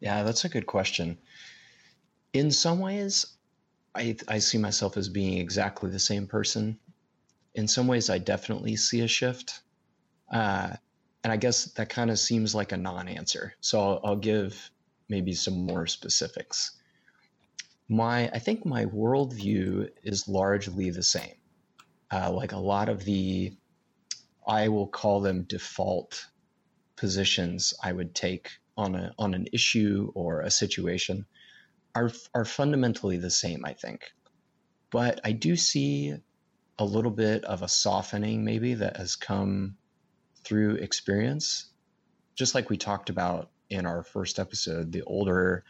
Yeah, 0.00 0.22
that's 0.22 0.44
a 0.44 0.50
good 0.50 0.66
question. 0.66 1.16
In 2.36 2.50
some 2.50 2.80
ways, 2.80 3.24
I 3.94 4.14
I 4.28 4.40
see 4.40 4.58
myself 4.58 4.98
as 4.98 5.08
being 5.08 5.38
exactly 5.38 5.88
the 5.88 5.98
same 5.98 6.26
person. 6.26 6.78
In 7.54 7.66
some 7.66 7.86
ways, 7.86 8.10
I 8.10 8.18
definitely 8.18 8.76
see 8.76 9.00
a 9.00 9.08
shift. 9.08 9.62
Uh, 10.30 10.76
and 11.24 11.32
I 11.32 11.38
guess 11.38 11.64
that 11.76 11.88
kind 11.88 12.10
of 12.10 12.18
seems 12.18 12.54
like 12.54 12.72
a 12.72 12.76
non-answer. 12.76 13.54
So 13.62 13.80
I'll, 13.80 14.00
I'll 14.04 14.16
give 14.16 14.70
maybe 15.08 15.32
some 15.32 15.64
more 15.64 15.86
specifics. 15.86 16.72
My, 17.88 18.28
I 18.28 18.38
think 18.38 18.66
my 18.66 18.84
worldview 18.84 19.88
is 20.02 20.28
largely 20.28 20.90
the 20.90 21.02
same. 21.02 21.36
Uh, 22.12 22.30
like 22.32 22.52
a 22.52 22.58
lot 22.58 22.90
of 22.90 23.02
the, 23.04 23.56
I 24.46 24.68
will 24.68 24.88
call 24.88 25.20
them 25.22 25.44
default 25.44 26.26
positions 26.96 27.72
I 27.82 27.92
would 27.92 28.14
take 28.14 28.50
on 28.76 28.94
a 28.94 29.14
on 29.18 29.32
an 29.32 29.46
issue 29.54 30.12
or 30.14 30.42
a 30.42 30.50
situation 30.50 31.24
are 31.96 32.12
are 32.34 32.44
fundamentally 32.44 33.16
the 33.16 33.30
same, 33.30 33.64
I 33.64 33.72
think. 33.72 34.02
But 34.90 35.20
I 35.24 35.32
do 35.32 35.56
see 35.56 36.14
a 36.78 36.84
little 36.84 37.10
bit 37.10 37.44
of 37.44 37.62
a 37.62 37.68
softening 37.68 38.44
maybe 38.44 38.74
that 38.74 38.98
has 38.98 39.16
come 39.16 39.76
through 40.44 40.74
experience. 40.76 41.70
Just 42.34 42.54
like 42.54 42.68
we 42.68 42.76
talked 42.76 43.08
about 43.08 43.50
in 43.70 43.86
our 43.86 44.02
first 44.02 44.38
episode, 44.38 44.92
the 44.92 45.02
older 45.02 45.64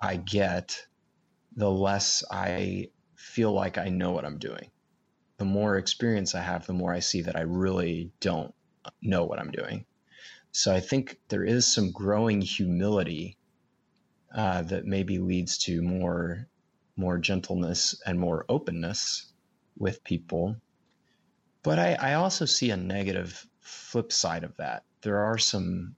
I 0.00 0.16
get, 0.16 0.86
the 1.54 1.70
less 1.70 2.24
I 2.30 2.88
feel 3.14 3.52
like 3.52 3.76
I 3.76 3.90
know 3.90 4.12
what 4.12 4.24
I'm 4.24 4.38
doing. 4.38 4.70
The 5.36 5.44
more 5.44 5.76
experience 5.76 6.34
I 6.34 6.40
have, 6.40 6.66
the 6.66 6.72
more 6.72 6.92
I 6.92 7.00
see 7.00 7.22
that 7.22 7.36
I 7.36 7.42
really 7.42 8.12
don't 8.20 8.54
know 9.02 9.24
what 9.24 9.38
I'm 9.38 9.50
doing. 9.50 9.84
So 10.52 10.74
I 10.74 10.80
think 10.80 11.18
there 11.28 11.44
is 11.44 11.72
some 11.72 11.92
growing 11.92 12.40
humility 12.40 13.36
uh, 14.34 14.62
that 14.62 14.86
maybe 14.86 15.18
leads 15.18 15.58
to 15.58 15.82
more 15.82 16.46
more 16.96 17.18
gentleness 17.18 18.00
and 18.04 18.18
more 18.18 18.44
openness 18.48 19.32
with 19.78 20.04
people. 20.04 20.56
But 21.62 21.78
I, 21.78 21.94
I 21.94 22.14
also 22.14 22.44
see 22.44 22.70
a 22.70 22.76
negative 22.76 23.46
flip 23.60 24.12
side 24.12 24.44
of 24.44 24.56
that. 24.58 24.84
There 25.02 25.18
are 25.18 25.38
some 25.38 25.96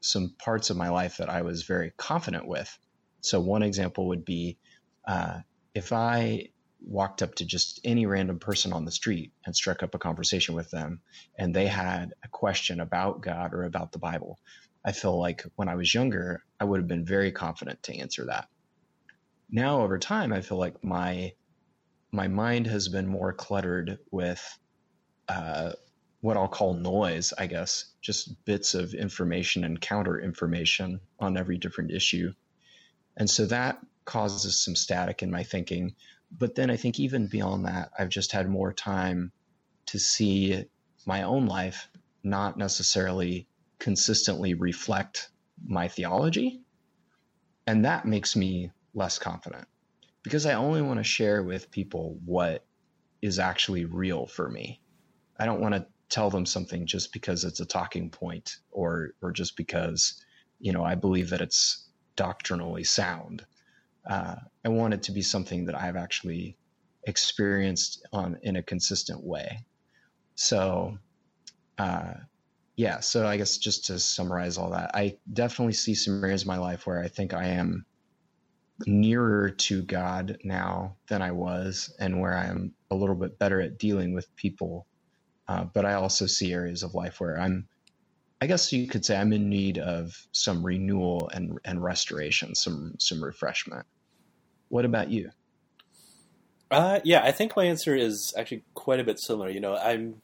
some 0.00 0.34
parts 0.38 0.70
of 0.70 0.76
my 0.76 0.90
life 0.90 1.16
that 1.18 1.28
I 1.28 1.42
was 1.42 1.64
very 1.64 1.92
confident 1.96 2.46
with. 2.46 2.78
So 3.20 3.40
one 3.40 3.62
example 3.62 4.08
would 4.08 4.24
be 4.24 4.58
uh, 5.06 5.40
if 5.74 5.92
I 5.92 6.48
walked 6.80 7.22
up 7.22 7.34
to 7.36 7.44
just 7.44 7.80
any 7.84 8.06
random 8.06 8.38
person 8.38 8.72
on 8.72 8.84
the 8.84 8.92
street 8.92 9.32
and 9.44 9.54
struck 9.54 9.82
up 9.82 9.94
a 9.94 9.98
conversation 9.98 10.54
with 10.54 10.70
them, 10.70 11.00
and 11.36 11.54
they 11.54 11.66
had 11.66 12.14
a 12.24 12.28
question 12.28 12.80
about 12.80 13.20
God 13.20 13.52
or 13.52 13.64
about 13.64 13.92
the 13.92 13.98
Bible, 13.98 14.38
I 14.88 14.92
feel 14.92 15.20
like 15.20 15.44
when 15.56 15.68
I 15.68 15.74
was 15.74 15.92
younger, 15.92 16.42
I 16.58 16.64
would 16.64 16.80
have 16.80 16.88
been 16.88 17.04
very 17.04 17.30
confident 17.30 17.82
to 17.82 17.98
answer 17.98 18.24
that. 18.24 18.48
Now 19.50 19.82
over 19.82 19.98
time, 19.98 20.32
I 20.32 20.40
feel 20.40 20.56
like 20.56 20.82
my 20.82 21.34
my 22.10 22.28
mind 22.28 22.66
has 22.68 22.88
been 22.88 23.06
more 23.06 23.34
cluttered 23.34 23.98
with 24.10 24.42
uh, 25.28 25.72
what 26.22 26.38
I'll 26.38 26.48
call 26.48 26.72
noise, 26.72 27.34
I 27.36 27.48
guess, 27.48 27.84
just 28.00 28.42
bits 28.46 28.72
of 28.72 28.94
information 28.94 29.62
and 29.62 29.78
counter 29.78 30.18
information 30.18 31.00
on 31.20 31.36
every 31.36 31.58
different 31.58 31.90
issue. 31.90 32.32
And 33.14 33.28
so 33.28 33.44
that 33.44 33.80
causes 34.06 34.64
some 34.64 34.74
static 34.74 35.22
in 35.22 35.30
my 35.30 35.42
thinking. 35.42 35.96
But 36.32 36.54
then 36.54 36.70
I 36.70 36.76
think 36.78 36.98
even 36.98 37.26
beyond 37.26 37.66
that, 37.66 37.90
I've 37.98 38.08
just 38.08 38.32
had 38.32 38.48
more 38.48 38.72
time 38.72 39.32
to 39.88 39.98
see 39.98 40.64
my 41.04 41.24
own 41.24 41.44
life 41.44 41.90
not 42.22 42.56
necessarily 42.56 43.48
consistently 43.78 44.54
reflect 44.54 45.30
my 45.64 45.88
theology. 45.88 46.60
And 47.66 47.84
that 47.84 48.06
makes 48.06 48.36
me 48.36 48.70
less 48.94 49.18
confident 49.18 49.66
because 50.22 50.46
I 50.46 50.54
only 50.54 50.82
want 50.82 50.98
to 50.98 51.04
share 51.04 51.42
with 51.42 51.70
people 51.70 52.18
what 52.24 52.64
is 53.22 53.38
actually 53.38 53.84
real 53.84 54.26
for 54.26 54.48
me. 54.48 54.80
I 55.38 55.46
don't 55.46 55.60
want 55.60 55.74
to 55.74 55.86
tell 56.08 56.30
them 56.30 56.46
something 56.46 56.86
just 56.86 57.12
because 57.12 57.44
it's 57.44 57.60
a 57.60 57.66
talking 57.66 58.10
point 58.10 58.56
or 58.70 59.10
or 59.20 59.30
just 59.32 59.56
because 59.56 60.24
you 60.58 60.72
know 60.72 60.82
I 60.82 60.94
believe 60.94 61.30
that 61.30 61.40
it's 61.40 61.88
doctrinally 62.16 62.84
sound. 62.84 63.44
Uh, 64.08 64.36
I 64.64 64.68
want 64.68 64.94
it 64.94 65.02
to 65.04 65.12
be 65.12 65.22
something 65.22 65.66
that 65.66 65.78
I've 65.78 65.96
actually 65.96 66.56
experienced 67.04 68.06
on 68.12 68.38
in 68.42 68.56
a 68.56 68.62
consistent 68.62 69.22
way. 69.22 69.64
So, 70.34 70.98
uh, 71.78 72.14
yeah. 72.78 73.00
So 73.00 73.26
I 73.26 73.36
guess 73.36 73.58
just 73.58 73.86
to 73.86 73.98
summarize 73.98 74.56
all 74.56 74.70
that, 74.70 74.92
I 74.94 75.16
definitely 75.32 75.72
see 75.72 75.96
some 75.96 76.22
areas 76.22 76.42
of 76.42 76.46
my 76.46 76.58
life 76.58 76.86
where 76.86 77.02
I 77.02 77.08
think 77.08 77.34
I 77.34 77.48
am 77.48 77.84
nearer 78.86 79.50
to 79.50 79.82
God 79.82 80.38
now 80.44 80.96
than 81.08 81.20
I 81.20 81.32
was, 81.32 81.92
and 81.98 82.20
where 82.20 82.36
I 82.38 82.46
am 82.46 82.74
a 82.88 82.94
little 82.94 83.16
bit 83.16 83.36
better 83.36 83.60
at 83.60 83.78
dealing 83.78 84.14
with 84.14 84.34
people. 84.36 84.86
Uh, 85.48 85.64
but 85.64 85.84
I 85.84 85.94
also 85.94 86.26
see 86.26 86.52
areas 86.52 86.84
of 86.84 86.94
life 86.94 87.18
where 87.18 87.36
I'm, 87.40 87.66
I 88.40 88.46
guess 88.46 88.72
you 88.72 88.86
could 88.86 89.04
say, 89.04 89.16
I'm 89.16 89.32
in 89.32 89.48
need 89.48 89.78
of 89.78 90.14
some 90.30 90.64
renewal 90.64 91.28
and 91.34 91.58
and 91.64 91.82
restoration, 91.82 92.54
some 92.54 92.94
some 93.00 93.24
refreshment. 93.24 93.86
What 94.68 94.84
about 94.84 95.10
you? 95.10 95.30
Uh, 96.70 97.00
yeah, 97.02 97.24
I 97.24 97.32
think 97.32 97.56
my 97.56 97.64
answer 97.64 97.96
is 97.96 98.32
actually 98.38 98.62
quite 98.74 99.00
a 99.00 99.04
bit 99.04 99.18
similar. 99.18 99.48
You 99.48 99.58
know, 99.58 99.74
I'm 99.74 100.22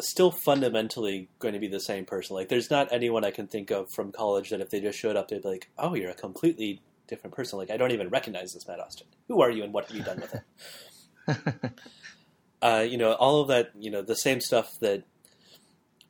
still 0.00 0.30
fundamentally 0.30 1.28
going 1.38 1.54
to 1.54 1.60
be 1.60 1.68
the 1.68 1.80
same 1.80 2.04
person. 2.04 2.36
Like, 2.36 2.48
there's 2.48 2.70
not 2.70 2.92
anyone 2.92 3.24
I 3.24 3.30
can 3.30 3.46
think 3.46 3.70
of 3.70 3.90
from 3.90 4.12
college 4.12 4.50
that 4.50 4.60
if 4.60 4.70
they 4.70 4.80
just 4.80 4.98
showed 4.98 5.16
up, 5.16 5.28
they'd 5.28 5.42
be 5.42 5.48
like, 5.48 5.70
"Oh, 5.78 5.94
you're 5.94 6.10
a 6.10 6.14
completely 6.14 6.80
different 7.06 7.34
person. 7.34 7.58
Like 7.58 7.70
I 7.70 7.76
don't 7.76 7.92
even 7.92 8.08
recognize 8.08 8.52
this 8.52 8.66
Matt 8.66 8.80
Austin. 8.80 9.06
Who 9.28 9.40
are 9.40 9.50
you 9.50 9.64
and 9.64 9.72
what 9.72 9.86
have 9.86 9.96
you 9.96 10.02
done 10.02 10.20
with 10.20 10.34
it? 10.34 11.72
uh, 12.62 12.84
you 12.88 12.98
know, 12.98 13.12
all 13.12 13.40
of 13.40 13.48
that. 13.48 13.70
You 13.78 13.90
know, 13.90 14.02
the 14.02 14.16
same 14.16 14.40
stuff 14.40 14.78
that 14.80 15.04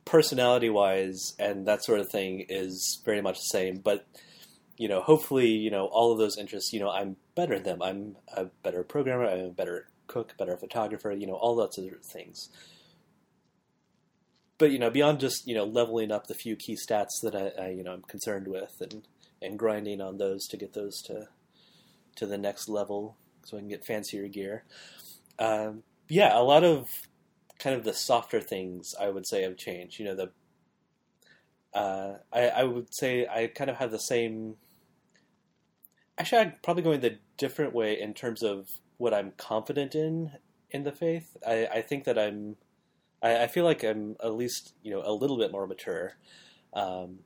personality 0.05 0.69
wise 0.69 1.33
and 1.37 1.67
that 1.67 1.83
sort 1.83 1.99
of 1.99 2.09
thing 2.09 2.45
is 2.47 3.01
very 3.05 3.21
much 3.21 3.37
the 3.37 3.57
same. 3.57 3.77
But 3.77 4.07
you 4.77 4.87
know, 4.87 5.01
hopefully, 5.01 5.49
you 5.49 5.71
know, 5.71 5.85
all 5.85 6.11
of 6.11 6.17
those 6.17 6.37
interests. 6.37 6.73
You 6.73 6.79
know, 6.79 6.89
I'm 6.89 7.17
better 7.35 7.53
at 7.53 7.63
them. 7.63 7.81
I'm 7.81 8.15
a 8.35 8.45
better 8.63 8.83
programmer. 8.83 9.25
I'm 9.25 9.45
a 9.45 9.49
better 9.49 9.87
cook, 10.07 10.35
better 10.37 10.57
photographer. 10.57 11.11
You 11.11 11.27
know, 11.27 11.35
all 11.35 11.55
those 11.55 11.77
other 11.77 11.99
things. 12.03 12.49
But 14.57 14.71
you 14.71 14.79
know, 14.79 14.89
beyond 14.89 15.19
just 15.19 15.47
you 15.47 15.55
know 15.55 15.65
leveling 15.65 16.11
up 16.11 16.27
the 16.27 16.33
few 16.33 16.55
key 16.55 16.75
stats 16.75 17.21
that 17.21 17.35
I, 17.35 17.61
I 17.61 17.69
you 17.69 17.83
know 17.83 17.93
I'm 17.93 18.03
concerned 18.03 18.47
with 18.47 18.81
and 18.81 19.07
and 19.41 19.59
grinding 19.59 20.01
on 20.01 20.17
those 20.17 20.47
to 20.47 20.57
get 20.57 20.73
those 20.73 21.01
to 21.03 21.27
to 22.15 22.25
the 22.25 22.37
next 22.37 22.67
level 22.67 23.17
so 23.43 23.57
I 23.57 23.59
can 23.59 23.69
get 23.69 23.85
fancier 23.85 24.27
gear. 24.27 24.63
Um, 25.39 25.83
yeah, 26.09 26.37
a 26.37 26.41
lot 26.41 26.63
of 26.63 26.89
kind 27.59 27.75
of 27.75 27.83
the 27.83 27.93
softer 27.93 28.41
things 28.41 28.93
I 28.99 29.09
would 29.09 29.27
say 29.27 29.43
have 29.43 29.57
changed. 29.57 29.99
You 29.99 30.05
know, 30.05 30.15
the 30.15 30.31
uh, 31.73 32.17
I, 32.33 32.47
I 32.47 32.63
would 32.63 32.93
say 32.93 33.27
I 33.27 33.47
kind 33.47 33.69
of 33.69 33.77
have 33.77 33.91
the 33.91 33.99
same. 33.99 34.55
Actually, 36.17 36.41
I'm 36.41 36.53
probably 36.63 36.83
going 36.83 37.01
the 37.01 37.19
different 37.37 37.73
way 37.73 37.99
in 37.99 38.13
terms 38.13 38.41
of 38.41 38.67
what 38.97 39.13
I'm 39.13 39.31
confident 39.37 39.93
in 39.93 40.31
in 40.71 40.83
the 40.83 40.91
faith. 40.91 41.37
I, 41.45 41.67
I 41.67 41.81
think 41.81 42.05
that 42.05 42.17
I'm. 42.17 42.57
I, 43.21 43.43
I, 43.43 43.47
feel 43.47 43.65
like 43.65 43.83
I'm 43.83 44.15
at 44.23 44.35
least 44.35 44.73
you 44.83 44.91
know 44.91 45.01
a 45.03 45.11
little 45.11 45.37
bit 45.37 45.51
more 45.51 45.67
mature. 45.67 46.13
Um, 46.73 47.19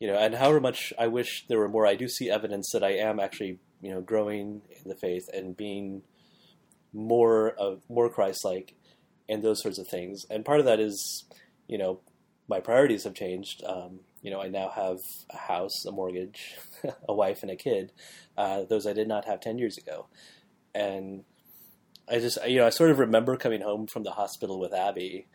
you 0.00 0.08
know, 0.08 0.18
and 0.18 0.34
however 0.34 0.60
much 0.60 0.92
I 0.98 1.06
wish 1.06 1.46
there 1.48 1.58
were 1.58 1.68
more, 1.68 1.86
I 1.86 1.94
do 1.94 2.08
see 2.08 2.30
evidence 2.30 2.70
that 2.72 2.84
I 2.84 2.90
am 2.90 3.18
actually, 3.18 3.58
you 3.80 3.90
know, 3.90 4.00
growing 4.00 4.62
in 4.70 4.88
the 4.88 4.94
faith 4.94 5.28
and 5.32 5.56
being 5.56 6.02
more 6.92 7.50
of 7.50 7.82
more 7.88 8.08
Christ-like, 8.08 8.74
and 9.28 9.42
those 9.42 9.62
sorts 9.62 9.78
of 9.78 9.88
things. 9.88 10.26
And 10.28 10.44
part 10.44 10.60
of 10.60 10.66
that 10.66 10.80
is, 10.80 11.24
you 11.66 11.78
know, 11.78 12.00
my 12.48 12.60
priorities 12.60 13.04
have 13.04 13.14
changed. 13.14 13.62
Um, 13.64 14.00
you 14.22 14.30
know, 14.30 14.40
I 14.40 14.48
now 14.48 14.68
have 14.68 14.98
a 15.30 15.36
house, 15.36 15.84
a 15.86 15.92
mortgage, 15.92 16.56
a 17.08 17.14
wife, 17.14 17.42
and 17.42 17.50
a 17.50 17.56
kid. 17.56 17.92
Uh, 18.36 18.64
those 18.64 18.86
I 18.86 18.92
did 18.92 19.08
not 19.08 19.24
have 19.26 19.40
ten 19.40 19.58
years 19.58 19.78
ago, 19.78 20.06
and 20.74 21.24
I 22.08 22.18
just, 22.18 22.38
you 22.46 22.58
know, 22.58 22.66
I 22.66 22.70
sort 22.70 22.90
of 22.90 22.98
remember 22.98 23.36
coming 23.36 23.62
home 23.62 23.86
from 23.86 24.02
the 24.02 24.12
hospital 24.12 24.58
with 24.60 24.72
Abby, 24.72 25.26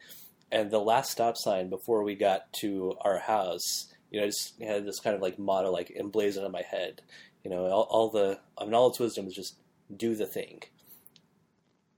and 0.51 0.71
the 0.71 0.79
last 0.79 1.11
stop 1.11 1.37
sign 1.37 1.69
before 1.69 2.03
we 2.03 2.15
got 2.15 2.51
to 2.53 2.95
our 3.01 3.19
house 3.19 3.89
you 4.11 4.19
know, 4.19 4.25
I 4.25 4.29
just 4.29 4.59
had 4.61 4.85
this 4.85 4.99
kind 4.99 5.15
of 5.15 5.21
like 5.21 5.37
motto 5.37 5.71
like 5.71 5.91
emblazoned 5.91 6.45
on 6.45 6.51
my 6.51 6.63
head. 6.63 7.01
You 7.43 7.51
know, 7.51 7.65
all, 7.65 8.09
the 8.09 8.39
I 8.57 8.65
mean, 8.65 8.73
all 8.73 8.89
its 8.89 8.99
wisdom 8.99 9.27
is 9.27 9.35
just 9.35 9.57
do 9.95 10.15
the 10.15 10.25
thing. 10.25 10.63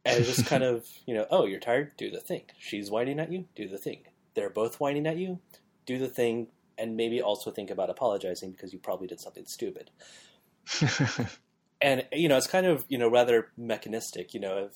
And 0.06 0.20
it's 0.20 0.36
just 0.36 0.46
kind 0.48 0.64
of, 0.64 0.86
you 1.06 1.14
know, 1.14 1.26
oh, 1.32 1.46
you're 1.46 1.60
tired? 1.60 1.92
Do 1.98 2.12
the 2.12 2.20
thing. 2.20 2.44
She's 2.58 2.92
whining 2.92 3.20
at 3.20 3.32
you? 3.32 3.46
Do 3.56 3.68
the 3.68 3.78
thing. 3.78 4.02
They're 4.34 4.50
both 4.50 4.80
whining 4.80 5.08
at 5.08 5.18
you? 5.18 5.40
Do 5.86 5.98
the 5.98 6.08
thing. 6.08 6.48
And 6.78 6.98
maybe 6.98 7.22
also 7.22 7.52
think 7.52 7.70
about 7.70 7.90
apologizing 7.90 8.52
because 8.52 8.74
you 8.74 8.80
probably 8.80 9.08
did 9.08 9.20
something 9.20 9.46
stupid. 9.46 9.92
and, 11.82 12.06
you 12.12 12.28
know, 12.28 12.38
it's 12.38 12.48
kind 12.48 12.66
of, 12.66 12.86
you 12.90 12.98
know, 12.98 13.10
rather 13.10 13.50
mechanistic. 13.58 14.34
You 14.34 14.40
know, 14.40 14.70
if, 14.70 14.74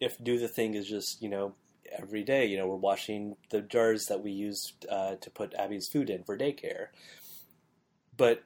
if 0.00 0.24
do 0.24 0.38
the 0.38 0.48
thing 0.48 0.74
is 0.74 0.88
just, 0.88 1.22
you 1.22 1.28
know, 1.28 1.54
every 1.98 2.22
day. 2.22 2.46
You 2.46 2.58
know, 2.58 2.66
we're 2.66 2.76
washing 2.76 3.36
the 3.50 3.60
jars 3.60 4.06
that 4.06 4.22
we 4.22 4.30
use 4.30 4.72
uh, 4.90 5.16
to 5.16 5.30
put 5.30 5.54
Abby's 5.54 5.88
food 5.88 6.10
in 6.10 6.24
for 6.24 6.36
daycare. 6.36 6.88
But 8.16 8.42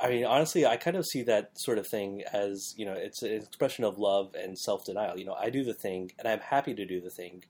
I 0.00 0.08
mean, 0.08 0.24
honestly, 0.24 0.66
I 0.66 0.76
kind 0.76 0.96
of 0.96 1.06
see 1.06 1.22
that 1.22 1.58
sort 1.58 1.78
of 1.78 1.86
thing 1.86 2.22
as 2.32 2.74
you 2.76 2.84
know, 2.84 2.94
it's 2.94 3.22
an 3.22 3.32
expression 3.32 3.84
of 3.84 3.98
love 3.98 4.34
and 4.34 4.58
self 4.58 4.84
denial. 4.84 5.18
You 5.18 5.24
know, 5.24 5.34
I 5.34 5.50
do 5.50 5.64
the 5.64 5.74
thing, 5.74 6.12
and 6.18 6.26
I'm 6.26 6.40
happy 6.40 6.74
to 6.74 6.84
do 6.84 7.00
the 7.00 7.10
thing 7.10 7.44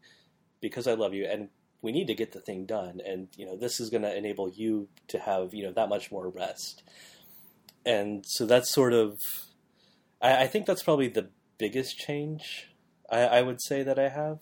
because 0.60 0.86
I 0.86 0.94
love 0.94 1.14
you, 1.14 1.24
and 1.24 1.48
we 1.80 1.92
need 1.92 2.06
to 2.08 2.14
get 2.14 2.32
the 2.32 2.40
thing 2.40 2.66
done. 2.66 3.00
And 3.04 3.28
you 3.36 3.46
know, 3.46 3.56
this 3.56 3.80
is 3.80 3.90
going 3.90 4.02
to 4.02 4.14
enable 4.14 4.50
you 4.50 4.88
to 5.08 5.18
have 5.18 5.54
you 5.54 5.64
know 5.64 5.72
that 5.72 5.88
much 5.88 6.12
more 6.12 6.28
rest. 6.28 6.82
And 7.84 8.24
so 8.24 8.46
that's 8.46 8.72
sort 8.72 8.92
of, 8.92 9.18
I, 10.22 10.44
I 10.44 10.46
think 10.46 10.64
that's 10.66 10.82
probably 10.82 11.08
the 11.08 11.28
biggest 11.58 11.98
change 11.98 12.68
I, 13.10 13.20
I 13.20 13.42
would 13.42 13.60
say 13.60 13.82
that 13.82 13.98
I 13.98 14.08
have. 14.08 14.40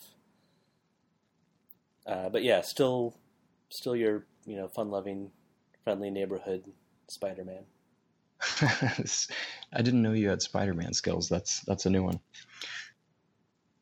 Uh, 2.07 2.29
but 2.29 2.43
yeah, 2.45 2.61
still, 2.61 3.17
still 3.71 3.97
your 3.97 4.25
you 4.47 4.57
know 4.57 4.69
fun-loving, 4.69 5.31
friendly 5.83 6.11
neighborhood 6.11 6.65
Spider-Man. 7.09 7.65
I 8.63 9.83
didn't 9.83 10.03
know 10.03 10.13
you 10.13 10.29
had 10.29 10.43
Spider-Man 10.43 10.95
skills. 10.95 11.29
That's 11.29 11.61
that's 11.61 11.87
a 11.87 11.91
new 11.91 12.03
one. 12.03 12.21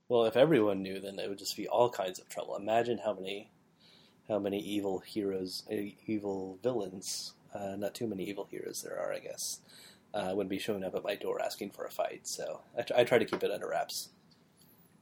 Well, 0.09 0.25
if 0.25 0.37
everyone 0.37 0.83
knew, 0.83 1.01
then 1.01 1.19
it 1.19 1.29
would 1.29 1.39
just 1.39 1.57
be 1.57 1.69
all 1.69 1.91
kinds 1.91 2.19
of 2.19 2.29
trouble. 2.29 2.57
Imagine 2.57 2.99
how 3.05 3.13
many, 3.13 3.51
how 4.27 4.39
many 4.39 4.59
evil 4.59 5.01
heroes, 5.01 5.65
uh, 5.71 5.77
evil 6.07 6.59
villains, 6.63 7.35
uh, 7.55 7.77
not 7.77 7.95
too 7.95 8.07
many 8.07 8.25
evil 8.25 8.49
heroes 8.51 8.83
there 8.83 8.99
are, 8.99 9.13
I 9.13 9.19
guess, 9.19 9.61
uh, 10.15 10.33
would 10.35 10.49
be 10.49 10.59
showing 10.59 10.85
up 10.85 10.95
at 10.95 11.05
my 11.05 11.15
door 11.15 11.41
asking 11.41 11.71
for 11.71 11.85
a 11.85 11.91
fight. 11.91 12.27
So 12.27 12.61
I, 12.77 12.83
t- 12.83 12.95
I 12.97 13.05
try 13.05 13.19
to 13.19 13.25
keep 13.25 13.43
it 13.43 13.51
under 13.51 13.69
wraps. 13.69 14.11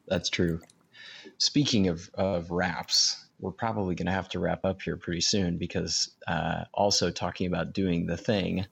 That's 0.06 0.28
true. 0.28 0.60
Speaking 1.38 1.88
of, 1.88 2.10
of 2.14 2.50
wraps, 2.50 3.26
we're 3.38 3.52
probably 3.52 3.94
going 3.94 4.06
to 4.06 4.12
have 4.12 4.28
to 4.30 4.38
wrap 4.38 4.64
up 4.64 4.82
here 4.82 4.96
pretty 4.96 5.20
soon 5.20 5.58
because 5.58 6.10
uh, 6.26 6.64
also 6.72 7.10
talking 7.10 7.46
about 7.46 7.72
doing 7.72 8.06
the 8.06 8.16
thing, 8.16 8.66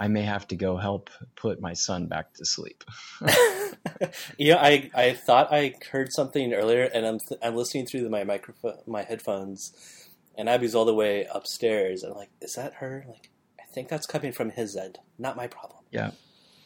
I 0.00 0.08
may 0.08 0.22
have 0.22 0.48
to 0.48 0.56
go 0.56 0.76
help 0.76 1.10
put 1.36 1.60
my 1.60 1.74
son 1.74 2.06
back 2.06 2.34
to 2.34 2.44
sleep. 2.44 2.82
yeah, 4.38 4.56
I, 4.56 4.90
I 4.94 5.12
thought 5.12 5.52
I 5.52 5.74
heard 5.92 6.12
something 6.12 6.52
earlier, 6.52 6.90
and 6.92 7.06
I'm 7.06 7.18
th- 7.20 7.40
I'm 7.42 7.54
listening 7.54 7.86
through 7.86 8.08
my 8.08 8.24
microphone, 8.24 8.78
my 8.86 9.04
headphones, 9.04 10.08
and 10.36 10.48
Abby's 10.48 10.74
all 10.74 10.84
the 10.84 10.94
way 10.94 11.28
upstairs. 11.32 12.02
And 12.02 12.12
I'm 12.12 12.18
like, 12.18 12.30
is 12.40 12.54
that 12.54 12.74
her? 12.74 13.04
Like, 13.08 13.30
think 13.72 13.88
that's 13.88 14.06
coming 14.06 14.32
from 14.32 14.50
his 14.50 14.76
end, 14.76 14.98
not 15.18 15.36
my 15.36 15.46
problem. 15.46 15.80
Yeah, 15.90 16.12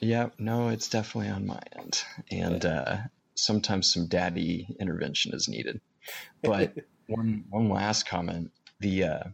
yeah, 0.01 0.29
no, 0.39 0.69
it's 0.69 0.89
definitely 0.89 1.31
on 1.31 1.47
my 1.47 1.61
end, 1.77 2.03
and 2.31 2.65
uh, 2.65 2.97
sometimes 3.35 3.93
some 3.93 4.07
daddy 4.07 4.77
intervention 4.79 5.35
is 5.35 5.49
needed. 5.49 5.81
But 6.43 6.75
one 7.07 7.45
one 7.51 7.69
last 7.69 8.07
comment, 8.07 8.51
the 8.81 9.05
uh, 9.05 9.25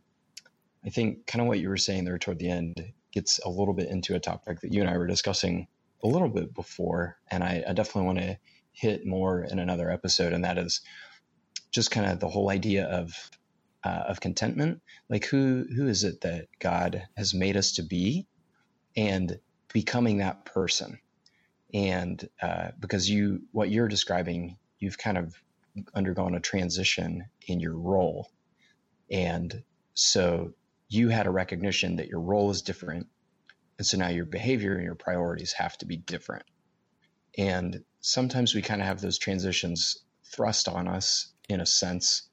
I 0.85 0.91
think 0.91 1.27
kind 1.27 1.43
of 1.43 1.49
what 1.49 1.61
you 1.61 1.69
were 1.69 1.77
saying 1.77 2.05
there 2.05 2.19
toward 2.19 2.39
the 2.39 2.51
end 2.51 2.93
gets 3.13 3.41
a 3.45 3.49
little 3.49 3.75
bit 3.75 3.89
into 3.89 4.15
a 4.15 4.21
topic 4.21 4.61
that 4.61 4.73
you 4.73 4.81
and 4.81 4.91
I 4.91 4.97
were 4.97 5.07
discussing 5.07 5.67
a 6.03 6.09
little 6.09 6.29
bit 6.29 6.55
before, 6.55 7.19
and 7.31 7.43
I, 7.43 7.63
I 7.69 7.73
definitely 7.73 8.07
want 8.07 8.19
to 8.19 8.39
hit 8.73 9.07
more 9.07 9.43
in 9.43 9.59
another 9.59 9.91
episode, 9.91 10.33
and 10.33 10.45
that 10.45 10.59
is 10.59 10.81
just 11.71 11.91
kind 11.91 12.11
of 12.11 12.21
the 12.21 12.29
whole 12.29 12.51
idea 12.51 12.87
of 12.87 13.31
uh, 13.85 14.05
of 14.09 14.21
contentment. 14.21 14.81
Like 15.09 15.27
who 15.27 15.67
who 15.75 15.89
is 15.89 16.05
it 16.05 16.23
that 16.23 16.49
God 16.59 17.07
has 17.17 17.35
made 17.35 17.57
us 17.57 17.73
to 17.73 17.83
be, 17.83 18.27
and 18.97 19.39
becoming 19.73 20.19
that 20.19 20.45
person. 20.45 20.99
And 21.75 22.29
uh, 22.41 22.69
because 22.79 23.09
you, 23.09 23.43
what 23.53 23.71
you're 23.71 23.89
describing, 23.89 24.59
you've 24.79 24.99
kind 24.99 25.17
of 25.17 25.35
undergone 25.95 26.35
a 26.35 26.41
transition 26.41 27.25
in 27.47 27.61
your 27.61 27.75
role. 27.75 28.31
And 29.11 29.63
so 29.95 30.53
you 30.89 31.09
had 31.09 31.27
a 31.27 31.31
recognition 31.31 31.97
that 31.97 32.09
your 32.09 32.21
role 32.21 32.51
is 32.51 32.63
different. 32.63 33.07
And 33.79 33.87
so 33.87 33.97
now 33.97 34.09
your 34.09 34.27
behavior 34.27 34.75
and 34.75 34.85
your 34.85 34.95
priorities 34.95 35.53
have 35.55 35.79
to 35.79 35.87
be 35.87 35.97
different. 35.97 36.45
And 37.39 37.83
sometimes 38.01 38.55
we 38.55 38.61
kind 38.61 38.83
of 38.83 38.87
have 38.87 39.01
those 39.01 39.19
transitions 39.19 39.97
thrust 40.25 40.69
on 40.69 40.89
us 40.89 41.33
in 41.49 41.61
a 41.61 41.67
sense. 41.67 42.29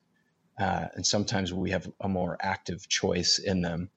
Uh, 0.59 0.87
and 0.93 1.05
sometimes 1.05 1.53
we 1.53 1.71
have 1.71 1.89
a 2.01 2.09
more 2.09 2.37
active 2.41 2.87
choice 2.89 3.39
in 3.39 3.61
them. 3.61 3.89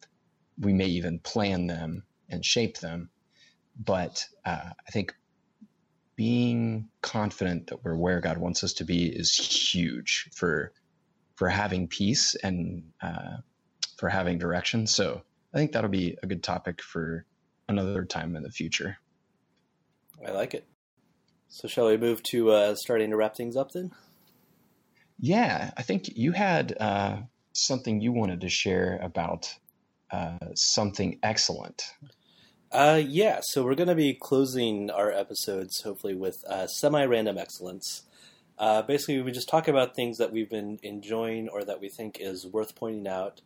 We 0.60 0.72
may 0.72 0.86
even 0.86 1.18
plan 1.18 1.66
them 1.66 2.04
and 2.28 2.44
shape 2.44 2.78
them. 2.78 3.10
But 3.76 4.24
uh, 4.44 4.70
I 4.86 4.90
think 4.92 5.14
being 6.14 6.88
confident 7.00 7.68
that 7.68 7.84
we're 7.84 7.96
where 7.96 8.20
God 8.20 8.38
wants 8.38 8.62
us 8.62 8.74
to 8.74 8.84
be 8.84 9.06
is 9.06 9.34
huge 9.34 10.28
for 10.34 10.72
for 11.34 11.48
having 11.48 11.88
peace 11.88 12.36
and 12.36 12.92
uh, 13.02 13.38
for 13.96 14.08
having 14.08 14.38
direction. 14.38 14.86
So 14.86 15.22
I 15.52 15.58
think 15.58 15.72
that'll 15.72 15.90
be 15.90 16.16
a 16.22 16.26
good 16.26 16.42
topic 16.42 16.80
for 16.82 17.24
another 17.68 18.04
time 18.04 18.36
in 18.36 18.42
the 18.42 18.50
future. 18.50 18.98
I 20.24 20.30
like 20.30 20.54
it. 20.54 20.66
So 21.48 21.66
shall 21.66 21.86
we 21.86 21.96
move 21.96 22.22
to 22.24 22.50
uh, 22.50 22.74
starting 22.76 23.10
to 23.10 23.16
wrap 23.16 23.34
things 23.34 23.56
up 23.56 23.72
then? 23.72 23.90
Yeah, 25.22 25.70
I 25.76 25.82
think 25.82 26.16
you 26.16 26.32
had 26.32 26.76
uh, 26.80 27.18
something 27.52 28.00
you 28.00 28.10
wanted 28.10 28.40
to 28.40 28.48
share 28.48 28.98
about 29.00 29.54
uh, 30.10 30.38
something 30.56 31.20
excellent. 31.22 31.94
Uh, 32.72 33.00
yeah, 33.06 33.38
so 33.40 33.62
we're 33.62 33.76
going 33.76 33.88
to 33.88 33.94
be 33.94 34.14
closing 34.20 34.90
our 34.90 35.12
episodes 35.12 35.80
hopefully 35.82 36.16
with 36.16 36.42
uh, 36.48 36.66
semi-random 36.66 37.38
excellence. 37.38 38.02
Uh, 38.58 38.82
basically, 38.82 39.22
we 39.22 39.30
just 39.30 39.48
talk 39.48 39.68
about 39.68 39.94
things 39.94 40.18
that 40.18 40.32
we've 40.32 40.50
been 40.50 40.80
enjoying 40.82 41.48
or 41.48 41.62
that 41.62 41.80
we 41.80 41.88
think 41.88 42.16
is 42.18 42.44
worth 42.44 42.74
pointing 42.74 43.06
out. 43.06 43.40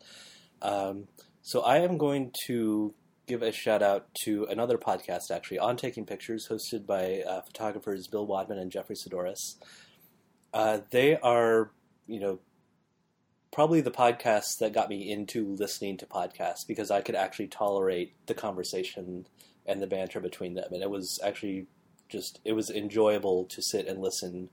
Um, 0.62 1.08
so 1.42 1.60
I 1.60 1.80
am 1.80 1.98
going 1.98 2.32
to 2.46 2.94
give 3.26 3.42
a 3.42 3.52
shout 3.52 3.82
out 3.82 4.06
to 4.24 4.44
another 4.44 4.78
podcast, 4.78 5.30
actually, 5.30 5.58
on 5.58 5.76
taking 5.76 6.06
pictures, 6.06 6.48
hosted 6.50 6.86
by 6.86 7.22
uh, 7.28 7.42
photographers 7.42 8.06
Bill 8.06 8.26
Wadman 8.26 8.58
and 8.58 8.72
Jeffery 8.72 8.96
Saddoris. 8.96 9.56
Uh, 10.56 10.80
they 10.88 11.18
are, 11.18 11.70
you 12.06 12.18
know, 12.18 12.38
probably 13.52 13.82
the 13.82 13.90
podcasts 13.90 14.56
that 14.58 14.72
got 14.72 14.88
me 14.88 15.10
into 15.12 15.54
listening 15.56 15.98
to 15.98 16.06
podcasts 16.06 16.66
because 16.66 16.90
I 16.90 17.02
could 17.02 17.14
actually 17.14 17.48
tolerate 17.48 18.14
the 18.24 18.32
conversation 18.32 19.26
and 19.66 19.82
the 19.82 19.86
banter 19.86 20.18
between 20.18 20.54
them, 20.54 20.72
and 20.72 20.82
it 20.82 20.88
was 20.88 21.20
actually 21.22 21.66
just 22.08 22.40
it 22.42 22.54
was 22.54 22.70
enjoyable 22.70 23.44
to 23.44 23.60
sit 23.60 23.86
and 23.86 24.00
listen 24.00 24.48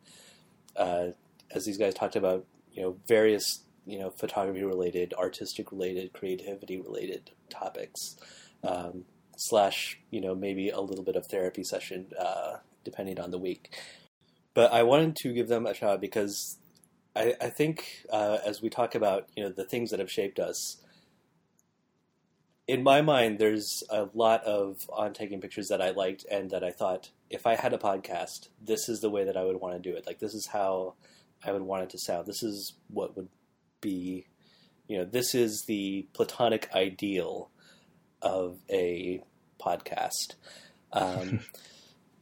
uh, 0.75 1.11
as 1.51 1.63
these 1.63 1.77
guys 1.77 1.93
talked 1.93 2.17
about, 2.17 2.45
you 2.73 2.81
know, 2.81 2.97
various 3.07 3.61
you 3.85 3.97
know 3.97 4.09
photography 4.09 4.65
related, 4.65 5.13
artistic 5.13 5.71
related, 5.71 6.11
creativity 6.11 6.81
related 6.81 7.31
topics, 7.49 8.17
um, 8.61 9.05
slash 9.37 9.99
you 10.11 10.19
know 10.19 10.35
maybe 10.35 10.69
a 10.69 10.81
little 10.81 11.05
bit 11.05 11.15
of 11.15 11.27
therapy 11.27 11.63
session 11.63 12.07
uh, 12.19 12.57
depending 12.83 13.21
on 13.21 13.31
the 13.31 13.37
week. 13.37 13.73
But 14.53 14.71
I 14.71 14.83
wanted 14.83 15.15
to 15.17 15.33
give 15.33 15.47
them 15.47 15.65
a 15.65 15.73
shout 15.73 15.99
because 15.99 16.57
I, 17.15 17.35
I 17.41 17.49
think 17.49 18.05
uh, 18.11 18.39
as 18.45 18.61
we 18.61 18.69
talk 18.69 18.95
about 18.95 19.29
you 19.35 19.43
know 19.43 19.49
the 19.49 19.65
things 19.65 19.91
that 19.91 19.99
have 19.99 20.11
shaped 20.11 20.39
us, 20.39 20.77
in 22.67 22.83
my 22.83 23.01
mind, 23.01 23.39
there's 23.39 23.83
a 23.89 24.07
lot 24.13 24.43
of 24.43 24.89
on 24.91 25.13
taking 25.13 25.41
pictures 25.41 25.67
that 25.67 25.81
I 25.81 25.91
liked 25.91 26.25
and 26.31 26.51
that 26.51 26.63
I 26.63 26.71
thought 26.71 27.09
if 27.29 27.45
I 27.45 27.55
had 27.55 27.73
a 27.73 27.77
podcast, 27.77 28.49
this 28.61 28.87
is 28.87 29.01
the 29.01 29.09
way 29.09 29.25
that 29.25 29.35
I 29.35 29.43
would 29.43 29.59
want 29.59 29.81
to 29.81 29.91
do 29.91 29.95
it. 29.97 30.05
Like 30.05 30.19
this 30.19 30.33
is 30.33 30.47
how 30.47 30.93
I 31.43 31.51
would 31.51 31.63
want 31.63 31.83
it 31.83 31.89
to 31.89 31.99
sound. 31.99 32.25
This 32.25 32.43
is 32.43 32.73
what 32.87 33.17
would 33.17 33.29
be, 33.81 34.27
you 34.87 34.97
know, 34.97 35.05
this 35.05 35.35
is 35.35 35.65
the 35.67 36.07
platonic 36.13 36.69
ideal 36.73 37.49
of 38.21 38.59
a 38.69 39.21
podcast. 39.59 40.35
Um, 40.93 41.41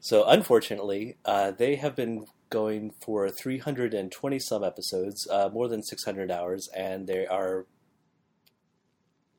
so 0.02 0.28
unfortunately, 0.28 1.18
uh, 1.26 1.52
they 1.52 1.76
have 1.76 1.96
been 1.96 2.26
going 2.50 2.92
for 3.00 3.30
320 3.30 4.40
some 4.40 4.64
episodes, 4.64 5.28
uh, 5.30 5.50
more 5.54 5.68
than 5.68 5.84
600 5.84 6.32
hours, 6.32 6.68
and 6.76 7.08
they 7.08 7.28
are 7.28 7.68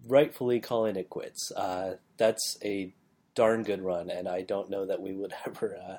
rightfully 0.06 0.60
calling 0.60 0.94
it 0.94 1.10
quits. 1.10 1.50
Uh, 1.52 1.96
that's 2.16 2.56
a 2.64 2.94
darn 3.34 3.64
good 3.64 3.82
run, 3.82 4.08
and 4.08 4.28
I 4.28 4.42
don't 4.42 4.70
know 4.70 4.86
that 4.86 5.02
we 5.02 5.12
would 5.12 5.34
ever 5.46 5.76
uh, 5.76 5.96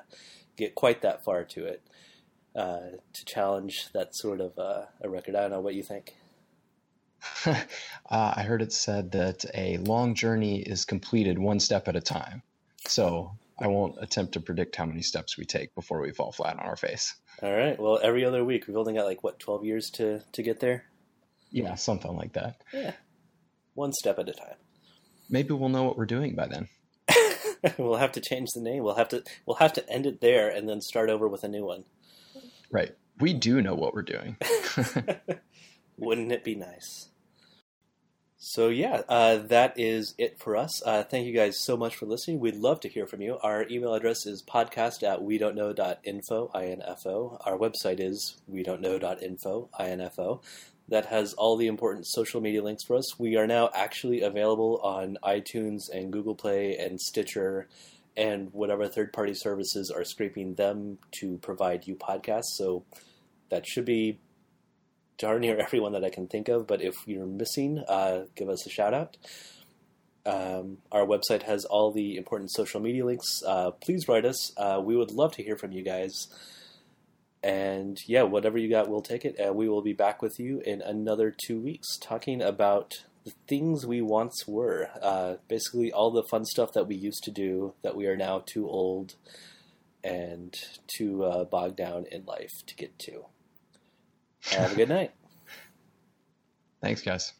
get 0.56 0.74
quite 0.74 1.02
that 1.02 1.22
far 1.24 1.44
to 1.44 1.66
it 1.66 1.82
uh, 2.56 2.96
to 3.12 3.24
challenge 3.26 3.88
that 3.92 4.16
sort 4.16 4.40
of 4.40 4.58
uh, 4.58 4.86
a 5.02 5.08
record. 5.10 5.36
I 5.36 5.42
don't 5.42 5.50
know 5.50 5.60
what 5.60 5.74
you 5.74 5.82
think. 5.82 6.14
I 8.10 8.42
heard 8.42 8.62
it 8.62 8.72
said 8.72 9.12
that 9.12 9.44
a 9.54 9.76
long 9.78 10.14
journey 10.14 10.60
is 10.60 10.84
completed 10.84 11.38
one 11.38 11.60
step 11.60 11.86
at 11.88 11.96
a 11.96 12.00
time. 12.00 12.42
So 12.86 13.32
I 13.58 13.68
won't 13.68 13.96
attempt 14.00 14.32
to 14.32 14.40
predict 14.40 14.76
how 14.76 14.86
many 14.86 15.02
steps 15.02 15.38
we 15.38 15.44
take 15.44 15.74
before 15.74 16.00
we 16.00 16.10
fall 16.10 16.32
flat 16.32 16.58
on 16.58 16.66
our 16.66 16.76
face. 16.76 17.14
All 17.42 17.52
right. 17.52 17.78
Well, 17.78 18.00
every 18.02 18.24
other 18.24 18.44
week 18.44 18.66
we've 18.66 18.76
only 18.76 18.94
got 18.94 19.06
like 19.06 19.22
what 19.22 19.38
twelve 19.38 19.64
years 19.64 19.90
to 19.94 20.22
to 20.32 20.42
get 20.42 20.60
there. 20.60 20.84
Yeah, 21.50 21.76
something 21.76 22.16
like 22.16 22.32
that. 22.32 22.62
Yeah, 22.72 22.94
one 23.74 23.92
step 23.92 24.18
at 24.18 24.28
a 24.28 24.32
time. 24.32 24.56
Maybe 25.30 25.54
we'll 25.54 25.68
know 25.68 25.84
what 25.84 25.96
we're 25.96 26.06
doing 26.06 26.34
by 26.34 26.48
then. 26.48 26.68
we'll 27.78 27.96
have 27.96 28.12
to 28.12 28.20
change 28.20 28.50
the 28.54 28.62
name. 28.62 28.82
We'll 28.82 28.96
have 28.96 29.08
to 29.10 29.22
we'll 29.46 29.56
have 29.56 29.72
to 29.74 29.88
end 29.88 30.06
it 30.06 30.20
there 30.20 30.48
and 30.48 30.68
then 30.68 30.80
start 30.80 31.10
over 31.10 31.28
with 31.28 31.44
a 31.44 31.48
new 31.48 31.64
one. 31.64 31.84
Right. 32.70 32.94
We 33.20 33.32
do 33.32 33.62
know 33.62 33.74
what 33.74 33.94
we're 33.94 34.02
doing. 34.02 34.36
Wouldn't 35.98 36.32
it 36.32 36.44
be 36.44 36.56
nice? 36.56 37.08
So 38.46 38.68
yeah, 38.68 39.00
uh, 39.08 39.38
that 39.38 39.80
is 39.80 40.14
it 40.18 40.38
for 40.38 40.54
us. 40.54 40.82
Uh, 40.84 41.02
thank 41.02 41.26
you 41.26 41.32
guys 41.32 41.58
so 41.58 41.78
much 41.78 41.96
for 41.96 42.04
listening. 42.04 42.40
We'd 42.40 42.56
love 42.56 42.78
to 42.80 42.90
hear 42.90 43.06
from 43.06 43.22
you. 43.22 43.38
Our 43.42 43.66
email 43.70 43.94
address 43.94 44.26
is 44.26 44.42
podcast 44.42 45.02
at 45.02 45.22
we 45.22 45.38
don't 45.38 45.54
know.info, 45.54 46.00
info. 46.04 46.50
info. 46.54 47.38
Our 47.46 47.56
website 47.56 48.00
is 48.00 48.36
we 48.46 48.62
don't 48.62 48.82
know.info, 48.82 49.70
info. 49.80 50.42
That 50.88 51.06
has 51.06 51.32
all 51.32 51.56
the 51.56 51.68
important 51.68 52.06
social 52.06 52.42
media 52.42 52.62
links 52.62 52.84
for 52.84 52.96
us. 52.96 53.18
We 53.18 53.36
are 53.36 53.46
now 53.46 53.70
actually 53.74 54.20
available 54.20 54.78
on 54.82 55.16
iTunes 55.24 55.88
and 55.90 56.12
Google 56.12 56.34
Play 56.34 56.76
and 56.76 57.00
Stitcher 57.00 57.66
and 58.14 58.52
whatever 58.52 58.86
third 58.88 59.14
party 59.14 59.32
services 59.32 59.90
are 59.90 60.04
scraping 60.04 60.56
them 60.56 60.98
to 61.12 61.38
provide 61.38 61.86
you 61.86 61.96
podcasts. 61.96 62.56
So 62.56 62.84
that 63.48 63.66
should 63.66 63.86
be 63.86 64.18
darn 65.18 65.42
near 65.42 65.58
everyone 65.60 65.92
that 65.92 66.04
I 66.04 66.10
can 66.10 66.26
think 66.26 66.48
of, 66.48 66.66
but 66.66 66.82
if 66.82 66.94
you're 67.06 67.26
missing, 67.26 67.82
uh, 67.88 68.24
give 68.34 68.48
us 68.48 68.66
a 68.66 68.70
shout 68.70 68.94
out. 68.94 69.16
Um, 70.26 70.78
our 70.90 71.06
website 71.06 71.42
has 71.42 71.64
all 71.66 71.92
the 71.92 72.16
important 72.16 72.50
social 72.50 72.80
media 72.80 73.04
links. 73.04 73.42
Uh, 73.46 73.72
please 73.72 74.08
write 74.08 74.24
us. 74.24 74.56
Uh, 74.56 74.80
we 74.82 74.96
would 74.96 75.10
love 75.10 75.32
to 75.32 75.42
hear 75.42 75.56
from 75.56 75.72
you 75.72 75.82
guys. 75.82 76.28
And 77.42 77.98
yeah, 78.08 78.22
whatever 78.22 78.56
you 78.56 78.70
got, 78.70 78.88
we'll 78.88 79.02
take 79.02 79.26
it. 79.26 79.36
And 79.38 79.54
we 79.54 79.68
will 79.68 79.82
be 79.82 79.92
back 79.92 80.22
with 80.22 80.38
you 80.38 80.60
in 80.64 80.80
another 80.80 81.30
two 81.30 81.60
weeks 81.60 81.98
talking 81.98 82.40
about 82.40 82.94
the 83.24 83.34
things 83.46 83.86
we 83.86 84.00
once 84.00 84.44
were. 84.46 84.88
Uh, 85.02 85.34
basically, 85.46 85.92
all 85.92 86.10
the 86.10 86.24
fun 86.30 86.46
stuff 86.46 86.72
that 86.72 86.86
we 86.86 86.94
used 86.94 87.22
to 87.24 87.30
do 87.30 87.74
that 87.82 87.96
we 87.96 88.06
are 88.06 88.16
now 88.16 88.42
too 88.46 88.66
old 88.66 89.16
and 90.02 90.54
too 90.86 91.24
uh, 91.24 91.44
bogged 91.44 91.76
down 91.76 92.06
in 92.10 92.24
life 92.24 92.52
to 92.66 92.74
get 92.74 92.98
to. 93.00 93.26
Have 94.52 94.72
a 94.72 94.76
good 94.76 94.88
night. 94.88 95.12
Thanks, 96.80 97.02
guys. 97.02 97.32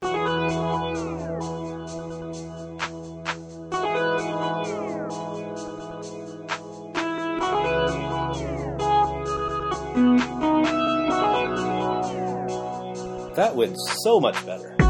That 13.34 13.54
went 13.56 13.76
so 14.02 14.20
much 14.20 14.34
better. 14.46 14.74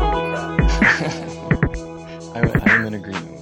I, 2.34 2.62
I'm 2.66 2.86
in 2.86 2.94
agreement 2.94 3.33